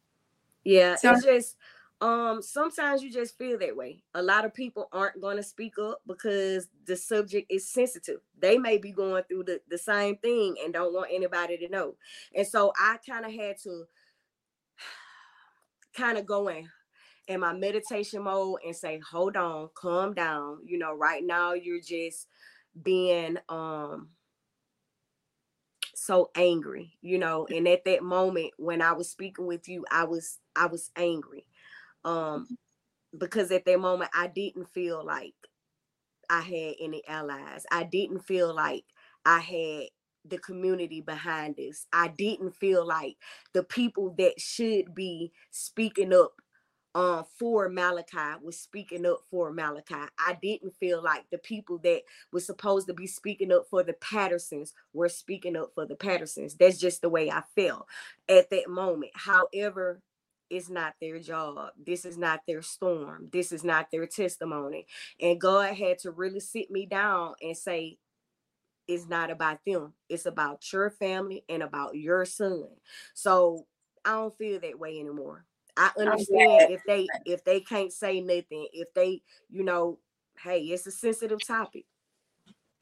Yeah, 0.64 0.96
so, 0.96 1.12
it's 1.12 1.24
just 1.24 1.56
um 2.00 2.42
sometimes 2.42 3.02
you 3.02 3.10
just 3.10 3.38
feel 3.38 3.58
that 3.58 3.76
way. 3.76 4.02
A 4.14 4.22
lot 4.22 4.44
of 4.44 4.52
people 4.52 4.88
aren't 4.92 5.20
going 5.20 5.36
to 5.36 5.42
speak 5.42 5.78
up 5.78 6.00
because 6.06 6.68
the 6.86 6.96
subject 6.96 7.50
is 7.50 7.68
sensitive. 7.68 8.20
They 8.38 8.58
may 8.58 8.78
be 8.78 8.92
going 8.92 9.24
through 9.24 9.44
the, 9.44 9.60
the 9.68 9.78
same 9.78 10.16
thing 10.16 10.56
and 10.62 10.72
don't 10.72 10.92
want 10.92 11.10
anybody 11.12 11.56
to 11.58 11.68
know. 11.68 11.94
And 12.34 12.46
so 12.46 12.72
I 12.78 12.98
kind 13.08 13.24
of 13.24 13.32
had 13.32 13.56
to 13.64 13.84
kind 15.94 16.18
of 16.18 16.26
go 16.26 16.48
in 16.48 16.68
in 17.28 17.40
my 17.40 17.52
meditation 17.52 18.22
mode 18.22 18.58
and 18.66 18.76
say, 18.76 19.00
hold 19.10 19.36
on, 19.36 19.70
calm 19.74 20.14
down. 20.14 20.58
You 20.64 20.78
know, 20.78 20.94
right 20.94 21.24
now 21.24 21.54
you're 21.54 21.80
just 21.80 22.28
being 22.82 23.38
um 23.48 24.08
so 26.04 26.30
angry, 26.36 26.96
you 27.02 27.18
know, 27.18 27.46
and 27.48 27.68
at 27.68 27.84
that 27.86 28.02
moment 28.02 28.52
when 28.58 28.82
I 28.82 28.92
was 28.92 29.10
speaking 29.10 29.46
with 29.46 29.68
you, 29.68 29.84
I 29.90 30.04
was 30.04 30.38
I 30.56 30.66
was 30.66 30.90
angry. 30.96 31.46
Um 32.04 32.48
because 33.18 33.50
at 33.52 33.64
that 33.66 33.80
moment 33.80 34.10
I 34.14 34.28
didn't 34.28 34.68
feel 34.74 35.04
like 35.04 35.34
I 36.30 36.40
had 36.40 36.74
any 36.80 37.02
allies. 37.06 37.66
I 37.70 37.84
didn't 37.84 38.20
feel 38.20 38.54
like 38.54 38.84
I 39.24 39.38
had 39.40 39.88
the 40.24 40.38
community 40.38 41.00
behind 41.00 41.58
us. 41.60 41.86
I 41.92 42.08
didn't 42.08 42.56
feel 42.56 42.86
like 42.86 43.16
the 43.52 43.62
people 43.62 44.14
that 44.18 44.40
should 44.40 44.94
be 44.94 45.32
speaking 45.50 46.12
up 46.14 46.32
uh, 46.94 47.24
for 47.38 47.68
Malachi 47.68 48.38
was 48.42 48.58
speaking 48.58 49.04
up 49.04 49.20
for 49.30 49.52
Malachi. 49.52 49.94
I 50.18 50.38
didn't 50.40 50.74
feel 50.78 51.02
like 51.02 51.24
the 51.30 51.38
people 51.38 51.78
that 51.78 52.02
was 52.32 52.46
supposed 52.46 52.86
to 52.86 52.94
be 52.94 53.06
speaking 53.06 53.52
up 53.52 53.66
for 53.68 53.82
the 53.82 53.94
Pattersons 53.94 54.74
were 54.92 55.08
speaking 55.08 55.56
up 55.56 55.72
for 55.74 55.86
the 55.86 55.96
Pattersons. 55.96 56.54
That's 56.54 56.78
just 56.78 57.02
the 57.02 57.08
way 57.08 57.30
I 57.30 57.42
felt 57.56 57.86
at 58.28 58.50
that 58.50 58.68
moment. 58.68 59.12
However, 59.14 60.00
it's 60.50 60.70
not 60.70 60.94
their 61.00 61.18
job. 61.18 61.70
This 61.84 62.04
is 62.04 62.16
not 62.16 62.42
their 62.46 62.62
storm. 62.62 63.28
This 63.32 63.50
is 63.50 63.64
not 63.64 63.90
their 63.90 64.06
testimony. 64.06 64.86
And 65.20 65.40
God 65.40 65.74
had 65.74 65.98
to 66.00 66.12
really 66.12 66.40
sit 66.40 66.70
me 66.70 66.86
down 66.86 67.34
and 67.42 67.56
say, 67.56 67.98
it's 68.86 69.08
not 69.08 69.30
about 69.30 69.60
them. 69.66 69.94
It's 70.08 70.26
about 70.26 70.70
your 70.72 70.90
family 70.90 71.44
and 71.48 71.62
about 71.62 71.96
your 71.96 72.24
son. 72.24 72.66
So 73.14 73.66
I 74.04 74.12
don't 74.12 74.36
feel 74.36 74.60
that 74.60 74.78
way 74.78 75.00
anymore. 75.00 75.46
I 75.76 75.90
understand 75.98 76.72
if 76.72 76.82
they 76.86 77.06
if 77.24 77.44
they 77.44 77.60
can't 77.60 77.92
say 77.92 78.20
nothing, 78.20 78.68
if 78.72 78.92
they, 78.94 79.22
you 79.50 79.64
know, 79.64 79.98
hey, 80.42 80.60
it's 80.60 80.86
a 80.86 80.90
sensitive 80.90 81.44
topic. 81.44 81.84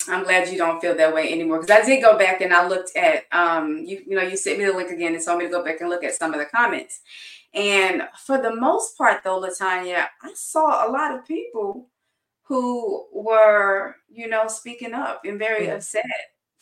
I'm 0.08 0.24
glad 0.24 0.48
you 0.48 0.58
don't 0.58 0.80
feel 0.80 0.96
that 0.96 1.14
way 1.14 1.32
anymore. 1.32 1.60
Because 1.60 1.82
I 1.82 1.86
did 1.86 2.02
go 2.02 2.18
back 2.18 2.40
and 2.40 2.52
I 2.52 2.66
looked 2.66 2.96
at 2.96 3.24
um 3.32 3.78
you 3.78 4.02
you 4.06 4.16
know 4.16 4.22
you 4.22 4.36
sent 4.36 4.58
me 4.58 4.64
the 4.64 4.72
link 4.72 4.90
again 4.90 5.14
and 5.14 5.24
told 5.24 5.38
me 5.38 5.46
to 5.46 5.50
go 5.50 5.64
back 5.64 5.80
and 5.80 5.88
look 5.88 6.04
at 6.04 6.14
some 6.14 6.34
of 6.34 6.40
the 6.40 6.46
comments. 6.46 7.00
And 7.54 8.02
for 8.24 8.40
the 8.40 8.54
most 8.54 8.96
part 8.96 9.22
though, 9.24 9.40
Latonya, 9.40 10.06
I 10.22 10.32
saw 10.34 10.88
a 10.88 10.90
lot 10.90 11.14
of 11.14 11.26
people 11.26 11.88
who 12.44 13.06
were, 13.12 13.96
you 14.08 14.28
know, 14.28 14.48
speaking 14.48 14.92
up 14.92 15.22
and 15.24 15.38
very 15.38 15.66
mm-hmm. 15.66 15.76
upset 15.76 16.04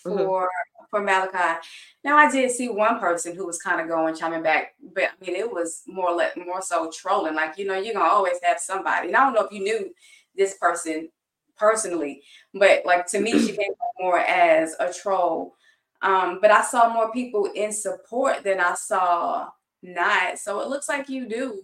for 0.02 0.10
mm-hmm. 0.10 0.84
for 0.90 1.02
Malachi. 1.02 1.60
Now 2.04 2.16
I 2.16 2.30
did 2.30 2.50
see 2.50 2.68
one 2.68 2.98
person 2.98 3.34
who 3.34 3.46
was 3.46 3.58
kind 3.58 3.80
of 3.80 3.88
going 3.88 4.14
chiming 4.14 4.42
back, 4.42 4.74
but 4.94 5.04
I 5.04 5.24
mean 5.24 5.36
it 5.36 5.50
was 5.50 5.82
more 5.86 6.12
let 6.12 6.36
more 6.36 6.62
so 6.62 6.90
trolling. 6.90 7.34
Like 7.34 7.58
you 7.58 7.66
know 7.66 7.78
you're 7.78 7.94
gonna 7.94 8.10
always 8.10 8.38
have 8.42 8.58
somebody. 8.58 9.08
And 9.08 9.16
I 9.16 9.24
don't 9.24 9.34
know 9.34 9.44
if 9.44 9.52
you 9.52 9.60
knew 9.60 9.92
this 10.36 10.56
person 10.58 11.08
personally, 11.56 12.22
but 12.54 12.84
like 12.86 13.06
to 13.08 13.20
me 13.20 13.38
she 13.38 13.56
came 13.56 13.72
more 13.98 14.18
as 14.18 14.74
a 14.80 14.92
troll. 14.92 15.54
Um, 16.02 16.38
but 16.40 16.50
I 16.50 16.62
saw 16.62 16.92
more 16.92 17.12
people 17.12 17.50
in 17.54 17.72
support 17.72 18.42
than 18.42 18.58
I 18.58 18.74
saw 18.74 19.48
not. 19.82 20.38
So 20.38 20.60
it 20.60 20.68
looks 20.68 20.88
like 20.88 21.10
you 21.10 21.28
do 21.28 21.62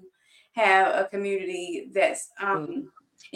have 0.53 0.89
a 0.89 1.09
community 1.09 1.91
that's 1.93 2.31
um, 2.41 2.67
mm-hmm 2.67 2.81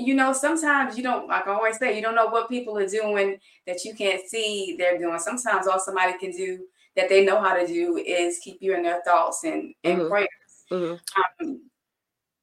you 0.07 0.15
know, 0.15 0.33
sometimes 0.33 0.97
you 0.97 1.03
don't, 1.03 1.29
like 1.29 1.47
I 1.47 1.53
always 1.53 1.79
say, 1.79 1.97
you 1.97 2.03
don't 2.03 2.15
know 2.15 2.29
what 2.29 2.49
people 2.49 2.77
are 2.79 2.87
doing 2.87 3.39
that 3.67 3.85
you 3.85 3.95
can't 3.95 4.27
see 4.29 4.77
they're 4.79 4.99
doing. 4.99 5.19
Sometimes 5.19 5.67
all 5.67 5.81
somebody 5.81 6.19
can 6.19 6.31
do 6.31 6.67
that 6.97 7.09
they 7.09 7.25
know 7.25 7.41
how 7.41 7.55
to 7.55 7.67
do 7.67 7.97
is 7.97 8.41
keep 8.43 8.59
you 8.61 8.75
in 8.75 8.83
their 8.83 9.03
thoughts 9.05 9.45
and, 9.45 9.75
and 9.85 9.99
mm-hmm. 10.01 10.09
prayers. 10.09 10.29
Mm-hmm. 10.71 11.47
Um, 11.47 11.71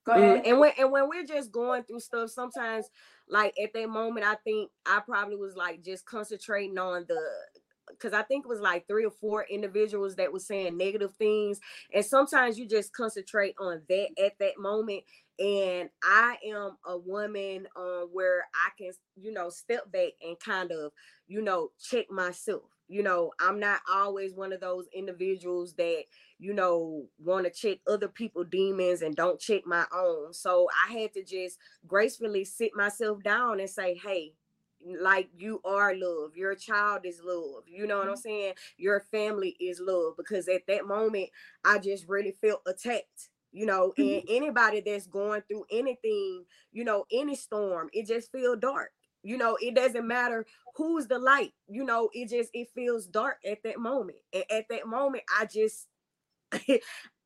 go 0.05 0.13
ahead. 0.13 0.37
Mm-hmm. 0.37 0.49
And 0.49 0.59
when 0.59 0.71
and 0.79 0.91
when 0.91 1.09
we're 1.09 1.25
just 1.25 1.51
going 1.51 1.83
through 1.83 1.99
stuff, 1.99 2.29
sometimes 2.29 2.89
like 3.29 3.53
at 3.61 3.73
that 3.73 3.89
moment, 3.89 4.25
I 4.25 4.35
think 4.43 4.71
I 4.85 5.01
probably 5.05 5.35
was 5.35 5.55
like 5.55 5.83
just 5.83 6.05
concentrating 6.05 6.77
on 6.77 7.05
the 7.07 7.19
because 7.89 8.13
I 8.13 8.21
think 8.21 8.45
it 8.45 8.49
was 8.49 8.59
like 8.59 8.87
three 8.87 9.05
or 9.05 9.11
four 9.11 9.45
individuals 9.49 10.15
that 10.15 10.31
was 10.31 10.45
saying 10.45 10.77
negative 10.77 11.13
things. 11.15 11.59
And 11.93 12.05
sometimes 12.05 12.57
you 12.57 12.67
just 12.67 12.93
concentrate 12.93 13.55
on 13.59 13.81
that 13.87 14.07
at 14.23 14.33
that 14.39 14.57
moment 14.57 15.03
and 15.39 15.89
I 16.03 16.38
am 16.45 16.77
a 16.85 16.97
woman 16.97 17.67
um, 17.75 18.09
where 18.11 18.47
I 18.55 18.69
can, 18.77 18.91
you 19.15 19.31
know, 19.31 19.49
step 19.49 19.91
back 19.91 20.13
and 20.25 20.39
kind 20.39 20.71
of, 20.71 20.91
you 21.27 21.41
know, 21.41 21.69
check 21.79 22.09
myself. 22.09 22.63
You 22.88 23.03
know, 23.03 23.33
I'm 23.39 23.59
not 23.59 23.81
always 23.91 24.33
one 24.33 24.53
of 24.53 24.61
those 24.61 24.85
individuals 24.93 25.73
that, 25.73 26.03
you 26.39 26.53
know, 26.53 27.05
want 27.19 27.45
to 27.45 27.51
check 27.51 27.79
other 27.88 28.07
people 28.07 28.45
demons 28.45 29.01
and 29.01 29.15
don't 29.15 29.39
check 29.39 29.63
my 29.65 29.85
own. 29.93 30.33
So 30.33 30.67
I 30.88 30.93
had 30.93 31.13
to 31.13 31.23
just 31.23 31.59
gracefully 31.85 32.45
sit 32.45 32.71
myself 32.75 33.21
down 33.21 33.59
and 33.59 33.69
say, 33.69 33.93
hey, 33.95 34.33
like 35.01 35.29
you 35.35 35.59
are 35.65 35.95
love 35.95 36.35
your 36.35 36.53
child 36.53 37.01
is 37.03 37.19
love 37.23 37.63
you 37.65 37.88
know 37.88 37.97
what 37.97 38.07
i'm 38.07 38.13
mm-hmm. 38.13 38.21
saying 38.21 38.53
your 38.77 38.99
family 39.11 39.55
is 39.59 39.81
love 39.81 40.13
because 40.15 40.47
at 40.47 40.61
that 40.67 40.85
moment 40.85 41.27
i 41.65 41.79
just 41.79 42.07
really 42.07 42.31
felt 42.41 42.61
attacked 42.67 43.29
you 43.57 43.65
know 43.65 43.91
and 43.97 44.07
mm-hmm. 44.07 44.27
anybody 44.29 44.81
that's 44.85 45.07
going 45.07 45.41
through 45.47 45.65
anything 45.71 46.45
you 46.71 46.83
know 46.83 47.05
any 47.11 47.35
storm 47.35 47.89
it 47.91 48.05
just 48.05 48.31
feel 48.31 48.55
dark 48.55 48.91
you 49.23 49.35
know 49.35 49.57
it 49.59 49.73
doesn't 49.73 50.07
matter 50.07 50.45
who's 50.75 51.07
the 51.07 51.17
light 51.17 51.53
you 51.67 51.83
know 51.83 52.07
it 52.13 52.29
just 52.29 52.51
it 52.53 52.67
feels 52.75 53.07
dark 53.07 53.37
at 53.49 53.57
that 53.63 53.79
moment 53.79 54.19
and 54.31 54.43
at 54.51 54.65
that 54.69 54.85
moment 54.85 55.23
i 55.39 55.45
just 55.45 55.87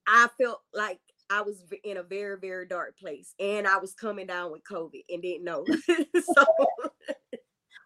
i 0.08 0.28
felt 0.40 0.62
like 0.74 1.00
i 1.30 1.42
was 1.42 1.66
in 1.84 1.98
a 1.98 2.04
very 2.04 2.38
very 2.40 2.66
dark 2.66 2.98
place 2.98 3.34
and 3.38 3.68
i 3.68 3.78
was 3.78 3.94
coming 3.94 4.28
down 4.28 4.54
with 4.54 4.64
covid 4.64 5.04
and 5.10 5.22
didn't 5.22 5.44
know 5.44 5.66
so 6.36 6.46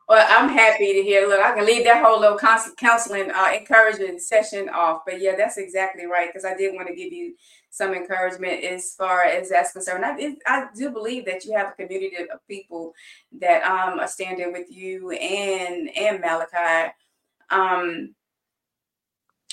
Well, 0.08 0.24
I'm 0.30 0.50
happy 0.50 0.94
to 0.94 1.02
hear. 1.02 1.28
Look, 1.28 1.40
I 1.40 1.56
can 1.56 1.66
leave 1.66 1.84
that 1.86 2.04
whole 2.04 2.20
little 2.20 2.38
counseling, 2.78 3.32
uh, 3.32 3.52
encouraging 3.58 4.20
session 4.20 4.70
off. 4.70 5.02
But 5.04 5.20
yeah, 5.20 5.36
that's 5.36 5.58
exactly 5.58 6.06
right. 6.06 6.30
Because 6.30 6.46
I 6.46 6.56
did 6.56 6.76
want 6.76 6.88
to 6.88 6.96
give 6.96 7.12
you 7.12 7.34
some 7.72 7.94
encouragement 7.94 8.64
as 8.64 8.94
far 8.94 9.24
as 9.24 9.50
that's 9.50 9.74
concerned. 9.74 10.06
I, 10.06 10.36
I 10.46 10.68
do 10.76 10.92
believe 10.92 11.26
that 11.26 11.44
you 11.44 11.58
have 11.58 11.70
a 11.70 11.72
community 11.72 12.18
of 12.18 12.48
people 12.48 12.94
that 13.40 13.64
um, 13.64 14.00
are 14.00 14.08
standing 14.08 14.54
with 14.54 14.70
you 14.70 15.10
and 15.12 15.90
and 15.98 16.22
Malachi. 16.22 16.94
Um, 17.50 18.14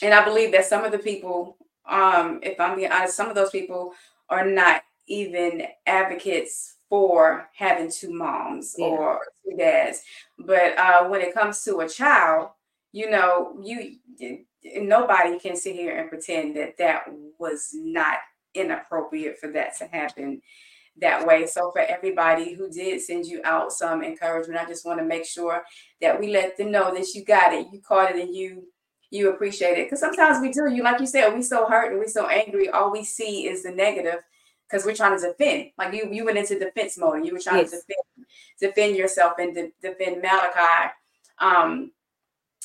and 0.03 0.13
I 0.13 0.25
believe 0.25 0.53
that 0.53 0.67
some 0.67 0.85
of 0.85 0.93
the 0.93 0.99
people, 0.99 1.57
um, 1.89 2.41
if 2.43 2.61
I'm 2.61 2.77
being 2.77 2.93
honest, 2.93 3.17
some 3.17 3.29
of 3.29 3.35
those 3.35 3.51
people 3.51 3.95
are 4.29 4.45
not 4.45 4.83
even 5.07 5.67
advocates 5.87 6.77
for 6.93 7.49
having 7.55 7.90
two 7.90 8.12
moms 8.12 8.74
yeah. 8.76 8.84
or 8.84 9.20
two 9.43 9.57
dads. 9.57 10.03
But 10.38 10.78
uh, 10.78 11.09
when 11.09 11.22
it 11.22 11.32
comes 11.32 11.64
to 11.64 11.78
a 11.80 11.88
child, 11.88 12.51
you 12.93 13.09
know, 13.09 13.57
you 13.62 13.97
nobody 14.74 15.38
can 15.38 15.57
sit 15.57 15.74
here 15.74 15.99
and 15.99 16.11
pretend 16.11 16.55
that 16.59 16.76
that 16.76 17.05
was 17.38 17.70
not 17.72 18.18
inappropriate 18.55 19.38
for 19.38 19.51
that 19.53 19.74
to 19.78 19.86
happen 19.86 20.43
that 21.01 21.26
way. 21.26 21.47
So 21.47 21.70
for 21.70 21.80
everybody 21.80 22.53
who 22.53 22.68
did 22.68 23.01
send 23.01 23.24
you 23.24 23.40
out 23.43 23.72
some 23.72 24.05
encouragement, 24.05 24.61
I 24.61 24.66
just 24.66 24.84
want 24.84 24.99
to 24.99 25.07
make 25.07 25.24
sure 25.24 25.62
that 26.03 26.20
we 26.20 26.26
let 26.28 26.59
them 26.59 26.70
know 26.70 26.93
that 26.93 27.14
you 27.14 27.24
got 27.24 27.55
it, 27.55 27.68
you 27.72 27.80
caught 27.80 28.14
it, 28.14 28.20
and 28.20 28.36
you 28.36 28.64
you 29.09 29.30
appreciate 29.30 29.78
it. 29.78 29.86
Because 29.86 30.01
sometimes 30.01 30.43
we 30.43 30.53
do. 30.53 30.70
You 30.70 30.82
like 30.82 31.01
you 31.01 31.07
said, 31.07 31.34
we 31.34 31.40
so 31.40 31.66
hurt 31.66 31.90
and 31.90 31.99
we 31.99 32.07
so 32.07 32.28
angry. 32.28 32.68
All 32.68 32.93
we 32.93 33.03
see 33.03 33.47
is 33.47 33.62
the 33.62 33.70
negative 33.70 34.20
because 34.73 34.87
we're 34.87 34.95
trying 34.95 35.18
to 35.18 35.27
defend. 35.27 35.70
Like 35.77 35.93
you, 35.93 36.09
you 36.11 36.25
went 36.25 36.39
into 36.39 36.59
defense 36.59 36.97
mode. 36.97 37.27
You 37.27 37.35
were 37.35 37.41
trying 37.41 37.59
yes. 37.59 37.70
to 37.70 37.77
defend, 37.77 38.27
defend 38.59 38.97
yourself 38.97 39.35
and 39.39 39.55
de- 39.55 39.73
defend 39.83 40.23
Malachi. 40.23 40.93
Um, 41.39 41.93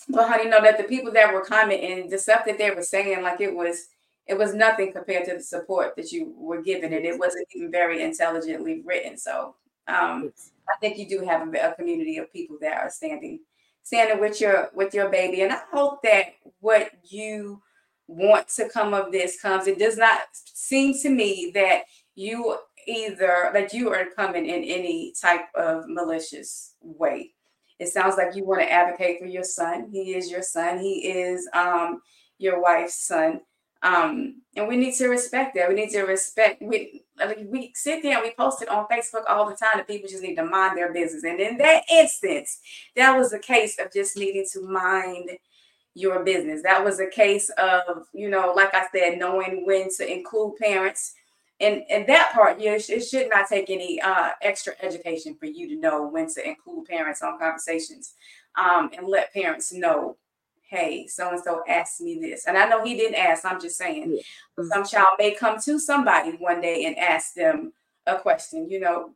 but 0.09 0.29
honey, 0.29 0.49
know 0.49 0.61
that 0.61 0.77
the 0.77 0.85
people 0.85 1.11
that 1.13 1.33
were 1.33 1.43
commenting, 1.43 2.09
the 2.09 2.17
stuff 2.17 2.45
that 2.45 2.57
they 2.57 2.71
were 2.71 2.83
saying, 2.83 3.23
like 3.23 3.41
it 3.41 3.53
was, 3.53 3.87
it 4.25 4.37
was 4.37 4.53
nothing 4.53 4.93
compared 4.93 5.25
to 5.25 5.33
the 5.33 5.43
support 5.43 5.95
that 5.97 6.11
you 6.13 6.33
were 6.37 6.61
giving 6.61 6.93
it. 6.93 7.03
It 7.03 7.19
wasn't 7.19 7.47
even 7.53 7.71
very 7.71 8.01
intelligently 8.01 8.81
written. 8.85 9.17
So 9.17 9.55
um, 9.87 10.31
I 10.69 10.77
think 10.79 10.97
you 10.97 11.09
do 11.09 11.25
have 11.25 11.53
a, 11.53 11.71
a 11.71 11.75
community 11.75 12.17
of 12.17 12.31
people 12.31 12.57
that 12.61 12.77
are 12.77 12.89
standing, 12.89 13.39
standing 13.83 14.21
with 14.21 14.39
your 14.39 14.69
with 14.73 14.93
your 14.93 15.09
baby, 15.09 15.41
and 15.41 15.51
I 15.51 15.59
hope 15.71 16.01
that 16.03 16.35
what 16.59 16.89
you 17.03 17.61
want 18.07 18.47
to 18.49 18.69
come 18.69 18.93
of 18.93 19.11
this 19.11 19.39
comes. 19.41 19.67
It 19.67 19.79
does 19.79 19.97
not 19.97 20.21
seem 20.33 20.97
to 21.01 21.09
me 21.09 21.51
that 21.53 21.83
you 22.15 22.57
either 22.87 23.49
that 23.53 23.73
you 23.73 23.91
are 23.91 24.05
coming 24.15 24.45
in 24.45 24.63
any 24.63 25.13
type 25.21 25.45
of 25.55 25.87
malicious 25.87 26.75
way. 26.81 27.33
It 27.79 27.89
sounds 27.89 28.15
like 28.17 28.35
you 28.35 28.45
want 28.45 28.61
to 28.61 28.71
advocate 28.71 29.19
for 29.19 29.25
your 29.25 29.43
son. 29.43 29.89
He 29.91 30.15
is 30.15 30.31
your 30.31 30.41
son. 30.41 30.79
He 30.79 31.11
is 31.11 31.47
um, 31.53 32.01
your 32.39 32.61
wife's 32.61 33.05
son. 33.05 33.41
Um, 33.83 34.41
and 34.55 34.67
we 34.67 34.75
need 34.75 34.95
to 34.95 35.07
respect 35.07 35.53
that. 35.55 35.69
We 35.69 35.75
need 35.75 35.91
to 35.91 36.01
respect. 36.03 36.61
We 36.61 37.03
like 37.19 37.45
we 37.47 37.71
sit 37.75 38.01
there 38.01 38.15
and 38.15 38.23
we 38.23 38.31
post 38.31 38.63
it 38.63 38.69
on 38.69 38.87
Facebook 38.87 39.23
all 39.27 39.47
the 39.47 39.55
time 39.55 39.69
that 39.75 39.87
people 39.87 40.09
just 40.09 40.23
need 40.23 40.35
to 40.35 40.45
mind 40.45 40.75
their 40.75 40.91
business. 40.91 41.23
And 41.23 41.39
in 41.39 41.57
that 41.57 41.83
instance, 41.91 42.59
that 42.95 43.15
was 43.15 43.33
a 43.33 43.39
case 43.39 43.77
of 43.79 43.93
just 43.93 44.17
needing 44.17 44.45
to 44.53 44.61
mind 44.61 45.29
your 45.97 46.23
business. 46.23 46.61
That 46.61 46.83
was 46.83 46.99
a 46.99 47.07
case 47.07 47.49
of, 47.57 48.05
you 48.13 48.29
know, 48.29 48.53
like 48.55 48.73
I 48.75 48.85
said, 48.93 49.17
knowing 49.17 49.65
when 49.65 49.89
to 49.97 50.09
include 50.09 50.57
parents. 50.57 51.15
And, 51.59 51.81
and 51.89 52.05
that 52.07 52.33
part, 52.33 52.59
yeah, 52.59 52.77
it 52.77 53.01
should 53.01 53.29
not 53.29 53.49
take 53.49 53.71
any 53.71 53.99
uh, 53.99 54.29
extra 54.43 54.73
education 54.81 55.35
for 55.39 55.47
you 55.47 55.67
to 55.69 55.75
know 55.75 56.07
when 56.07 56.31
to 56.35 56.47
include 56.47 56.85
parents 56.85 57.23
on 57.23 57.39
conversations 57.39 58.13
um, 58.55 58.91
and 58.95 59.07
let 59.07 59.33
parents 59.33 59.73
know, 59.73 60.17
hey, 60.69 61.07
so 61.07 61.29
and 61.31 61.41
so 61.43 61.63
asked 61.67 61.99
me 61.99 62.19
this. 62.21 62.45
And 62.45 62.59
I 62.59 62.67
know 62.69 62.83
he 62.83 62.95
didn't 62.95 63.15
ask, 63.15 63.43
I'm 63.43 63.59
just 63.59 63.77
saying. 63.77 64.11
Yeah. 64.11 64.21
Mm-hmm. 64.59 64.67
Some 64.67 64.85
child 64.85 65.17
may 65.17 65.33
come 65.33 65.59
to 65.61 65.79
somebody 65.79 66.31
one 66.37 66.61
day 66.61 66.85
and 66.85 66.95
ask 66.95 67.33
them 67.33 67.73
a 68.05 68.19
question. 68.19 68.69
You 68.69 68.79
know, 68.81 69.09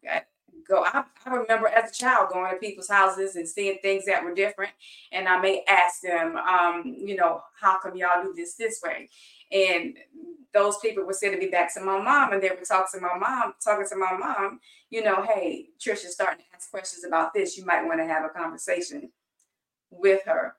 go. 0.67 0.83
I, 0.85 1.03
I, 1.25 1.35
remember 1.35 1.67
as 1.67 1.91
a 1.91 1.93
child 1.93 2.29
going 2.31 2.51
to 2.51 2.57
people's 2.57 2.89
houses 2.89 3.35
and 3.35 3.47
seeing 3.47 3.77
things 3.81 4.05
that 4.05 4.23
were 4.23 4.33
different, 4.33 4.71
and 5.11 5.27
I 5.27 5.39
may 5.39 5.63
ask 5.67 6.01
them, 6.01 6.35
um, 6.37 6.95
you 6.97 7.15
know, 7.15 7.41
how 7.59 7.79
come 7.79 7.95
y'all 7.95 8.23
do 8.23 8.33
this 8.35 8.55
this 8.55 8.81
way? 8.83 9.09
And 9.51 9.97
those 10.53 10.77
people 10.79 11.03
were 11.03 11.13
sending 11.13 11.39
me 11.39 11.47
back 11.47 11.73
to 11.73 11.81
my 11.81 11.99
mom, 12.01 12.33
and 12.33 12.41
they 12.41 12.49
would 12.49 12.65
talk 12.65 12.91
to 12.91 12.99
my 12.99 13.17
mom, 13.17 13.53
talking 13.63 13.87
to 13.87 13.95
my 13.95 14.13
mom, 14.17 14.59
you 14.89 15.03
know, 15.03 15.23
hey, 15.23 15.67
Trisha's 15.79 16.13
starting 16.13 16.39
to 16.39 16.55
ask 16.55 16.69
questions 16.69 17.03
about 17.05 17.33
this. 17.33 17.57
You 17.57 17.65
might 17.65 17.85
want 17.85 17.99
to 17.99 18.05
have 18.05 18.25
a 18.25 18.29
conversation 18.29 19.11
with 19.89 20.21
her. 20.25 20.55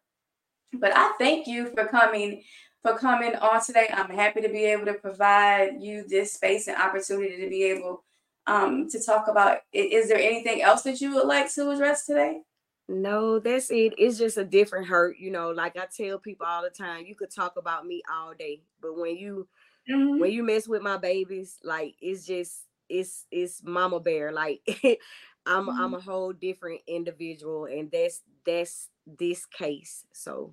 But 0.73 0.93
I 0.95 1.13
thank 1.19 1.47
you 1.47 1.71
for 1.75 1.87
coming 1.87 2.43
for 2.83 2.99
coming 2.99 3.35
on 3.37 3.63
today. 3.65 3.89
I'm 3.93 4.11
happy 4.11 4.41
to 4.41 4.49
be 4.49 4.65
able 4.65 4.87
to 4.87 4.95
provide 4.95 5.81
you 5.81 6.05
this 6.09 6.33
space 6.33 6.67
and 6.67 6.77
opportunity 6.77 7.41
to 7.41 7.49
be 7.49 7.65
able 7.65 8.03
um, 8.47 8.89
to 8.91 9.03
talk 9.03 9.29
about. 9.29 9.59
Is 9.73 10.09
there 10.09 10.19
anything 10.19 10.63
else 10.63 10.83
that 10.83 11.01
you 11.01 11.15
would 11.15 11.27
like 11.27 11.53
to 11.55 11.71
address 11.71 12.07
today? 12.07 12.43
No, 12.89 13.39
that's 13.39 13.71
it. 13.71 13.95
It's 13.97 14.19
just 14.19 14.37
a 14.37 14.45
different 14.45 14.87
hurt. 14.87 15.17
You 15.19 15.31
know, 15.31 15.51
like 15.51 15.77
I 15.77 15.87
tell 15.95 16.19
people 16.19 16.47
all 16.47 16.63
the 16.63 16.71
time, 16.71 17.07
you 17.07 17.15
could 17.15 17.31
talk 17.31 17.57
about 17.57 17.87
me 17.87 18.03
all 18.13 18.35
day, 18.39 18.63
but 18.81 18.99
when 18.99 19.17
you 19.17 19.49
mm-hmm. 19.91 20.19
when 20.19 20.33
you 20.33 20.43
mess 20.43 20.69
with 20.69 20.83
my 20.83 20.97
babies, 20.97 21.59
like 21.63 21.95
it's 22.01 22.27
just 22.27 22.63
it's 22.89 23.27
it's 23.31 23.63
mama 23.65 24.01
bear. 24.01 24.33
Like 24.33 24.61
I'm 25.47 25.67
mm-hmm. 25.67 25.81
I'm 25.81 25.95
a 25.95 26.01
whole 26.01 26.33
different 26.33 26.81
individual, 26.87 27.67
and 27.67 27.91
that's 27.91 28.21
that's 28.45 28.89
this 29.07 29.47
case. 29.47 30.05
So 30.13 30.53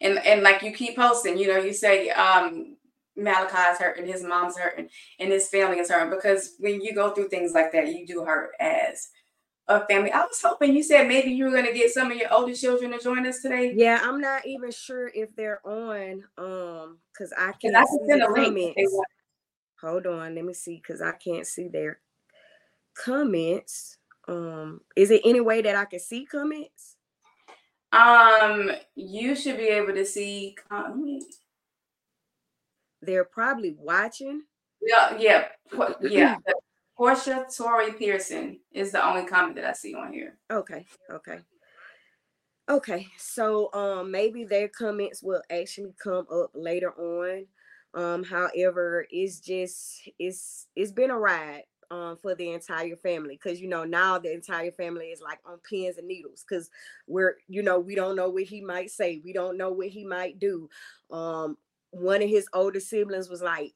and 0.00 0.18
and 0.18 0.42
like 0.42 0.62
you 0.62 0.72
keep 0.72 0.96
posting, 0.96 1.38
you 1.38 1.48
know, 1.48 1.58
you 1.58 1.72
say 1.72 2.10
um 2.10 2.76
Malachi's 3.16 3.78
hurting, 3.78 4.06
his 4.06 4.22
mom's 4.22 4.56
hurting, 4.58 4.88
and 5.18 5.32
his 5.32 5.48
family 5.48 5.78
is 5.78 5.90
hurting 5.90 6.10
because 6.10 6.54
when 6.58 6.80
you 6.80 6.94
go 6.94 7.10
through 7.10 7.28
things 7.28 7.52
like 7.52 7.72
that, 7.72 7.88
you 7.88 8.06
do 8.06 8.24
hurt 8.24 8.50
as 8.60 9.08
a 9.68 9.86
family. 9.86 10.12
I 10.12 10.20
was 10.20 10.40
hoping 10.42 10.74
you 10.74 10.82
said 10.82 11.08
maybe 11.08 11.30
you 11.30 11.44
were 11.44 11.50
going 11.50 11.66
to 11.66 11.72
get 11.72 11.90
some 11.90 12.10
of 12.10 12.16
your 12.16 12.32
older 12.32 12.54
children 12.54 12.92
to 12.92 12.98
join 12.98 13.26
us 13.26 13.40
today. 13.40 13.72
Yeah, 13.74 14.00
I'm 14.02 14.20
not 14.20 14.46
even 14.46 14.70
sure 14.70 15.10
if 15.14 15.34
they're 15.34 15.66
on, 15.66 16.24
um, 16.38 16.98
because 17.12 17.32
I 17.36 17.52
can't 17.60 17.76
I 17.76 17.84
can 17.84 17.86
see 17.86 18.18
the 18.18 18.32
comments. 18.34 18.96
Hold 19.80 20.06
on, 20.06 20.34
let 20.34 20.44
me 20.44 20.54
see, 20.54 20.76
because 20.76 21.02
I 21.02 21.12
can't 21.12 21.46
see 21.46 21.68
their 21.68 22.00
comments. 22.94 23.98
Um, 24.28 24.80
is 24.96 25.10
it 25.10 25.22
any 25.24 25.40
way 25.40 25.62
that 25.62 25.76
I 25.76 25.84
can 25.84 26.00
see 26.00 26.26
comments? 26.26 26.96
Um, 27.92 28.72
you 28.94 29.36
should 29.36 29.56
be 29.56 29.68
able 29.68 29.94
to 29.94 30.04
see 30.04 30.56
comments 30.68 31.38
they're 33.02 33.24
probably 33.24 33.74
watching. 33.78 34.42
Yeah, 34.80 35.16
yeah, 35.18 35.48
yeah. 36.00 36.36
Portia 36.96 37.46
Tori 37.54 37.92
Pearson 37.92 38.58
is 38.72 38.92
the 38.92 39.06
only 39.06 39.26
comment 39.26 39.56
that 39.56 39.66
I 39.66 39.72
see 39.72 39.94
on 39.94 40.12
here. 40.12 40.38
Okay, 40.50 40.86
okay. 41.10 41.40
Okay, 42.68 43.06
so 43.16 43.72
um 43.74 44.10
maybe 44.10 44.44
their 44.44 44.68
comments 44.68 45.22
will 45.22 45.42
actually 45.50 45.94
come 46.02 46.26
up 46.32 46.50
later 46.54 46.92
on. 46.92 47.46
Um, 47.94 48.24
however, 48.24 49.06
it's 49.10 49.40
just 49.40 50.08
it's 50.18 50.66
it's 50.74 50.92
been 50.92 51.10
a 51.10 51.18
ride 51.18 51.62
um 51.90 52.16
for 52.20 52.34
the 52.34 52.50
entire 52.50 52.96
family 52.96 53.38
because 53.40 53.60
you 53.60 53.68
know 53.68 53.84
now 53.84 54.18
the 54.18 54.32
entire 54.32 54.72
family 54.72 55.06
is 55.06 55.20
like 55.20 55.38
on 55.46 55.58
pins 55.68 55.98
and 55.98 56.08
needles 56.08 56.44
because 56.48 56.68
we're 57.06 57.36
you 57.46 57.62
know 57.62 57.78
we 57.78 57.94
don't 57.94 58.16
know 58.16 58.28
what 58.28 58.42
he 58.42 58.60
might 58.60 58.90
say 58.90 59.20
we 59.24 59.32
don't 59.32 59.56
know 59.56 59.70
what 59.70 59.86
he 59.86 60.04
might 60.04 60.38
do 60.40 60.68
um 61.12 61.56
one 61.96 62.22
of 62.22 62.28
his 62.28 62.46
older 62.52 62.80
siblings 62.80 63.28
was 63.28 63.42
like, 63.42 63.72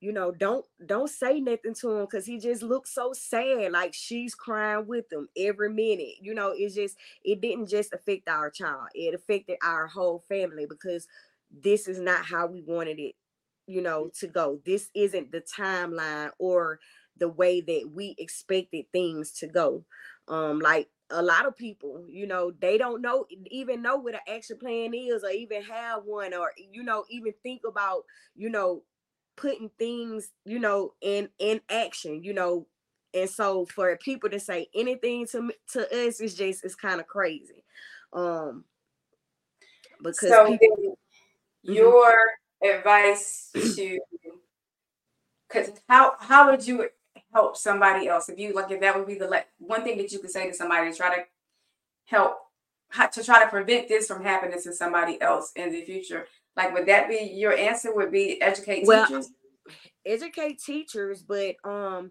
you 0.00 0.12
know, 0.12 0.32
don't 0.32 0.66
don't 0.84 1.08
say 1.08 1.40
nothing 1.40 1.74
to 1.80 1.90
him 1.92 2.04
because 2.04 2.26
he 2.26 2.38
just 2.38 2.62
looks 2.62 2.94
so 2.94 3.12
sad. 3.14 3.72
Like 3.72 3.94
she's 3.94 4.34
crying 4.34 4.86
with 4.86 5.10
him 5.12 5.28
every 5.36 5.70
minute. 5.70 6.16
You 6.20 6.34
know, 6.34 6.52
it's 6.54 6.74
just 6.74 6.96
it 7.24 7.40
didn't 7.40 7.68
just 7.68 7.92
affect 7.92 8.28
our 8.28 8.50
child, 8.50 8.88
it 8.94 9.14
affected 9.14 9.56
our 9.62 9.86
whole 9.86 10.22
family 10.28 10.66
because 10.68 11.06
this 11.50 11.88
is 11.88 11.98
not 12.00 12.24
how 12.26 12.46
we 12.46 12.62
wanted 12.62 12.98
it, 12.98 13.14
you 13.66 13.80
know, 13.80 14.10
to 14.20 14.26
go. 14.26 14.60
This 14.66 14.90
isn't 14.94 15.32
the 15.32 15.40
timeline 15.40 16.30
or 16.38 16.80
the 17.16 17.28
way 17.28 17.60
that 17.60 17.90
we 17.94 18.14
expected 18.18 18.86
things 18.92 19.32
to 19.38 19.46
go. 19.46 19.84
Um, 20.28 20.58
like 20.58 20.88
a 21.10 21.22
lot 21.22 21.46
of 21.46 21.56
people, 21.56 22.04
you 22.08 22.26
know, 22.26 22.52
they 22.60 22.78
don't 22.78 23.02
know 23.02 23.26
even 23.50 23.82
know 23.82 23.96
what 23.96 24.14
an 24.14 24.20
action 24.28 24.58
plan 24.58 24.94
is 24.94 25.22
or 25.22 25.30
even 25.30 25.62
have 25.62 26.04
one 26.04 26.34
or 26.34 26.52
you 26.72 26.82
know, 26.82 27.04
even 27.10 27.32
think 27.42 27.62
about, 27.68 28.04
you 28.34 28.48
know, 28.48 28.82
putting 29.36 29.70
things, 29.78 30.30
you 30.44 30.58
know, 30.58 30.94
in 31.00 31.28
in 31.38 31.60
action, 31.70 32.22
you 32.22 32.32
know. 32.32 32.66
And 33.12 33.30
so 33.30 33.64
for 33.66 33.96
people 33.98 34.28
to 34.30 34.40
say 34.40 34.68
anything 34.74 35.26
to 35.28 35.52
to 35.72 36.06
us 36.06 36.20
is 36.20 36.34
just 36.34 36.64
it's 36.64 36.74
kind 36.74 37.00
of 37.00 37.06
crazy. 37.06 37.64
Um 38.12 38.64
because 40.02 40.30
so 40.30 40.46
people, 40.58 40.98
mm-hmm. 41.66 41.72
your 41.72 42.12
mm-hmm. 42.62 42.78
advice 42.78 43.50
to 43.54 43.98
because 45.48 45.70
how 45.88 46.14
how 46.18 46.50
would 46.50 46.66
you 46.66 46.88
help 47.34 47.56
somebody 47.56 48.08
else 48.08 48.28
if 48.28 48.38
you 48.38 48.54
like 48.54 48.70
if 48.70 48.80
that 48.80 48.96
would 48.96 49.06
be 49.06 49.18
the 49.18 49.26
like 49.26 49.46
one 49.58 49.82
thing 49.82 49.98
that 49.98 50.12
you 50.12 50.20
could 50.20 50.30
say 50.30 50.48
to 50.48 50.54
somebody 50.54 50.90
to 50.90 50.96
try 50.96 51.14
to 51.14 51.22
help 52.06 52.38
to 53.12 53.24
try 53.24 53.42
to 53.42 53.50
prevent 53.50 53.88
this 53.88 54.06
from 54.06 54.22
happening 54.22 54.60
to 54.62 54.72
somebody 54.72 55.20
else 55.20 55.52
in 55.56 55.72
the 55.72 55.84
future? 55.84 56.26
Like, 56.56 56.72
would 56.72 56.86
that 56.86 57.08
be 57.08 57.32
your 57.34 57.56
answer? 57.56 57.94
Would 57.94 58.12
be 58.12 58.40
educate 58.40 58.86
well, 58.86 59.06
teachers? 59.06 59.30
Educate 60.06 60.60
teachers, 60.60 61.22
but 61.22 61.56
um, 61.64 62.10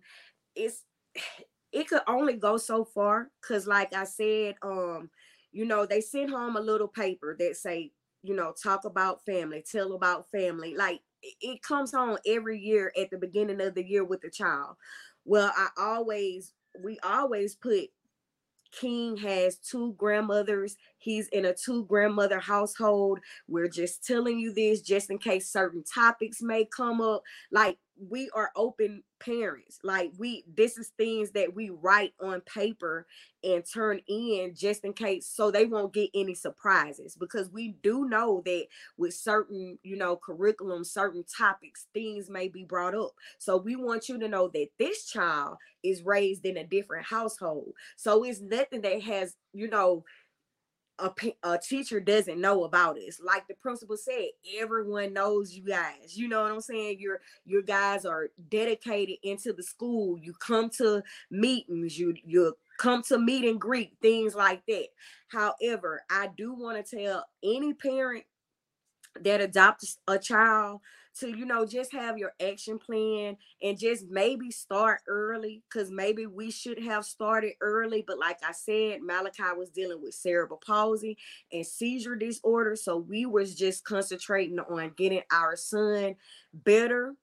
it's 0.55 0.83
it 1.71 1.87
could 1.87 2.01
only 2.07 2.33
go 2.33 2.57
so 2.57 2.85
far 2.85 3.29
because, 3.41 3.65
like 3.65 3.93
I 3.95 4.03
said, 4.03 4.55
um, 4.61 5.09
you 5.51 5.65
know, 5.65 5.85
they 5.85 6.01
sent 6.01 6.29
home 6.29 6.55
a 6.55 6.61
little 6.61 6.87
paper 6.87 7.35
that 7.39 7.55
say, 7.55 7.91
you 8.21 8.35
know, 8.35 8.53
talk 8.61 8.85
about 8.85 9.25
family, 9.25 9.63
tell 9.69 9.93
about 9.93 10.29
family. 10.29 10.75
Like 10.75 11.01
it 11.41 11.63
comes 11.63 11.91
home 11.91 12.17
every 12.27 12.59
year 12.59 12.91
at 12.99 13.09
the 13.09 13.17
beginning 13.17 13.61
of 13.61 13.75
the 13.75 13.83
year 13.83 14.03
with 14.03 14.21
the 14.21 14.29
child. 14.29 14.75
Well, 15.25 15.51
I 15.55 15.69
always 15.77 16.53
we 16.83 16.99
always 17.03 17.55
put 17.55 17.89
King 18.71 19.17
has 19.17 19.57
two 19.57 19.93
grandmothers. 19.93 20.77
He's 21.03 21.27
in 21.27 21.43
a 21.45 21.53
two 21.53 21.83
grandmother 21.85 22.39
household. 22.39 23.19
We're 23.47 23.67
just 23.67 24.05
telling 24.05 24.39
you 24.39 24.53
this 24.53 24.81
just 24.81 25.09
in 25.09 25.17
case 25.17 25.51
certain 25.51 25.83
topics 25.83 26.41
may 26.41 26.65
come 26.65 27.01
up. 27.01 27.23
Like 27.51 27.77
we 28.09 28.29
are 28.33 28.51
open 28.55 29.03
parents. 29.19 29.79
Like 29.83 30.11
we 30.17 30.43
this 30.53 30.77
is 30.77 30.91
things 30.97 31.31
that 31.31 31.53
we 31.55 31.69
write 31.69 32.13
on 32.21 32.41
paper 32.41 33.05
and 33.43 33.63
turn 33.71 33.99
in 34.07 34.53
just 34.55 34.83
in 34.83 34.93
case 34.93 35.27
so 35.27 35.51
they 35.51 35.65
won't 35.65 35.93
get 35.93 36.09
any 36.13 36.33
surprises 36.33 37.15
because 37.19 37.49
we 37.51 37.75
do 37.83 38.05
know 38.05 38.41
that 38.45 38.65
with 38.97 39.13
certain, 39.13 39.77
you 39.83 39.97
know, 39.97 40.15
curriculum, 40.15 40.83
certain 40.83 41.23
topics, 41.25 41.87
things 41.93 42.29
may 42.29 42.47
be 42.47 42.63
brought 42.63 42.95
up. 42.95 43.11
So 43.37 43.57
we 43.57 43.75
want 43.75 44.09
you 44.09 44.19
to 44.19 44.27
know 44.27 44.49
that 44.53 44.67
this 44.79 45.05
child 45.05 45.57
is 45.83 46.03
raised 46.03 46.45
in 46.45 46.57
a 46.57 46.63
different 46.63 47.05
household. 47.05 47.73
So 47.97 48.23
it's 48.23 48.41
nothing 48.41 48.81
that 48.81 49.01
has, 49.03 49.35
you 49.53 49.69
know, 49.69 50.03
a, 50.99 51.11
a 51.43 51.57
teacher 51.57 51.99
doesn't 51.99 52.39
know 52.39 52.65
about 52.65 52.97
it. 52.97 53.01
It's 53.01 53.19
like 53.19 53.47
the 53.47 53.55
principal 53.55 53.97
said, 53.97 54.27
everyone 54.57 55.13
knows 55.13 55.53
you 55.53 55.63
guys. 55.63 56.15
You 56.15 56.27
know 56.27 56.43
what 56.43 56.51
I'm 56.51 56.61
saying? 56.61 56.99
Your 56.99 57.19
your 57.45 57.61
guys 57.61 58.05
are 58.05 58.29
dedicated 58.49 59.17
into 59.23 59.53
the 59.53 59.63
school. 59.63 60.17
You 60.17 60.33
come 60.33 60.69
to 60.77 61.01
meetings, 61.31 61.97
you 61.97 62.15
you 62.23 62.55
come 62.77 63.01
to 63.03 63.17
meet 63.17 63.45
and 63.45 63.59
greet, 63.59 63.93
things 64.01 64.35
like 64.35 64.63
that. 64.67 64.87
However, 65.29 66.03
I 66.09 66.29
do 66.37 66.53
want 66.53 66.85
to 66.85 66.97
tell 66.97 67.25
any 67.43 67.73
parent 67.73 68.23
that 69.21 69.41
adopts 69.41 69.97
a 70.07 70.17
child 70.17 70.81
to 71.19 71.29
you 71.29 71.45
know 71.45 71.65
just 71.65 71.91
have 71.91 72.17
your 72.17 72.33
action 72.41 72.77
plan 72.79 73.37
and 73.61 73.77
just 73.77 74.05
maybe 74.09 74.51
start 74.51 75.01
early 75.07 75.61
because 75.69 75.91
maybe 75.91 76.25
we 76.25 76.51
should 76.51 76.81
have 76.81 77.05
started 77.05 77.53
early 77.61 78.03
but 78.05 78.19
like 78.19 78.37
i 78.47 78.51
said 78.51 79.01
malachi 79.01 79.43
was 79.57 79.69
dealing 79.69 80.01
with 80.01 80.13
cerebral 80.13 80.59
palsy 80.65 81.17
and 81.51 81.65
seizure 81.65 82.15
disorder 82.15 82.75
so 82.75 82.97
we 82.97 83.25
was 83.25 83.55
just 83.55 83.83
concentrating 83.83 84.59
on 84.59 84.91
getting 84.97 85.21
our 85.31 85.55
son 85.55 86.15
better 86.53 87.13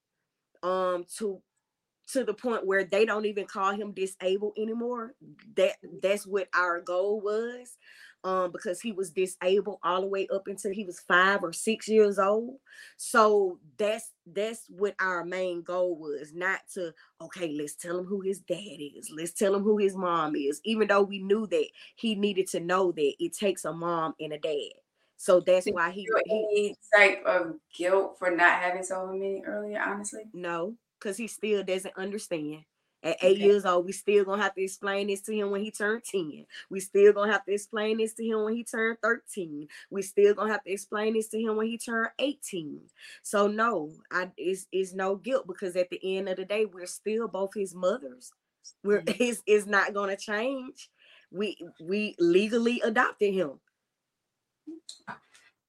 um 0.62 1.04
to 1.16 1.40
to 2.12 2.24
the 2.24 2.34
point 2.34 2.66
where 2.66 2.84
they 2.84 3.04
don't 3.04 3.26
even 3.26 3.46
call 3.46 3.72
him 3.72 3.92
disabled 3.92 4.54
anymore. 4.58 5.14
That 5.56 5.76
that's 6.02 6.26
what 6.26 6.48
our 6.54 6.80
goal 6.80 7.20
was 7.20 7.76
um, 8.24 8.52
because 8.52 8.80
he 8.80 8.92
was 8.92 9.10
disabled 9.10 9.78
all 9.82 10.02
the 10.02 10.06
way 10.06 10.28
up 10.32 10.46
until 10.46 10.72
he 10.72 10.84
was 10.84 11.00
five 11.00 11.42
or 11.42 11.52
six 11.52 11.88
years 11.88 12.18
old. 12.18 12.56
So 12.96 13.58
that's 13.78 14.12
that's 14.26 14.64
what 14.68 14.94
our 15.00 15.24
main 15.24 15.62
goal 15.62 15.96
was, 15.96 16.32
not 16.34 16.60
to 16.74 16.92
okay, 17.20 17.56
let's 17.58 17.74
tell 17.74 17.98
him 17.98 18.04
who 18.04 18.20
his 18.20 18.40
dad 18.40 18.78
is, 18.78 19.10
let's 19.16 19.32
tell 19.32 19.54
him 19.54 19.62
who 19.62 19.78
his 19.78 19.96
mom 19.96 20.36
is, 20.36 20.60
even 20.64 20.88
though 20.88 21.02
we 21.02 21.18
knew 21.20 21.46
that 21.46 21.66
he 21.96 22.14
needed 22.14 22.46
to 22.48 22.60
know 22.60 22.92
that 22.92 23.14
it 23.18 23.32
takes 23.32 23.64
a 23.64 23.72
mom 23.72 24.14
and 24.20 24.32
a 24.32 24.38
dad. 24.38 24.72
So 25.16 25.40
that's 25.40 25.66
why 25.66 25.90
he, 25.90 26.08
he 26.24 26.46
any 26.50 26.76
type 26.96 27.22
of 27.26 27.56
guilt 27.76 28.16
for 28.18 28.30
not 28.30 28.60
having 28.60 28.86
told 28.86 29.14
him 29.14 29.42
earlier, 29.46 29.78
honestly. 29.78 30.22
No, 30.32 30.76
because 30.98 31.18
he 31.18 31.26
still 31.26 31.62
doesn't 31.62 31.96
understand. 31.96 32.64
At 33.02 33.16
eight 33.22 33.36
okay. 33.36 33.44
years 33.44 33.64
old, 33.64 33.86
we 33.86 33.92
still 33.92 34.24
gonna 34.24 34.42
have 34.42 34.54
to 34.54 34.62
explain 34.62 35.06
this 35.06 35.22
to 35.22 35.34
him 35.34 35.50
when 35.50 35.62
he 35.62 35.70
turned 35.70 36.04
10. 36.04 36.44
We 36.68 36.80
still 36.80 37.12
gonna 37.14 37.32
have 37.32 37.44
to 37.46 37.52
explain 37.52 37.96
this 37.96 38.12
to 38.14 38.24
him 38.24 38.44
when 38.44 38.54
he 38.54 38.62
turned 38.62 38.98
13. 39.02 39.68
We 39.90 40.02
still 40.02 40.34
gonna 40.34 40.52
have 40.52 40.62
to 40.64 40.70
explain 40.70 41.14
this 41.14 41.28
to 41.28 41.40
him 41.40 41.56
when 41.56 41.66
he 41.66 41.78
turned 41.78 42.10
18. 42.18 42.80
So 43.22 43.46
no, 43.46 43.90
I 44.12 44.30
it's, 44.36 44.66
it's 44.70 44.92
no 44.92 45.16
guilt 45.16 45.46
because 45.46 45.76
at 45.76 45.88
the 45.88 46.00
end 46.02 46.28
of 46.28 46.36
the 46.36 46.44
day, 46.44 46.66
we're 46.66 46.86
still 46.86 47.26
both 47.26 47.54
his 47.54 47.74
mothers. 47.74 48.32
We're 48.84 49.00
mm-hmm. 49.00 49.22
it's, 49.22 49.42
it's 49.46 49.66
not 49.66 49.94
gonna 49.94 50.16
change. 50.16 50.90
We 51.32 51.56
we 51.80 52.16
legally 52.18 52.82
adopted 52.84 53.32
him. 53.32 53.60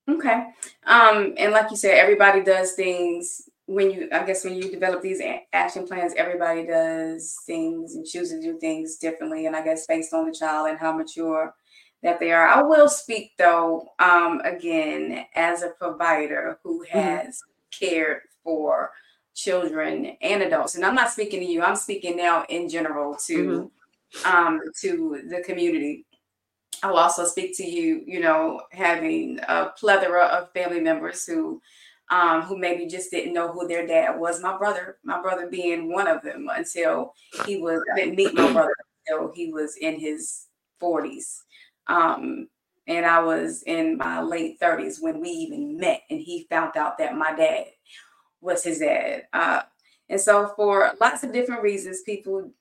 Okay. 0.10 0.48
Um, 0.86 1.36
and 1.38 1.54
like 1.54 1.72
you 1.72 1.78
said, 1.78 1.98
everybody 1.98 2.44
does 2.44 2.74
things 2.74 3.50
when 3.66 3.92
you 3.92 4.08
i 4.12 4.24
guess 4.26 4.44
when 4.44 4.56
you 4.56 4.70
develop 4.72 5.02
these 5.02 5.22
action 5.54 5.88
plans 5.88 6.14
everybody 6.18 6.66
does 6.66 7.38
things 7.46 7.96
and 7.96 8.06
chooses 8.06 8.44
to 8.44 8.54
do 8.54 8.60
things 8.60 8.98
differently 8.98 9.46
and 9.46 9.56
i 9.56 9.64
guess 9.64 9.86
based 9.88 10.14
on 10.14 10.26
the 10.26 10.34
child 10.34 10.68
and 10.68 10.80
how 10.80 10.96
mature 10.96 11.54
that 12.02 12.20
they 12.20 12.32
are 12.32 12.48
i 12.48 12.62
will 12.62 12.90
speak 12.90 13.32
though 13.38 13.88
um, 14.00 14.42
again 14.44 15.26
as 15.36 15.62
a 15.62 15.70
provider 15.70 16.60
who 16.64 16.84
mm-hmm. 16.84 16.98
has 16.98 17.38
mm-hmm. 17.38 17.86
cared 17.86 18.22
for 18.44 18.92
children 19.36 20.18
and 20.22 20.42
adults 20.42 20.76
and 20.76 20.84
i'm 20.84 20.96
not 20.96 21.12
speaking 21.12 21.40
to 21.40 21.46
you 21.46 21.62
i'm 21.62 21.76
speaking 21.76 22.18
now 22.18 22.44
in 22.50 22.68
general 22.68 23.16
to 23.16 23.72
mm-hmm. 24.16 24.36
um, 24.36 24.60
to 24.80 25.22
the 25.30 25.42
community 25.44 26.06
i 26.84 26.90
will 26.90 26.98
also 26.98 27.26
speak 27.26 27.56
to 27.56 27.64
you 27.64 28.02
you 28.06 28.20
know 28.20 28.60
having 28.72 29.40
a 29.48 29.68
plethora 29.78 30.26
of 30.26 30.52
family 30.52 30.82
members 30.82 31.26
who 31.26 31.62
um, 32.12 32.42
who 32.42 32.58
maybe 32.58 32.88
just 32.88 33.10
didn't 33.10 33.34
know 33.34 33.52
who 33.52 33.68
their 33.68 33.88
dad 33.88 34.20
was. 34.20 34.42
My 34.42 34.58
brother, 34.58 34.98
my 35.04 35.22
brother 35.22 35.50
being 35.50 35.92
one 35.92 36.08
of 36.08 36.22
them 36.22 36.50
until 36.54 37.14
he 37.46 37.58
was, 37.58 37.82
I 37.92 37.96
didn't 37.96 38.16
meet 38.16 38.34
my 38.34 38.52
brother 38.52 38.76
until 39.08 39.32
he 39.34 39.52
was 39.52 39.78
in 39.78 39.98
his 39.98 40.48
40s. 40.82 41.40
Um, 41.88 42.50
and 42.86 43.06
I 43.06 43.20
was 43.22 43.64
in 43.64 43.98
my 43.98 44.22
late 44.22 44.60
30s 44.60 45.02
when 45.02 45.22
we 45.22 45.30
even 45.30 45.78
met, 45.78 46.02
and 46.10 46.20
he 46.20 46.48
found 46.50 46.76
out 46.76 46.98
that 46.98 47.16
my 47.16 47.34
dad 47.34 47.68
was 48.42 48.64
his 48.64 48.80
dad. 48.80 49.24
Uh, 49.32 49.62
and 50.10 50.20
so, 50.20 50.52
for 50.58 50.92
lots 51.00 51.24
of 51.24 51.32
different 51.32 51.62
reasons, 51.62 52.02
people 52.02 52.52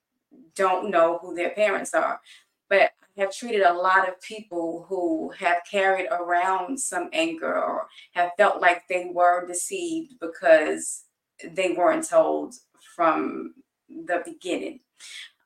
don't 0.55 0.91
know 0.91 1.19
who 1.21 1.35
their 1.35 1.51
parents 1.51 1.95
are. 1.95 2.21
But 2.69 2.93
have 3.17 3.35
treated 3.35 3.63
a 3.63 3.73
lot 3.73 4.09
of 4.09 4.21
people 4.21 4.87
who 4.89 5.31
have 5.39 5.59
carried 5.71 6.07
around 6.11 6.79
some 6.79 7.09
anger 7.13 7.55
or 7.63 7.87
have 8.13 8.31
felt 8.37 8.61
like 8.61 8.87
they 8.89 9.11
were 9.13 9.47
deceived 9.47 10.15
because 10.21 11.05
they 11.53 11.73
weren't 11.73 12.09
told 12.09 12.55
from 12.95 13.55
the 13.89 14.23
beginning. 14.25 14.81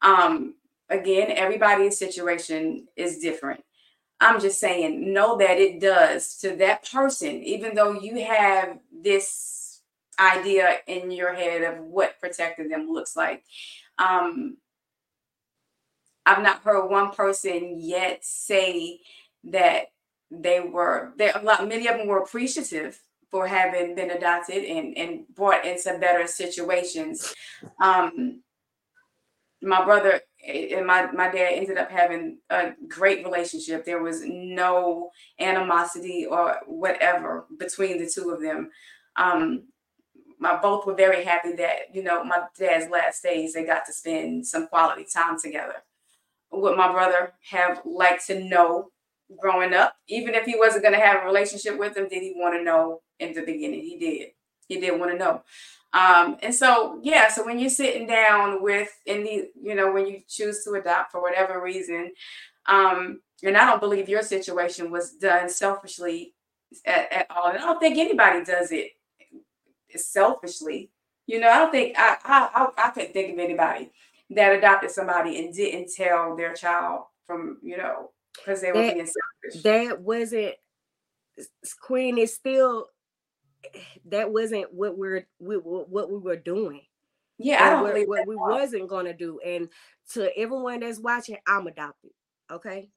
Um, 0.03 0.55
again, 0.91 1.31
everybody's 1.31 1.99
situation 1.99 2.87
is 2.97 3.19
different. 3.19 3.65
I'm 4.21 4.41
just 4.41 4.61
saying, 4.61 5.12
know 5.12 5.37
that 5.39 5.59
it 5.59 5.81
does 5.81 6.37
to 6.39 6.57
that 6.57 6.89
person, 6.91 7.43
even 7.43 7.75
though 7.75 7.93
you 7.93 8.25
have 8.25 8.79
this 8.93 9.81
idea 10.19 10.77
in 10.87 11.11
your 11.11 11.35
head 11.35 11.62
of 11.62 11.85
what 11.85 12.19
protecting 12.21 12.69
them 12.69 12.89
looks 12.89 13.17
like. 13.17 13.45
Um, 13.99 14.57
I've 16.27 16.43
not 16.43 16.62
heard 16.62 16.89
one 16.89 17.11
person 17.11 17.77
yet 17.79 18.25
say 18.25 19.01
that 19.45 19.87
they 20.31 20.61
were 20.61 21.12
there. 21.16 21.33
A 21.35 21.43
lot, 21.43 21.68
many 21.68 21.87
of 21.87 21.99
them 21.99 22.07
were 22.07 22.18
appreciative 22.18 23.01
for 23.31 23.47
having 23.47 23.95
been 23.95 24.11
adopted 24.11 24.64
and 24.64 24.97
and 24.97 25.25
brought 25.35 25.64
into 25.64 25.99
better 25.99 26.27
situations. 26.27 27.35
Um, 27.81 28.43
my 29.62 29.85
brother 29.85 30.20
and 30.47 30.87
my 30.87 31.11
my 31.12 31.31
dad 31.31 31.53
ended 31.53 31.79
up 31.79 31.91
having 31.91 32.39
a 32.51 32.72
great 32.89 33.25
relationship. 33.25 33.85
There 33.85 34.03
was 34.03 34.22
no 34.25 35.11
animosity 35.41 36.27
or 36.27 36.59
whatever 36.66 37.47
between 37.59 37.99
the 37.99 38.09
two 38.09 38.31
of 38.31 38.41
them. 38.41 38.70
Um, 39.16 39.64
my 40.39 40.61
both 40.61 40.87
were 40.87 40.95
very 40.95 41.25
happy 41.25 41.53
that 41.53 41.95
you 41.95 42.03
know 42.03 42.25
my 42.25 42.45
dad's 42.59 42.91
last 42.91 43.22
days 43.22 43.55
they 43.55 43.64
got 43.64 43.85
to 43.87 43.93
spend 43.93 44.47
some 44.47 44.68
quality 44.68 45.07
time 45.12 45.39
together 45.41 45.83
would 46.61 46.77
my 46.77 46.91
brother 46.93 47.33
have 47.51 47.81
liked 47.85 48.27
to 48.27 48.45
know 48.45 48.91
growing 49.41 49.75
up? 49.75 49.95
Even 50.09 50.35
if 50.35 50.45
he 50.45 50.57
wasn't 50.57 50.83
going 50.83 50.95
to 50.95 51.05
have 51.05 51.23
a 51.23 51.27
relationship 51.27 51.79
with 51.79 51.97
him, 51.97 52.09
did 52.09 52.23
he 52.23 52.35
want 52.37 52.55
to 52.55 52.63
know 52.63 53.01
in 53.19 53.33
the 53.33 53.43
beginning? 53.43 53.81
He 53.81 53.99
did. 53.99 54.29
He 54.69 54.81
did 54.81 54.99
want 54.99 55.13
to 55.13 55.19
know. 55.19 55.43
Um, 55.93 56.39
and 56.43 56.55
so, 56.55 56.99
yeah, 57.03 57.29
so 57.29 57.45
when 57.45 57.59
you're 57.59 57.71
sitting 57.71 58.07
down 58.07 58.63
with, 58.63 58.91
in 59.07 59.23
the, 59.23 59.51
you 59.63 59.75
know, 59.75 59.93
when 59.93 60.07
you 60.07 60.21
choose 60.29 60.65
to 60.65 60.73
adopt 60.73 61.13
for 61.13 61.23
whatever 61.23 61.63
reason, 61.63 62.13
um, 62.67 63.21
and 63.45 63.57
I 63.57 63.67
don't 63.67 63.81
believe 63.81 64.09
your 64.09 64.23
situation 64.23 64.91
was 64.91 65.13
done 65.13 65.49
selfishly 65.49 66.35
at, 66.85 67.13
at 67.13 67.27
all. 67.31 67.51
And 67.51 67.59
I 67.59 67.61
don't 67.61 67.79
think 67.79 67.99
anybody 67.99 68.45
does 68.45 68.73
it 68.73 68.93
selfishly. 69.95 70.91
You 71.27 71.41
know, 71.41 71.49
I 71.49 71.59
don't 71.59 71.71
think 71.71 71.95
I 71.97 72.17
I 72.25 72.49
I, 72.55 72.87
I 72.87 72.91
couldn't 72.91 73.13
think 73.13 73.33
of 73.33 73.39
anybody 73.39 73.91
that 74.31 74.57
adopted 74.57 74.91
somebody 74.91 75.45
and 75.45 75.55
didn't 75.55 75.91
tell 75.95 76.37
their 76.37 76.55
child 76.55 77.05
from 77.27 77.59
you 77.62 77.77
know 77.77 78.11
because 78.35 78.61
they 78.61 78.72
were 78.72 78.83
that, 78.83 78.95
being 78.95 79.07
selfish. 79.07 79.62
That 79.62 80.01
wasn't 80.01 80.55
Queen. 81.81 82.18
Is 82.18 82.35
still 82.35 82.87
that 84.07 84.31
wasn't 84.31 84.72
what 84.72 84.97
we're 84.97 85.27
we, 85.39 85.57
what 85.57 86.11
we 86.11 86.18
were 86.18 86.37
doing. 86.37 86.83
Yeah, 87.39 87.64
I 87.64 87.70
don't 87.70 87.83
what, 87.83 88.09
what 88.09 88.29
we 88.29 88.37
wasn't 88.37 88.89
gonna 88.89 89.14
do. 89.14 89.41
And 89.45 89.68
to 90.12 90.37
everyone 90.39 90.81
that's 90.81 91.01
watching, 91.01 91.37
I'm 91.47 91.66
adopted. 91.66 92.12
Okay. 92.51 92.91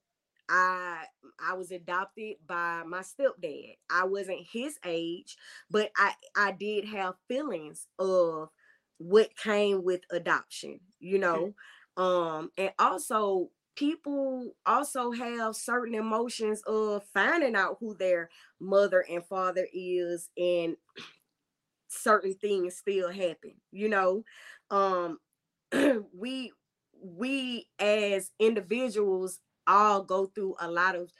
I 0.48 1.04
I 1.38 1.54
was 1.54 1.72
adopted 1.72 2.36
by 2.46 2.82
my 2.86 3.00
stepdad. 3.00 3.76
I 3.90 4.04
wasn't 4.04 4.46
his 4.50 4.78
age, 4.84 5.36
but 5.70 5.90
I 5.96 6.12
I 6.36 6.52
did 6.52 6.84
have 6.86 7.14
feelings 7.26 7.86
of 7.98 8.48
what 8.98 9.36
came 9.36 9.82
with 9.84 10.02
adoption, 10.10 10.80
you 11.00 11.18
know. 11.18 11.54
Um 11.96 12.50
and 12.58 12.72
also 12.78 13.50
people 13.76 14.52
also 14.66 15.12
have 15.12 15.54
certain 15.56 15.94
emotions 15.94 16.62
of 16.66 17.04
finding 17.14 17.54
out 17.56 17.76
who 17.80 17.94
their 17.96 18.30
mother 18.60 19.04
and 19.08 19.24
father 19.24 19.68
is 19.72 20.30
and 20.36 20.76
certain 21.88 22.34
things 22.34 22.76
still 22.76 23.10
happen, 23.10 23.60
you 23.70 23.88
know. 23.88 24.24
Um 24.70 25.18
we 26.14 26.52
we 27.02 27.68
as 27.78 28.32
individuals 28.38 29.40
all 29.66 30.04
go 30.04 30.26
through 30.26 30.56
a 30.60 30.70
lot 30.70 30.96
of 30.96 31.12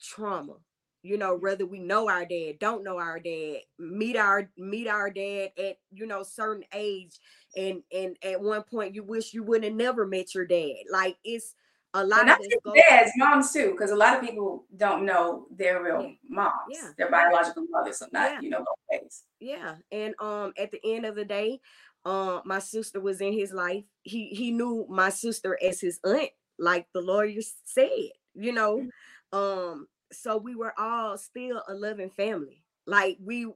trauma 0.00 0.56
you 1.04 1.16
know 1.16 1.36
whether 1.36 1.66
we 1.66 1.78
know 1.78 2.08
our 2.08 2.24
dad 2.24 2.58
don't 2.58 2.82
know 2.82 2.98
our 2.98 3.20
dad 3.20 3.58
meet 3.78 4.16
our 4.16 4.50
meet 4.56 4.88
our 4.88 5.10
dad 5.10 5.50
at 5.58 5.76
you 5.92 6.06
know 6.06 6.22
certain 6.22 6.64
age 6.74 7.18
and 7.56 7.82
and 7.92 8.16
at 8.22 8.40
one 8.40 8.62
point 8.62 8.94
you 8.94 9.04
wish 9.04 9.32
you 9.32 9.42
wouldn't 9.42 9.64
have 9.64 9.74
never 9.74 10.06
met 10.06 10.34
your 10.34 10.46
dad 10.46 10.74
like 10.90 11.16
it's 11.24 11.54
a 11.96 12.04
lot 12.04 12.28
of 12.28 12.38
this 12.38 12.74
dads 12.88 13.12
moms 13.16 13.52
too 13.52 13.70
because 13.70 13.92
a 13.92 13.96
lot 13.96 14.16
of 14.16 14.20
people 14.20 14.64
don't 14.76 15.04
know 15.04 15.46
their 15.56 15.80
real 15.82 16.02
yeah. 16.02 16.14
moms 16.28 16.52
yeah. 16.70 16.90
their 16.98 17.10
biological 17.10 17.64
mothers 17.70 17.98
so 17.98 18.06
not 18.12 18.32
yeah. 18.32 18.40
you 18.40 18.50
know 18.50 18.58
both 18.58 19.00
ways 19.00 19.22
yeah 19.38 19.76
and 19.92 20.14
um 20.18 20.52
at 20.58 20.72
the 20.72 20.80
end 20.84 21.06
of 21.06 21.14
the 21.14 21.24
day 21.24 21.60
um 22.04 22.42
my 22.44 22.58
sister 22.58 23.00
was 23.00 23.20
in 23.20 23.32
his 23.32 23.52
life 23.52 23.84
he 24.02 24.30
he 24.30 24.50
knew 24.50 24.84
my 24.88 25.08
sister 25.08 25.56
as 25.62 25.80
his 25.80 26.00
aunt 26.04 26.30
like 26.58 26.86
the 26.92 27.00
lawyer 27.00 27.40
said, 27.64 27.88
you 28.34 28.52
know. 28.52 28.78
Mm-hmm. 28.78 28.88
Um, 29.32 29.88
so 30.12 30.36
we 30.36 30.54
were 30.54 30.74
all 30.78 31.18
still 31.18 31.62
a 31.68 31.74
loving 31.74 32.10
family. 32.10 32.64
Like 32.86 33.18
we 33.20 33.46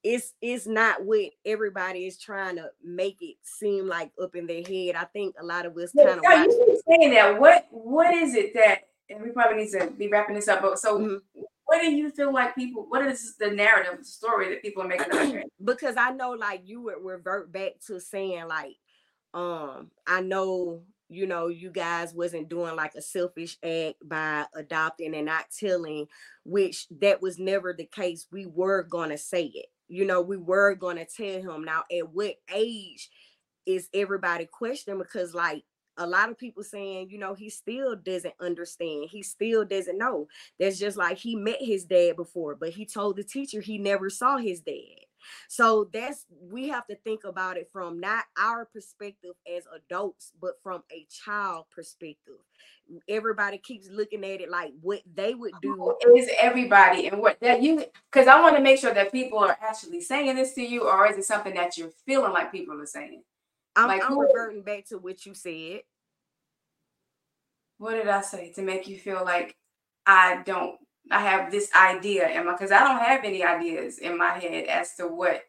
it's 0.03 0.35
it's 0.41 0.67
not 0.67 1.05
what 1.05 1.31
everybody 1.45 2.07
is 2.07 2.19
trying 2.19 2.57
to 2.57 2.71
make 2.85 3.19
it 3.21 3.37
seem 3.43 3.87
like 3.89 4.13
up 4.23 4.37
in 4.37 4.47
their 4.47 4.63
head. 4.63 4.95
I 4.95 5.05
think 5.05 5.35
a 5.41 5.45
lot 5.45 5.67
of 5.67 5.77
us 5.77 5.93
kind 5.97 6.11
of 6.11 6.21
yeah, 6.23 6.45
you 6.45 6.83
saying 6.89 7.11
that. 7.11 7.41
What 7.41 7.67
what 7.71 8.15
is 8.15 8.35
it 8.35 8.55
that 8.55 8.83
and 9.09 9.23
we 9.23 9.31
probably 9.31 9.65
need 9.65 9.71
to 9.73 9.91
be 9.91 10.09
wrapping 10.09 10.35
this 10.35 10.49
up. 10.49 10.63
But 10.63 10.79
so 10.79 10.99
mm-hmm. 10.99 11.41
what 11.65 11.81
do 11.81 11.91
you 11.91 12.11
feel 12.11 12.33
like 12.33 12.55
people 12.55 12.87
what 12.89 13.05
is 13.07 13.37
the 13.37 13.51
narrative, 13.51 13.99
the 13.99 14.05
story 14.05 14.51
that 14.51 14.63
people 14.63 14.83
are 14.83 14.89
making 14.89 15.13
up 15.13 15.45
because 15.65 15.97
I 15.97 16.11
know 16.11 16.33
like 16.33 16.63
you 16.65 16.83
would 16.83 17.03
revert 17.03 17.53
back 17.53 17.73
to 17.87 18.01
saying 18.01 18.47
like 18.49 18.77
um 19.35 19.91
I 20.07 20.21
know 20.21 20.83
you 21.09 21.27
know 21.27 21.49
you 21.49 21.71
guys 21.71 22.15
wasn't 22.15 22.49
doing 22.49 22.75
like 22.77 22.95
a 22.95 23.03
selfish 23.03 23.59
act 23.63 23.97
by 24.05 24.45
adopting 24.55 25.15
and 25.15 25.27
not 25.27 25.47
telling 25.57 26.07
which 26.45 26.87
that 27.01 27.23
was 27.23 27.39
never 27.39 27.73
the 27.73 27.87
case 27.87 28.27
we 28.33 28.47
were 28.47 28.83
going 28.83 29.11
to 29.11 29.19
say 29.19 29.45
it 29.55 29.67
you 29.89 30.05
know 30.05 30.21
we 30.21 30.37
were 30.37 30.75
going 30.75 30.97
to 30.97 31.07
tell 31.07 31.55
him 31.55 31.65
now 31.65 31.85
at 31.97 32.13
what 32.13 32.35
age 32.55 33.11
is 33.67 33.89
everybody 33.95 34.47
questioning 34.47 34.99
because 34.99 35.35
like 35.35 35.65
a 35.99 36.07
lot 36.07 36.29
of 36.31 36.39
people 36.39 36.63
saying, 36.63 37.09
you 37.11 37.19
know, 37.19 37.35
he 37.35 37.49
still 37.49 37.97
doesn't 37.97 38.35
understand. 38.41 39.09
He 39.11 39.23
still 39.23 39.65
doesn't 39.65 39.99
know. 39.99 40.29
That's 40.61 40.79
just 40.79 40.97
like 40.97 41.19
he 41.19 41.35
met 41.37 41.59
his 41.61 41.85
dad 41.85 42.17
before, 42.17 42.55
but 42.55 42.71
he 42.71 42.85
told 42.85 43.17
the 43.17 43.25
teacher 43.25 43.61
he 43.61 43.79
never 43.79 44.11
saw 44.11 44.37
his 44.37 44.61
dad. 44.61 45.06
So 45.49 45.89
that's 45.93 46.27
we 46.41 46.69
have 46.69 46.87
to 46.89 46.97
think 46.97 47.25
about 47.25 47.57
it 47.57 47.69
from 47.73 48.01
not 48.01 48.25
our 48.39 48.65
perspective 48.65 49.35
as 49.57 49.65
adults, 49.75 50.33
but 50.41 50.55
from 50.63 50.83
a 50.93 51.07
child 51.11 51.67
perspective. 51.75 52.35
Everybody 53.09 53.59
keeps 53.59 53.89
looking 53.89 54.25
at 54.25 54.41
it 54.41 54.51
like 54.51 54.73
what 54.81 55.03
they 55.13 55.35
would 55.35 55.55
do. 55.61 55.97
Is 56.17 56.31
everybody 56.41 57.09
and 57.09 57.21
what 57.21 57.39
that 57.41 57.63
you 57.63 57.85
because 58.13 58.29
I 58.29 58.41
want 58.41 58.57
to 58.57 58.63
make 58.63 58.79
sure 58.79 58.95
that 58.95 59.13
people 59.13 59.39
are 59.39 59.59
actually 59.61 60.01
saying 60.01 60.35
this 60.37 60.55
to 60.55 60.63
you, 60.63 60.89
or 60.89 61.07
is 61.09 61.19
it 61.19 61.25
something 61.25 61.55
that 61.55 61.77
you're 61.77 61.91
feeling 62.07 62.33
like 62.33 62.53
people 62.53 62.81
are 62.81 62.87
saying? 62.87 63.23
I'm, 63.75 63.89
like, 63.89 64.03
I'm 64.03 64.19
reverting 64.19 64.63
back 64.63 64.87
to 64.87 64.99
what 64.99 65.27
you 65.27 65.35
said. 65.35 65.81
What 67.79 67.95
did 67.95 68.09
I 68.09 68.23
say 68.23 68.53
to 68.53 68.63
make 68.63 68.89
you 68.89 68.99
feel 68.99 69.23
like 69.23 69.55
I 70.07 70.43
don't 70.47 70.79
I 71.11 71.21
have 71.21 71.51
this 71.51 71.71
idea 71.75 72.29
in 72.29 72.47
my 72.47 72.53
because 72.53 72.73
I 72.73 72.81
don't 72.81 72.99
have 72.99 73.25
any 73.25 73.45
ideas 73.45 73.99
in 73.99 74.19
my 74.19 74.39
head 74.39 74.67
as 74.67 74.95
to 74.97 75.07
what 75.07 75.43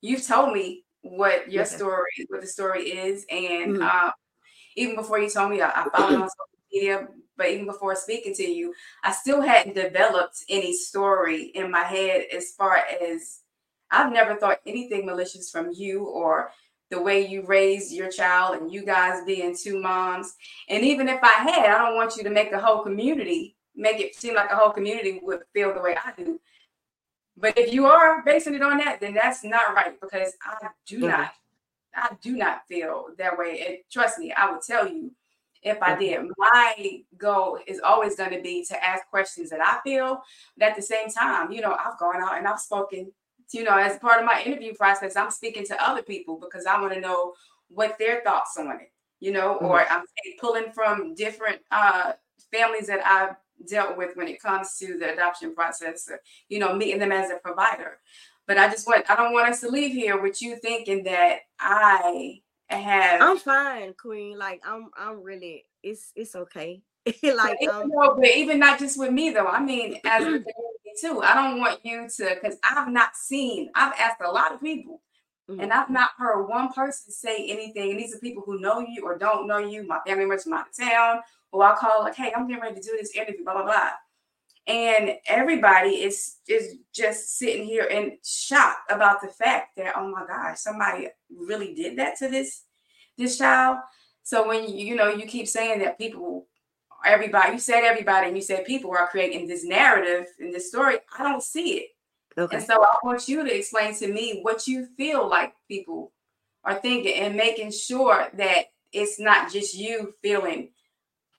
you've 0.00 0.26
told 0.26 0.52
me 0.52 0.84
what 1.02 1.50
your 1.50 1.64
okay. 1.64 1.76
story, 1.76 2.26
what 2.28 2.40
the 2.40 2.46
story 2.46 2.90
is, 2.90 3.26
and 3.30 3.76
mm-hmm. 3.76 3.82
uh, 3.82 4.10
even 4.76 4.94
before 4.94 5.18
you 5.18 5.28
told 5.28 5.50
me, 5.50 5.60
I, 5.60 5.68
I 5.68 5.88
followed 5.90 6.22
on 6.22 6.28
social 6.28 6.48
media. 6.72 7.08
But 7.36 7.48
even 7.48 7.66
before 7.66 7.96
speaking 7.96 8.34
to 8.34 8.42
you, 8.44 8.74
I 9.02 9.10
still 9.12 9.40
hadn't 9.40 9.74
developed 9.74 10.44
any 10.50 10.74
story 10.74 11.44
in 11.54 11.70
my 11.70 11.82
head 11.82 12.26
as 12.32 12.52
far 12.52 12.76
as 12.76 13.40
I've 13.90 14.12
never 14.12 14.36
thought 14.36 14.60
anything 14.66 15.06
malicious 15.06 15.50
from 15.50 15.70
you 15.72 16.04
or 16.04 16.50
the 16.90 17.00
way 17.00 17.26
you 17.26 17.42
raised 17.46 17.90
your 17.90 18.10
child 18.10 18.56
and 18.56 18.70
you 18.70 18.84
guys 18.84 19.24
being 19.24 19.56
two 19.56 19.80
moms. 19.80 20.34
And 20.68 20.84
even 20.84 21.08
if 21.08 21.20
I 21.22 21.50
had, 21.50 21.70
I 21.70 21.78
don't 21.78 21.96
want 21.96 22.16
you 22.16 22.22
to 22.24 22.30
make 22.30 22.52
a 22.52 22.60
whole 22.60 22.82
community 22.82 23.56
make 23.74 24.00
it 24.00 24.14
seem 24.14 24.34
like 24.34 24.50
a 24.50 24.56
whole 24.56 24.70
community 24.70 25.20
would 25.22 25.40
feel 25.52 25.72
the 25.74 25.80
way 25.80 25.96
I 25.96 26.12
do. 26.16 26.40
But 27.36 27.56
if 27.56 27.72
you 27.72 27.86
are 27.86 28.22
basing 28.24 28.54
it 28.54 28.62
on 28.62 28.78
that, 28.78 29.00
then 29.00 29.14
that's 29.14 29.42
not 29.42 29.74
right 29.74 29.98
because 30.00 30.34
I 30.42 30.68
do 30.86 30.98
mm-hmm. 30.98 31.08
not, 31.08 31.30
I 31.94 32.16
do 32.20 32.36
not 32.36 32.66
feel 32.68 33.08
that 33.18 33.38
way. 33.38 33.64
And 33.66 33.78
trust 33.90 34.18
me, 34.18 34.32
I 34.32 34.50
would 34.50 34.62
tell 34.62 34.86
you 34.86 35.12
if 35.62 35.80
I 35.80 35.96
did. 35.96 36.20
My 36.36 37.02
goal 37.16 37.58
is 37.66 37.80
always 37.80 38.16
going 38.16 38.30
to 38.30 38.42
be 38.42 38.64
to 38.66 38.84
ask 38.84 39.06
questions 39.08 39.50
that 39.50 39.60
I 39.60 39.80
feel, 39.82 40.22
but 40.58 40.70
at 40.70 40.76
the 40.76 40.82
same 40.82 41.08
time, 41.08 41.52
you 41.52 41.60
know, 41.60 41.74
I've 41.74 41.98
gone 41.98 42.22
out 42.22 42.36
and 42.36 42.46
I've 42.46 42.60
spoken, 42.60 43.12
you 43.52 43.64
know, 43.64 43.76
as 43.76 43.98
part 43.98 44.18
of 44.18 44.26
my 44.26 44.42
interview 44.44 44.74
process, 44.74 45.16
I'm 45.16 45.30
speaking 45.30 45.64
to 45.66 45.82
other 45.82 46.02
people 46.02 46.38
because 46.38 46.66
I 46.66 46.80
want 46.80 46.94
to 46.94 47.00
know 47.00 47.34
what 47.68 47.96
their 47.98 48.22
thoughts 48.22 48.56
on 48.58 48.72
it, 48.72 48.92
you 49.20 49.30
know, 49.32 49.54
mm-hmm. 49.54 49.66
or 49.66 49.86
I'm 49.88 50.04
pulling 50.40 50.72
from 50.72 51.14
different 51.14 51.60
uh, 51.70 52.12
families 52.52 52.88
that 52.88 53.06
I've 53.06 53.36
dealt 53.66 53.96
with 53.96 54.16
when 54.16 54.28
it 54.28 54.42
comes 54.42 54.76
to 54.78 54.98
the 54.98 55.12
adoption 55.12 55.54
process, 55.54 56.10
you 56.48 56.58
know, 56.58 56.74
meeting 56.74 56.98
them 56.98 57.12
as 57.12 57.30
a 57.30 57.36
provider. 57.36 57.98
But 58.46 58.58
I 58.58 58.68
just 58.68 58.86
want 58.86 59.08
I 59.10 59.16
don't 59.16 59.32
want 59.32 59.48
us 59.48 59.60
to 59.60 59.68
leave 59.68 59.92
here 59.92 60.20
with 60.20 60.42
you 60.42 60.56
thinking 60.56 61.04
that 61.04 61.40
I 61.58 62.40
have 62.68 63.20
I'm 63.22 63.38
fine, 63.38 63.94
Queen. 63.94 64.38
Like 64.38 64.62
I'm 64.66 64.90
I'm 64.96 65.22
really 65.22 65.64
it's 65.82 66.12
it's 66.16 66.34
okay. 66.34 66.82
like 67.22 67.58
but, 67.60 67.68
um, 67.68 67.90
but 68.16 68.28
even 68.28 68.58
not 68.58 68.78
just 68.78 68.98
with 68.98 69.12
me 69.12 69.30
though. 69.30 69.46
I 69.46 69.62
mean 69.62 70.00
as 70.04 70.24
a 70.24 70.42
too. 71.00 71.22
I 71.22 71.34
don't 71.34 71.58
want 71.58 71.80
you 71.84 72.08
to 72.08 72.36
because 72.40 72.58
I've 72.62 72.88
not 72.88 73.16
seen, 73.16 73.70
I've 73.74 73.94
asked 73.98 74.20
a 74.20 74.30
lot 74.30 74.52
of 74.52 74.60
people 74.60 75.00
Mm-hmm. 75.52 75.60
And 75.60 75.72
I've 75.72 75.90
not 75.90 76.10
heard 76.16 76.46
one 76.46 76.72
person 76.72 77.12
say 77.12 77.48
anything. 77.48 77.90
And 77.90 78.00
these 78.00 78.14
are 78.14 78.18
people 78.18 78.42
who 78.44 78.60
know 78.60 78.80
you 78.80 79.04
or 79.04 79.18
don't 79.18 79.46
know 79.46 79.58
you. 79.58 79.86
My 79.86 79.98
family 80.06 80.24
members 80.24 80.44
from 80.44 80.54
out 80.54 80.68
of 80.68 80.76
town, 80.76 81.20
or 81.52 81.64
I'll 81.64 81.76
call 81.76 82.02
like, 82.02 82.16
hey, 82.16 82.32
I'm 82.34 82.48
getting 82.48 82.62
ready 82.62 82.76
to 82.76 82.80
do 82.80 82.96
this 82.98 83.14
interview, 83.14 83.44
blah, 83.44 83.54
blah, 83.54 83.64
blah. 83.64 83.90
And 84.66 85.12
everybody 85.26 86.02
is 86.02 86.36
is 86.48 86.76
just 86.94 87.36
sitting 87.36 87.64
here 87.64 87.84
in 87.84 88.18
shock 88.24 88.76
about 88.88 89.20
the 89.20 89.28
fact 89.28 89.76
that, 89.76 89.94
oh 89.96 90.08
my 90.08 90.24
gosh, 90.26 90.60
somebody 90.60 91.08
really 91.30 91.74
did 91.74 91.98
that 91.98 92.16
to 92.18 92.28
this 92.28 92.62
this 93.18 93.38
child. 93.38 93.78
So 94.22 94.46
when 94.46 94.68
you, 94.68 94.86
you 94.86 94.94
know 94.94 95.08
you 95.08 95.26
keep 95.26 95.48
saying 95.48 95.80
that 95.80 95.98
people 95.98 96.46
everybody 97.04 97.54
you 97.54 97.58
said 97.58 97.82
everybody 97.82 98.28
and 98.28 98.36
you 98.36 98.42
said 98.42 98.64
people 98.64 98.92
are 98.92 99.08
creating 99.08 99.48
this 99.48 99.64
narrative 99.64 100.24
and 100.38 100.54
this 100.54 100.68
story 100.68 100.96
i 101.18 101.24
don't 101.24 101.42
see 101.42 101.78
it 101.78 101.88
Okay. 102.38 102.56
And 102.56 102.64
so 102.64 102.82
I 102.82 102.96
want 103.02 103.28
you 103.28 103.44
to 103.44 103.56
explain 103.56 103.94
to 103.96 104.08
me 104.08 104.40
what 104.42 104.66
you 104.66 104.86
feel 104.96 105.28
like 105.28 105.54
people 105.68 106.12
are 106.64 106.74
thinking 106.74 107.14
and 107.14 107.36
making 107.36 107.72
sure 107.72 108.28
that 108.34 108.66
it's 108.92 109.18
not 109.18 109.52
just 109.52 109.74
you 109.74 110.14
feeling 110.22 110.70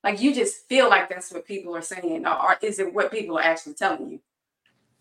like 0.04 0.22
you 0.22 0.34
just 0.34 0.68
feel 0.68 0.89
like 0.89 1.10
that's 1.10 1.32
what 1.32 1.45
people 1.45 1.76
are 1.76 1.82
saying, 1.82 2.26
or 2.26 2.58
is 2.62 2.80
it 2.80 2.93
what 2.93 3.12
people 3.12 3.38
are 3.38 3.43
actually 3.43 3.74
telling 3.74 4.12
you? 4.12 4.20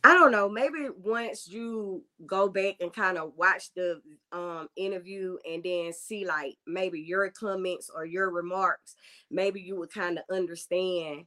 I 0.04 0.14
don't 0.14 0.32
know. 0.32 0.48
Maybe 0.48 0.88
once 1.02 1.46
you 1.48 2.02
go 2.26 2.48
back 2.48 2.76
and 2.80 2.92
kind 2.92 3.18
of 3.18 3.32
watch 3.36 3.72
the 3.74 4.00
um, 4.32 4.68
interview 4.74 5.36
and 5.48 5.62
then 5.62 5.92
see 5.92 6.26
like 6.26 6.56
maybe 6.66 7.00
your 7.00 7.30
comments 7.30 7.88
or 7.94 8.04
your 8.04 8.30
remarks, 8.30 8.96
maybe 9.30 9.60
you 9.60 9.76
would 9.76 9.92
kind 9.92 10.18
of 10.18 10.24
understand, 10.28 11.26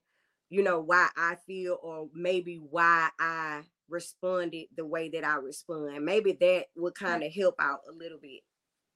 you 0.50 0.62
know, 0.62 0.82
why 0.82 1.08
I 1.16 1.36
feel 1.48 1.78
or 1.82 2.10
maybe 2.14 2.58
why 2.70 3.10
I 3.18 3.62
responded 3.88 4.66
the 4.76 4.86
way 4.86 5.08
that 5.10 5.24
I 5.24 5.36
respond. 5.36 6.04
Maybe 6.04 6.34
that 6.34 6.66
would 6.76 6.96
kind 6.96 7.24
of 7.24 7.34
help 7.34 7.56
out 7.60 7.80
a 7.90 7.94
little 7.94 8.20
bit 8.22 8.42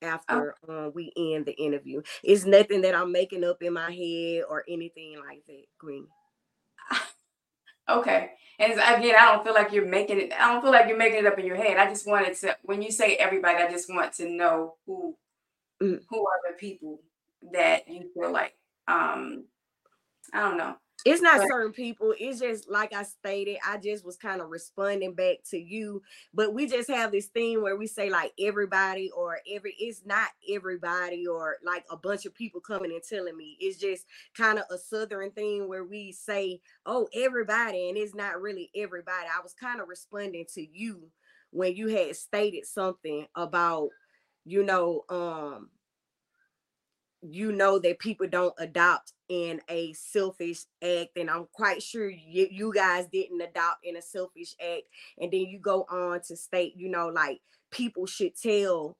after 0.01 0.55
oh. 0.67 0.87
uh, 0.87 0.89
we 0.89 1.11
end 1.17 1.45
the 1.45 1.53
interview. 1.53 2.01
It's 2.23 2.45
nothing 2.45 2.81
that 2.81 2.95
I'm 2.95 3.11
making 3.11 3.43
up 3.43 3.61
in 3.61 3.73
my 3.73 3.91
head 3.91 4.43
or 4.49 4.63
anything 4.67 5.17
like 5.19 5.45
that, 5.47 5.65
Queen. 5.79 6.07
Okay. 7.89 8.31
And 8.59 8.73
again, 8.73 9.15
I 9.19 9.31
don't 9.31 9.43
feel 9.43 9.53
like 9.53 9.71
you're 9.71 9.85
making 9.85 10.19
it. 10.19 10.33
I 10.33 10.51
don't 10.51 10.61
feel 10.61 10.71
like 10.71 10.87
you're 10.87 10.97
making 10.97 11.19
it 11.19 11.25
up 11.25 11.39
in 11.39 11.45
your 11.45 11.55
head. 11.55 11.77
I 11.77 11.87
just 11.87 12.07
wanted 12.07 12.35
to. 12.37 12.55
When 12.63 12.81
you 12.81 12.91
say 12.91 13.15
everybody, 13.15 13.57
I 13.57 13.71
just 13.71 13.91
want 13.91 14.13
to 14.13 14.29
know 14.29 14.75
who 14.85 15.15
mm. 15.81 15.99
who 16.09 16.27
are 16.27 16.51
the 16.51 16.57
people 16.57 17.01
that 17.53 17.87
you 17.87 18.09
feel 18.13 18.31
like. 18.31 18.53
Um, 18.87 19.45
I 20.33 20.41
don't 20.41 20.57
know. 20.57 20.75
It's 21.05 21.21
not 21.21 21.47
certain 21.47 21.71
people. 21.71 22.13
It's 22.17 22.39
just 22.39 22.69
like 22.69 22.93
I 22.93 23.03
stated, 23.03 23.57
I 23.65 23.77
just 23.77 24.05
was 24.05 24.17
kind 24.17 24.41
of 24.41 24.49
responding 24.49 25.13
back 25.13 25.37
to 25.51 25.57
you. 25.57 26.01
But 26.33 26.53
we 26.53 26.67
just 26.67 26.89
have 26.89 27.11
this 27.11 27.27
thing 27.27 27.61
where 27.61 27.75
we 27.75 27.87
say 27.87 28.09
like 28.09 28.33
everybody 28.39 29.09
or 29.15 29.39
every 29.51 29.75
it's 29.79 30.01
not 30.05 30.29
everybody 30.49 31.25
or 31.27 31.57
like 31.63 31.85
a 31.89 31.97
bunch 31.97 32.25
of 32.25 32.33
people 32.35 32.61
coming 32.61 32.91
and 32.91 33.01
telling 33.07 33.37
me. 33.37 33.57
It's 33.59 33.79
just 33.79 34.05
kind 34.35 34.59
of 34.59 34.65
a 34.69 34.77
southern 34.77 35.31
thing 35.31 35.67
where 35.67 35.85
we 35.85 36.11
say, 36.11 36.61
oh, 36.85 37.07
everybody, 37.13 37.89
and 37.89 37.97
it's 37.97 38.15
not 38.15 38.41
really 38.41 38.69
everybody. 38.75 39.27
I 39.27 39.41
was 39.41 39.53
kind 39.53 39.81
of 39.81 39.87
responding 39.87 40.45
to 40.53 40.65
you 40.65 41.09
when 41.51 41.75
you 41.75 41.87
had 41.87 42.15
stated 42.15 42.65
something 42.65 43.25
about, 43.35 43.89
you 44.45 44.63
know, 44.63 45.03
um, 45.09 45.69
you 47.21 47.51
know 47.51 47.79
that 47.79 47.99
people 47.99 48.27
don't 48.27 48.53
adopt 48.59 49.13
in 49.27 49.61
a 49.69 49.93
selfish 49.93 50.63
act 50.81 51.09
and 51.17 51.29
i'm 51.29 51.47
quite 51.51 51.83
sure 51.83 52.09
you, 52.09 52.47
you 52.49 52.73
guys 52.73 53.07
didn't 53.11 53.41
adopt 53.41 53.83
in 53.83 53.97
a 53.97 54.01
selfish 54.01 54.55
act 54.61 54.83
and 55.19 55.31
then 55.31 55.41
you 55.41 55.59
go 55.59 55.85
on 55.89 56.21
to 56.21 56.35
state 56.35 56.73
you 56.77 56.89
know 56.89 57.07
like 57.07 57.39
people 57.71 58.05
should 58.05 58.35
tell 58.35 58.95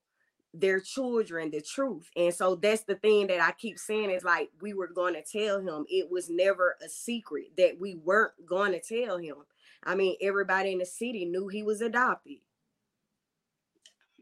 their 0.54 0.80
children 0.80 1.52
the 1.52 1.62
truth 1.62 2.10
and 2.16 2.34
so 2.34 2.56
that's 2.56 2.84
the 2.84 2.96
thing 2.96 3.28
that 3.28 3.40
i 3.40 3.52
keep 3.52 3.78
saying 3.78 4.10
is 4.10 4.24
like 4.24 4.50
we 4.62 4.74
were 4.74 4.88
going 4.88 5.14
to 5.14 5.22
tell 5.24 5.60
him. 5.60 5.86
It 5.88 6.10
was 6.10 6.30
never 6.30 6.76
a 6.84 6.90
secret 6.90 7.52
that 7.58 7.80
we 7.80 7.96
weren't 7.96 8.34
going 8.46 8.72
to 8.72 8.82
tell 8.82 9.18
him. 9.18 9.36
I 9.84 9.96
mean 9.96 10.16
everybody 10.22 10.72
in 10.72 10.80
the 10.80 10.86
city 10.86 11.26
knew 11.26 11.48
he 11.48 11.64
was 11.64 11.82
adopted. 11.82 12.38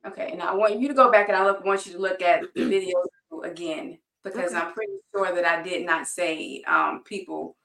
Okay 0.05 0.31
and 0.33 0.41
i 0.41 0.53
want 0.53 0.79
you 0.79 0.87
to 0.87 0.93
go 0.93 1.11
back 1.11 1.29
and 1.29 1.37
i 1.37 1.45
look, 1.45 1.63
want 1.65 1.85
you 1.85 1.93
to 1.93 1.99
look 1.99 2.21
at 2.21 2.43
the 2.53 2.65
video 2.67 2.93
again 3.43 3.97
because 4.23 4.51
okay. 4.51 4.59
I'm 4.59 4.73
pretty 4.73 4.93
sure 5.13 5.33
that 5.33 5.45
I 5.45 5.61
did 5.61 5.85
not 5.85 6.07
say 6.07 6.61
um, 6.67 7.03
people 7.03 7.55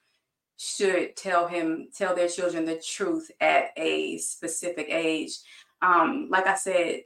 should 0.56 1.16
tell 1.16 1.48
him 1.48 1.88
tell 1.96 2.14
their 2.14 2.28
children 2.28 2.64
the 2.64 2.80
truth 2.80 3.30
at 3.40 3.70
a 3.76 4.18
specific 4.18 4.86
age. 4.88 5.38
Um, 5.80 6.28
like 6.30 6.46
I 6.46 6.54
said, 6.54 7.02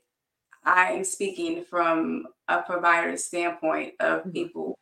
I 0.65 0.93
am 0.93 1.05
speaking 1.05 1.65
from 1.65 2.27
a 2.49 2.63
provider's 2.63 3.25
standpoint 3.25 3.95
of 4.01 4.21
mm-hmm. 4.21 4.31
people 4.31 4.79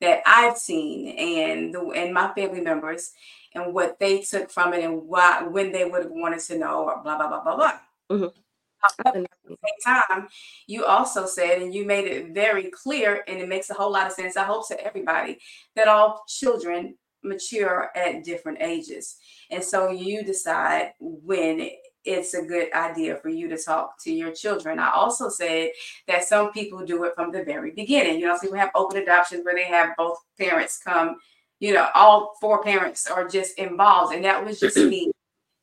that 0.00 0.22
I've 0.26 0.56
seen 0.56 1.16
and 1.18 1.74
the 1.74 1.80
and 1.90 2.12
my 2.12 2.32
family 2.34 2.62
members 2.62 3.12
and 3.54 3.74
what 3.74 3.98
they 3.98 4.20
took 4.20 4.50
from 4.50 4.72
it 4.72 4.84
and 4.84 5.02
why 5.02 5.42
when 5.44 5.72
they 5.72 5.84
would 5.84 6.04
have 6.04 6.12
wanted 6.12 6.40
to 6.40 6.58
know 6.58 6.84
or 6.84 7.02
blah 7.02 7.16
blah 7.16 7.28
blah 7.28 7.42
blah 7.44 7.56
blah. 7.56 7.78
Mm-hmm 8.10 8.39
at 8.84 9.12
the 9.14 9.26
same 9.48 9.56
time, 9.84 10.28
you 10.66 10.84
also 10.84 11.26
said, 11.26 11.62
and 11.62 11.74
you 11.74 11.84
made 11.84 12.06
it 12.06 12.32
very 12.32 12.70
clear, 12.70 13.24
and 13.28 13.40
it 13.40 13.48
makes 13.48 13.70
a 13.70 13.74
whole 13.74 13.92
lot 13.92 14.06
of 14.06 14.12
sense, 14.12 14.36
I 14.36 14.44
hope 14.44 14.68
to 14.68 14.84
everybody, 14.84 15.38
that 15.76 15.88
all 15.88 16.24
children 16.28 16.96
mature 17.22 17.90
at 17.94 18.24
different 18.24 18.58
ages. 18.60 19.16
And 19.50 19.62
so 19.62 19.90
you 19.90 20.24
decide 20.24 20.92
when 21.00 21.70
it's 22.04 22.34
a 22.34 22.42
good 22.42 22.72
idea 22.72 23.16
for 23.16 23.28
you 23.28 23.48
to 23.48 23.58
talk 23.58 24.02
to 24.04 24.12
your 24.12 24.32
children. 24.32 24.78
I 24.78 24.90
also 24.90 25.28
said 25.28 25.70
that 26.08 26.24
some 26.24 26.50
people 26.52 26.84
do 26.84 27.04
it 27.04 27.12
from 27.14 27.30
the 27.30 27.44
very 27.44 27.72
beginning. 27.72 28.18
You 28.18 28.26
know, 28.26 28.38
some 28.40 28.52
we 28.52 28.58
have 28.58 28.70
open 28.74 29.02
adoptions 29.02 29.44
where 29.44 29.54
they 29.54 29.64
have 29.64 29.90
both 29.98 30.18
parents 30.38 30.80
come, 30.82 31.16
you 31.58 31.74
know, 31.74 31.88
all 31.94 32.32
four 32.40 32.62
parents 32.62 33.06
are 33.06 33.28
just 33.28 33.58
involved. 33.58 34.14
And 34.14 34.24
that 34.24 34.42
was 34.44 34.58
just 34.58 34.76
me 34.78 35.10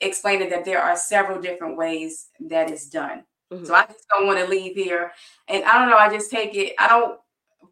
explaining 0.02 0.50
that 0.50 0.66
there 0.66 0.82
are 0.82 0.96
several 0.96 1.42
different 1.42 1.78
ways 1.78 2.30
that 2.40 2.72
is 2.72 2.88
done. 2.88 3.24
Mm-hmm. 3.52 3.66
So 3.66 3.74
I 3.74 3.86
just 3.86 4.06
don't 4.10 4.28
want 4.28 4.40
to 4.40 4.48
leave 4.48 4.76
here. 4.76 5.12
And 5.48 5.64
I 5.64 5.80
don't 5.80 5.90
know, 5.90 5.98
I 5.98 6.12
just 6.12 6.30
take 6.30 6.56
it, 6.56 6.74
I 6.80 6.88
don't 6.88 7.20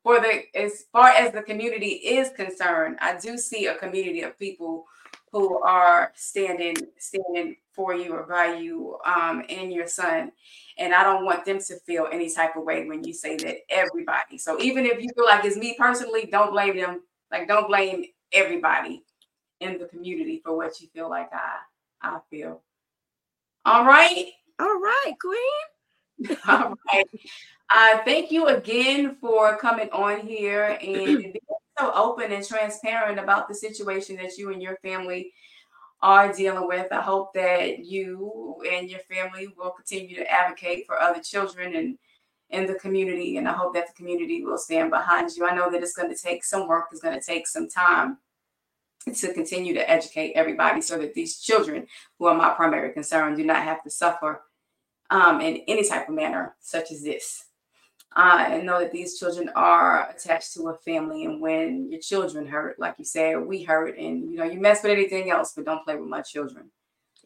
for 0.06 0.20
the 0.20 0.44
as 0.56 0.86
far 0.92 1.10
as 1.10 1.34
the 1.34 1.42
community 1.42 1.88
is 1.88 2.30
concerned, 2.30 2.98
I 3.02 3.18
do 3.18 3.38
see 3.38 3.66
a 3.66 3.76
community 3.76 4.22
of 4.22 4.38
people 4.38 4.86
who 5.32 5.60
are 5.64 6.12
standing 6.16 6.76
standing 6.98 7.58
for 7.74 7.96
you 7.96 8.14
or 8.14 8.24
by 8.24 8.54
you 8.54 8.98
um, 9.04 9.44
and 9.50 9.74
your 9.74 9.88
son. 9.88 10.32
And 10.78 10.94
I 10.94 11.04
don't 11.04 11.26
want 11.26 11.44
them 11.44 11.60
to 11.60 11.80
feel 11.80 12.08
any 12.12 12.34
type 12.34 12.56
of 12.56 12.64
way 12.64 12.88
when 12.88 13.04
you 13.04 13.14
say 13.14 13.36
that 13.38 13.58
everybody. 13.70 14.38
So 14.38 14.62
even 14.62 14.86
if 14.86 15.02
you 15.02 15.10
feel 15.16 15.26
like 15.26 15.44
it's 15.44 15.58
me 15.58 15.76
personally, 15.78 16.30
don't 16.32 16.52
blame 16.52 16.78
them. 16.78 17.02
Like 17.32 17.48
don't 17.48 17.68
blame 17.68 18.06
everybody 18.32 19.04
in 19.60 19.80
the 19.80 19.86
community 19.86 20.40
for 20.46 20.56
what 20.56 20.80
you 20.80 20.88
feel 20.94 21.10
like 21.10 21.34
I 21.34 21.58
I 22.02 22.20
feel. 22.30 22.62
All 23.66 23.86
right. 23.86 24.28
All 24.60 24.80
right, 24.80 25.14
Queen. 25.20 26.38
All 26.48 26.76
right. 26.93 27.06
Uh, 27.74 27.98
thank 28.06 28.32
you 28.32 28.48
again 28.48 29.18
for 29.20 29.58
coming 29.58 29.89
on 29.89 30.26
here 30.26 30.78
and 30.82 31.18
being 31.18 31.36
so 31.80 31.91
open 31.93 32.32
and 32.32 32.46
transparent 32.46 33.20
about 33.20 33.48
the 33.48 33.56
situation 33.56 34.16
that 34.18 34.38
you 34.38 34.52
and 34.52 34.62
your 34.62 34.78
family 34.78 35.34
are 36.02 36.32
dealing 36.32 36.68
with. 36.68 36.91
I 36.91 37.02
hope 37.02 37.34
that 37.34 37.80
you 37.80 38.64
and 38.72 38.89
your 38.89 39.00
family 39.12 39.48
will 39.58 39.72
continue 39.72 40.16
to 40.18 40.32
advocate 40.32 40.86
for 40.86 41.00
other 41.00 41.22
children 41.22 41.76
and 41.76 41.98
in 42.52 42.68
the 42.68 42.76
community. 42.76 43.38
And 43.38 43.48
I 43.50 43.54
hope 43.54 43.74
that 43.74 43.88
the 43.88 43.93
community 43.93 44.43
will 44.43 44.58
stand 44.58 44.91
behind 44.91 45.32
you. 45.36 45.48
I 45.48 45.56
know 45.56 45.72
that 45.72 45.82
it's 45.82 45.96
going 45.96 46.14
to 46.14 46.22
take 46.22 46.43
some 46.43 46.68
work, 46.68 46.86
it's 46.91 47.02
going 47.02 47.20
to 47.20 47.26
take 47.26 47.48
some 47.48 47.68
time 47.68 48.20
to 49.14 49.34
continue 49.34 49.74
to 49.74 49.89
educate 49.89 50.34
everybody 50.34 50.82
so 50.82 50.97
that 50.97 51.14
these 51.14 51.39
children, 51.39 51.88
who 52.18 52.26
are 52.26 52.36
my 52.36 52.49
primary 52.51 52.91
concern, 52.91 53.36
do 53.36 53.43
not 53.43 53.64
have 53.64 53.84
to 53.84 53.89
suffer 53.89 54.41
um, 55.12 55.41
in 55.41 55.62
any 55.68 55.88
type 55.88 56.10
of 56.10 56.16
manner 56.16 56.56
such 56.60 56.91
as 56.91 57.03
this. 57.03 57.45
Uh, 58.16 58.45
and 58.47 58.66
know 58.66 58.80
that 58.80 58.93
these 58.93 59.20
children 59.20 59.51
are 59.56 60.10
attached 60.10 60.53
to 60.53 60.70
a 60.70 60.74
family. 60.78 61.26
And 61.26 61.41
when 61.41 61.91
your 61.91 61.99
children 61.99 62.47
hurt, 62.47 62.80
like 62.80 62.95
you 62.97 63.03
said, 63.03 63.45
we 63.45 63.62
hurt, 63.62 63.97
and 63.97 64.32
you 64.32 64.38
know, 64.38 64.45
you 64.45 64.60
mess 64.60 64.82
with 64.82 64.93
anything 64.93 65.32
else, 65.32 65.51
but 65.53 65.66
don't 65.66 65.84
play 65.84 65.97
with 65.97 66.08
my 66.08 66.22
children. 66.22 66.72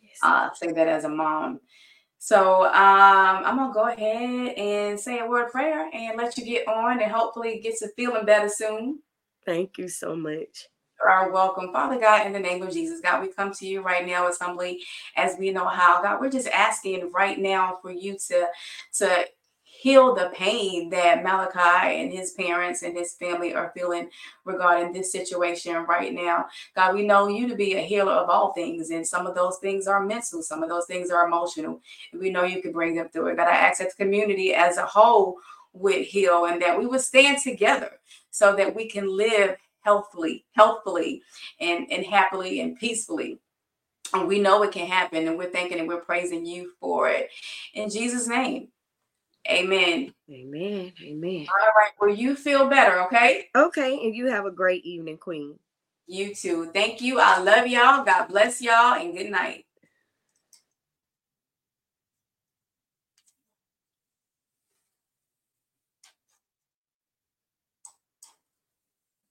Yes. 0.01 0.17
Uh, 0.23 0.49
say 0.55 0.71
that 0.71 0.87
as 0.87 1.03
a 1.03 1.09
mom. 1.09 1.59
So 2.17 2.65
um, 2.65 2.73
I'm 3.45 3.55
gonna 3.55 3.71
go 3.71 3.87
ahead 3.87 4.55
and 4.57 4.99
say 4.99 5.19
a 5.19 5.27
word 5.27 5.45
of 5.45 5.51
prayer 5.51 5.89
and 5.93 6.17
let 6.17 6.37
you 6.37 6.43
get 6.43 6.67
on, 6.67 6.99
and 6.99 7.11
hopefully 7.11 7.59
get 7.59 7.77
to 7.77 7.89
feeling 7.89 8.25
better 8.25 8.49
soon. 8.49 8.99
Thank 9.45 9.77
you 9.77 9.87
so 9.87 10.15
much 10.15 10.69
are 11.05 11.31
welcome. 11.31 11.71
Father 11.71 11.99
God, 11.99 12.25
in 12.25 12.33
the 12.33 12.39
name 12.39 12.61
of 12.61 12.71
Jesus, 12.71 13.01
God, 13.01 13.21
we 13.21 13.33
come 13.33 13.53
to 13.53 13.67
you 13.67 13.81
right 13.81 14.05
now 14.05 14.27
as 14.27 14.37
humbly 14.39 14.83
as 15.15 15.37
we 15.37 15.51
know 15.51 15.67
how. 15.67 16.01
God, 16.01 16.19
we're 16.19 16.29
just 16.29 16.47
asking 16.49 17.11
right 17.11 17.39
now 17.39 17.79
for 17.81 17.91
you 17.91 18.17
to, 18.27 18.47
to 18.97 19.25
heal 19.63 20.13
the 20.13 20.29
pain 20.33 20.89
that 20.89 21.23
Malachi 21.23 22.01
and 22.01 22.11
his 22.11 22.31
parents 22.31 22.83
and 22.83 22.97
his 22.97 23.13
family 23.13 23.53
are 23.53 23.71
feeling 23.73 24.09
regarding 24.43 24.91
this 24.91 25.11
situation 25.11 25.85
right 25.87 26.13
now. 26.13 26.45
God, 26.75 26.95
we 26.95 27.07
know 27.07 27.29
you 27.29 27.47
to 27.47 27.55
be 27.55 27.75
a 27.75 27.81
healer 27.81 28.11
of 28.11 28.29
all 28.29 28.51
things, 28.51 28.89
and 28.89 29.07
some 29.07 29.25
of 29.25 29.35
those 29.35 29.57
things 29.59 29.87
are 29.87 30.05
mental, 30.05 30.41
some 30.41 30.63
of 30.63 30.69
those 30.69 30.85
things 30.85 31.11
are 31.11 31.25
emotional. 31.25 31.81
We 32.11 32.29
know 32.29 32.43
you 32.43 32.61
can 32.61 32.73
bring 32.73 32.95
them 32.95 33.07
through 33.09 33.27
it. 33.27 33.37
God, 33.37 33.47
I 33.47 33.55
ask 33.55 33.79
that 33.79 33.91
the 33.95 34.03
community 34.03 34.53
as 34.53 34.77
a 34.77 34.85
whole 34.85 35.37
would 35.71 36.01
heal 36.01 36.45
and 36.45 36.61
that 36.61 36.77
we 36.77 36.85
would 36.85 37.01
stand 37.01 37.41
together 37.41 37.91
so 38.31 38.55
that 38.55 38.75
we 38.75 38.89
can 38.89 39.07
live 39.07 39.55
healthfully, 39.81 40.45
healthfully, 40.53 41.21
and, 41.59 41.87
and 41.91 42.05
happily 42.05 42.61
and 42.61 42.77
peacefully. 42.77 43.39
And 44.13 44.27
we 44.27 44.39
know 44.39 44.63
it 44.63 44.71
can 44.71 44.87
happen, 44.87 45.27
and 45.27 45.37
we're 45.37 45.51
thanking 45.51 45.79
and 45.79 45.87
we're 45.87 46.01
praising 46.01 46.45
you 46.45 46.71
for 46.79 47.09
it. 47.09 47.29
In 47.73 47.89
Jesus' 47.89 48.27
name. 48.27 48.69
Amen. 49.49 50.13
Amen. 50.29 50.93
Amen. 51.01 51.47
All 51.49 51.71
right. 51.75 51.91
Well, 51.99 52.09
you 52.09 52.35
feel 52.35 52.69
better, 52.69 53.01
okay? 53.03 53.47
Okay. 53.55 53.99
And 54.03 54.15
you 54.15 54.27
have 54.27 54.45
a 54.45 54.51
great 54.51 54.85
evening, 54.85 55.17
Queen. 55.17 55.57
You 56.07 56.33
too. 56.35 56.71
Thank 56.73 57.01
you. 57.01 57.19
I 57.19 57.39
love 57.39 57.67
y'all. 57.67 58.03
God 58.03 58.27
bless 58.27 58.61
y'all 58.61 58.95
and 58.95 59.15
good 59.15 59.29
night. 59.29 59.65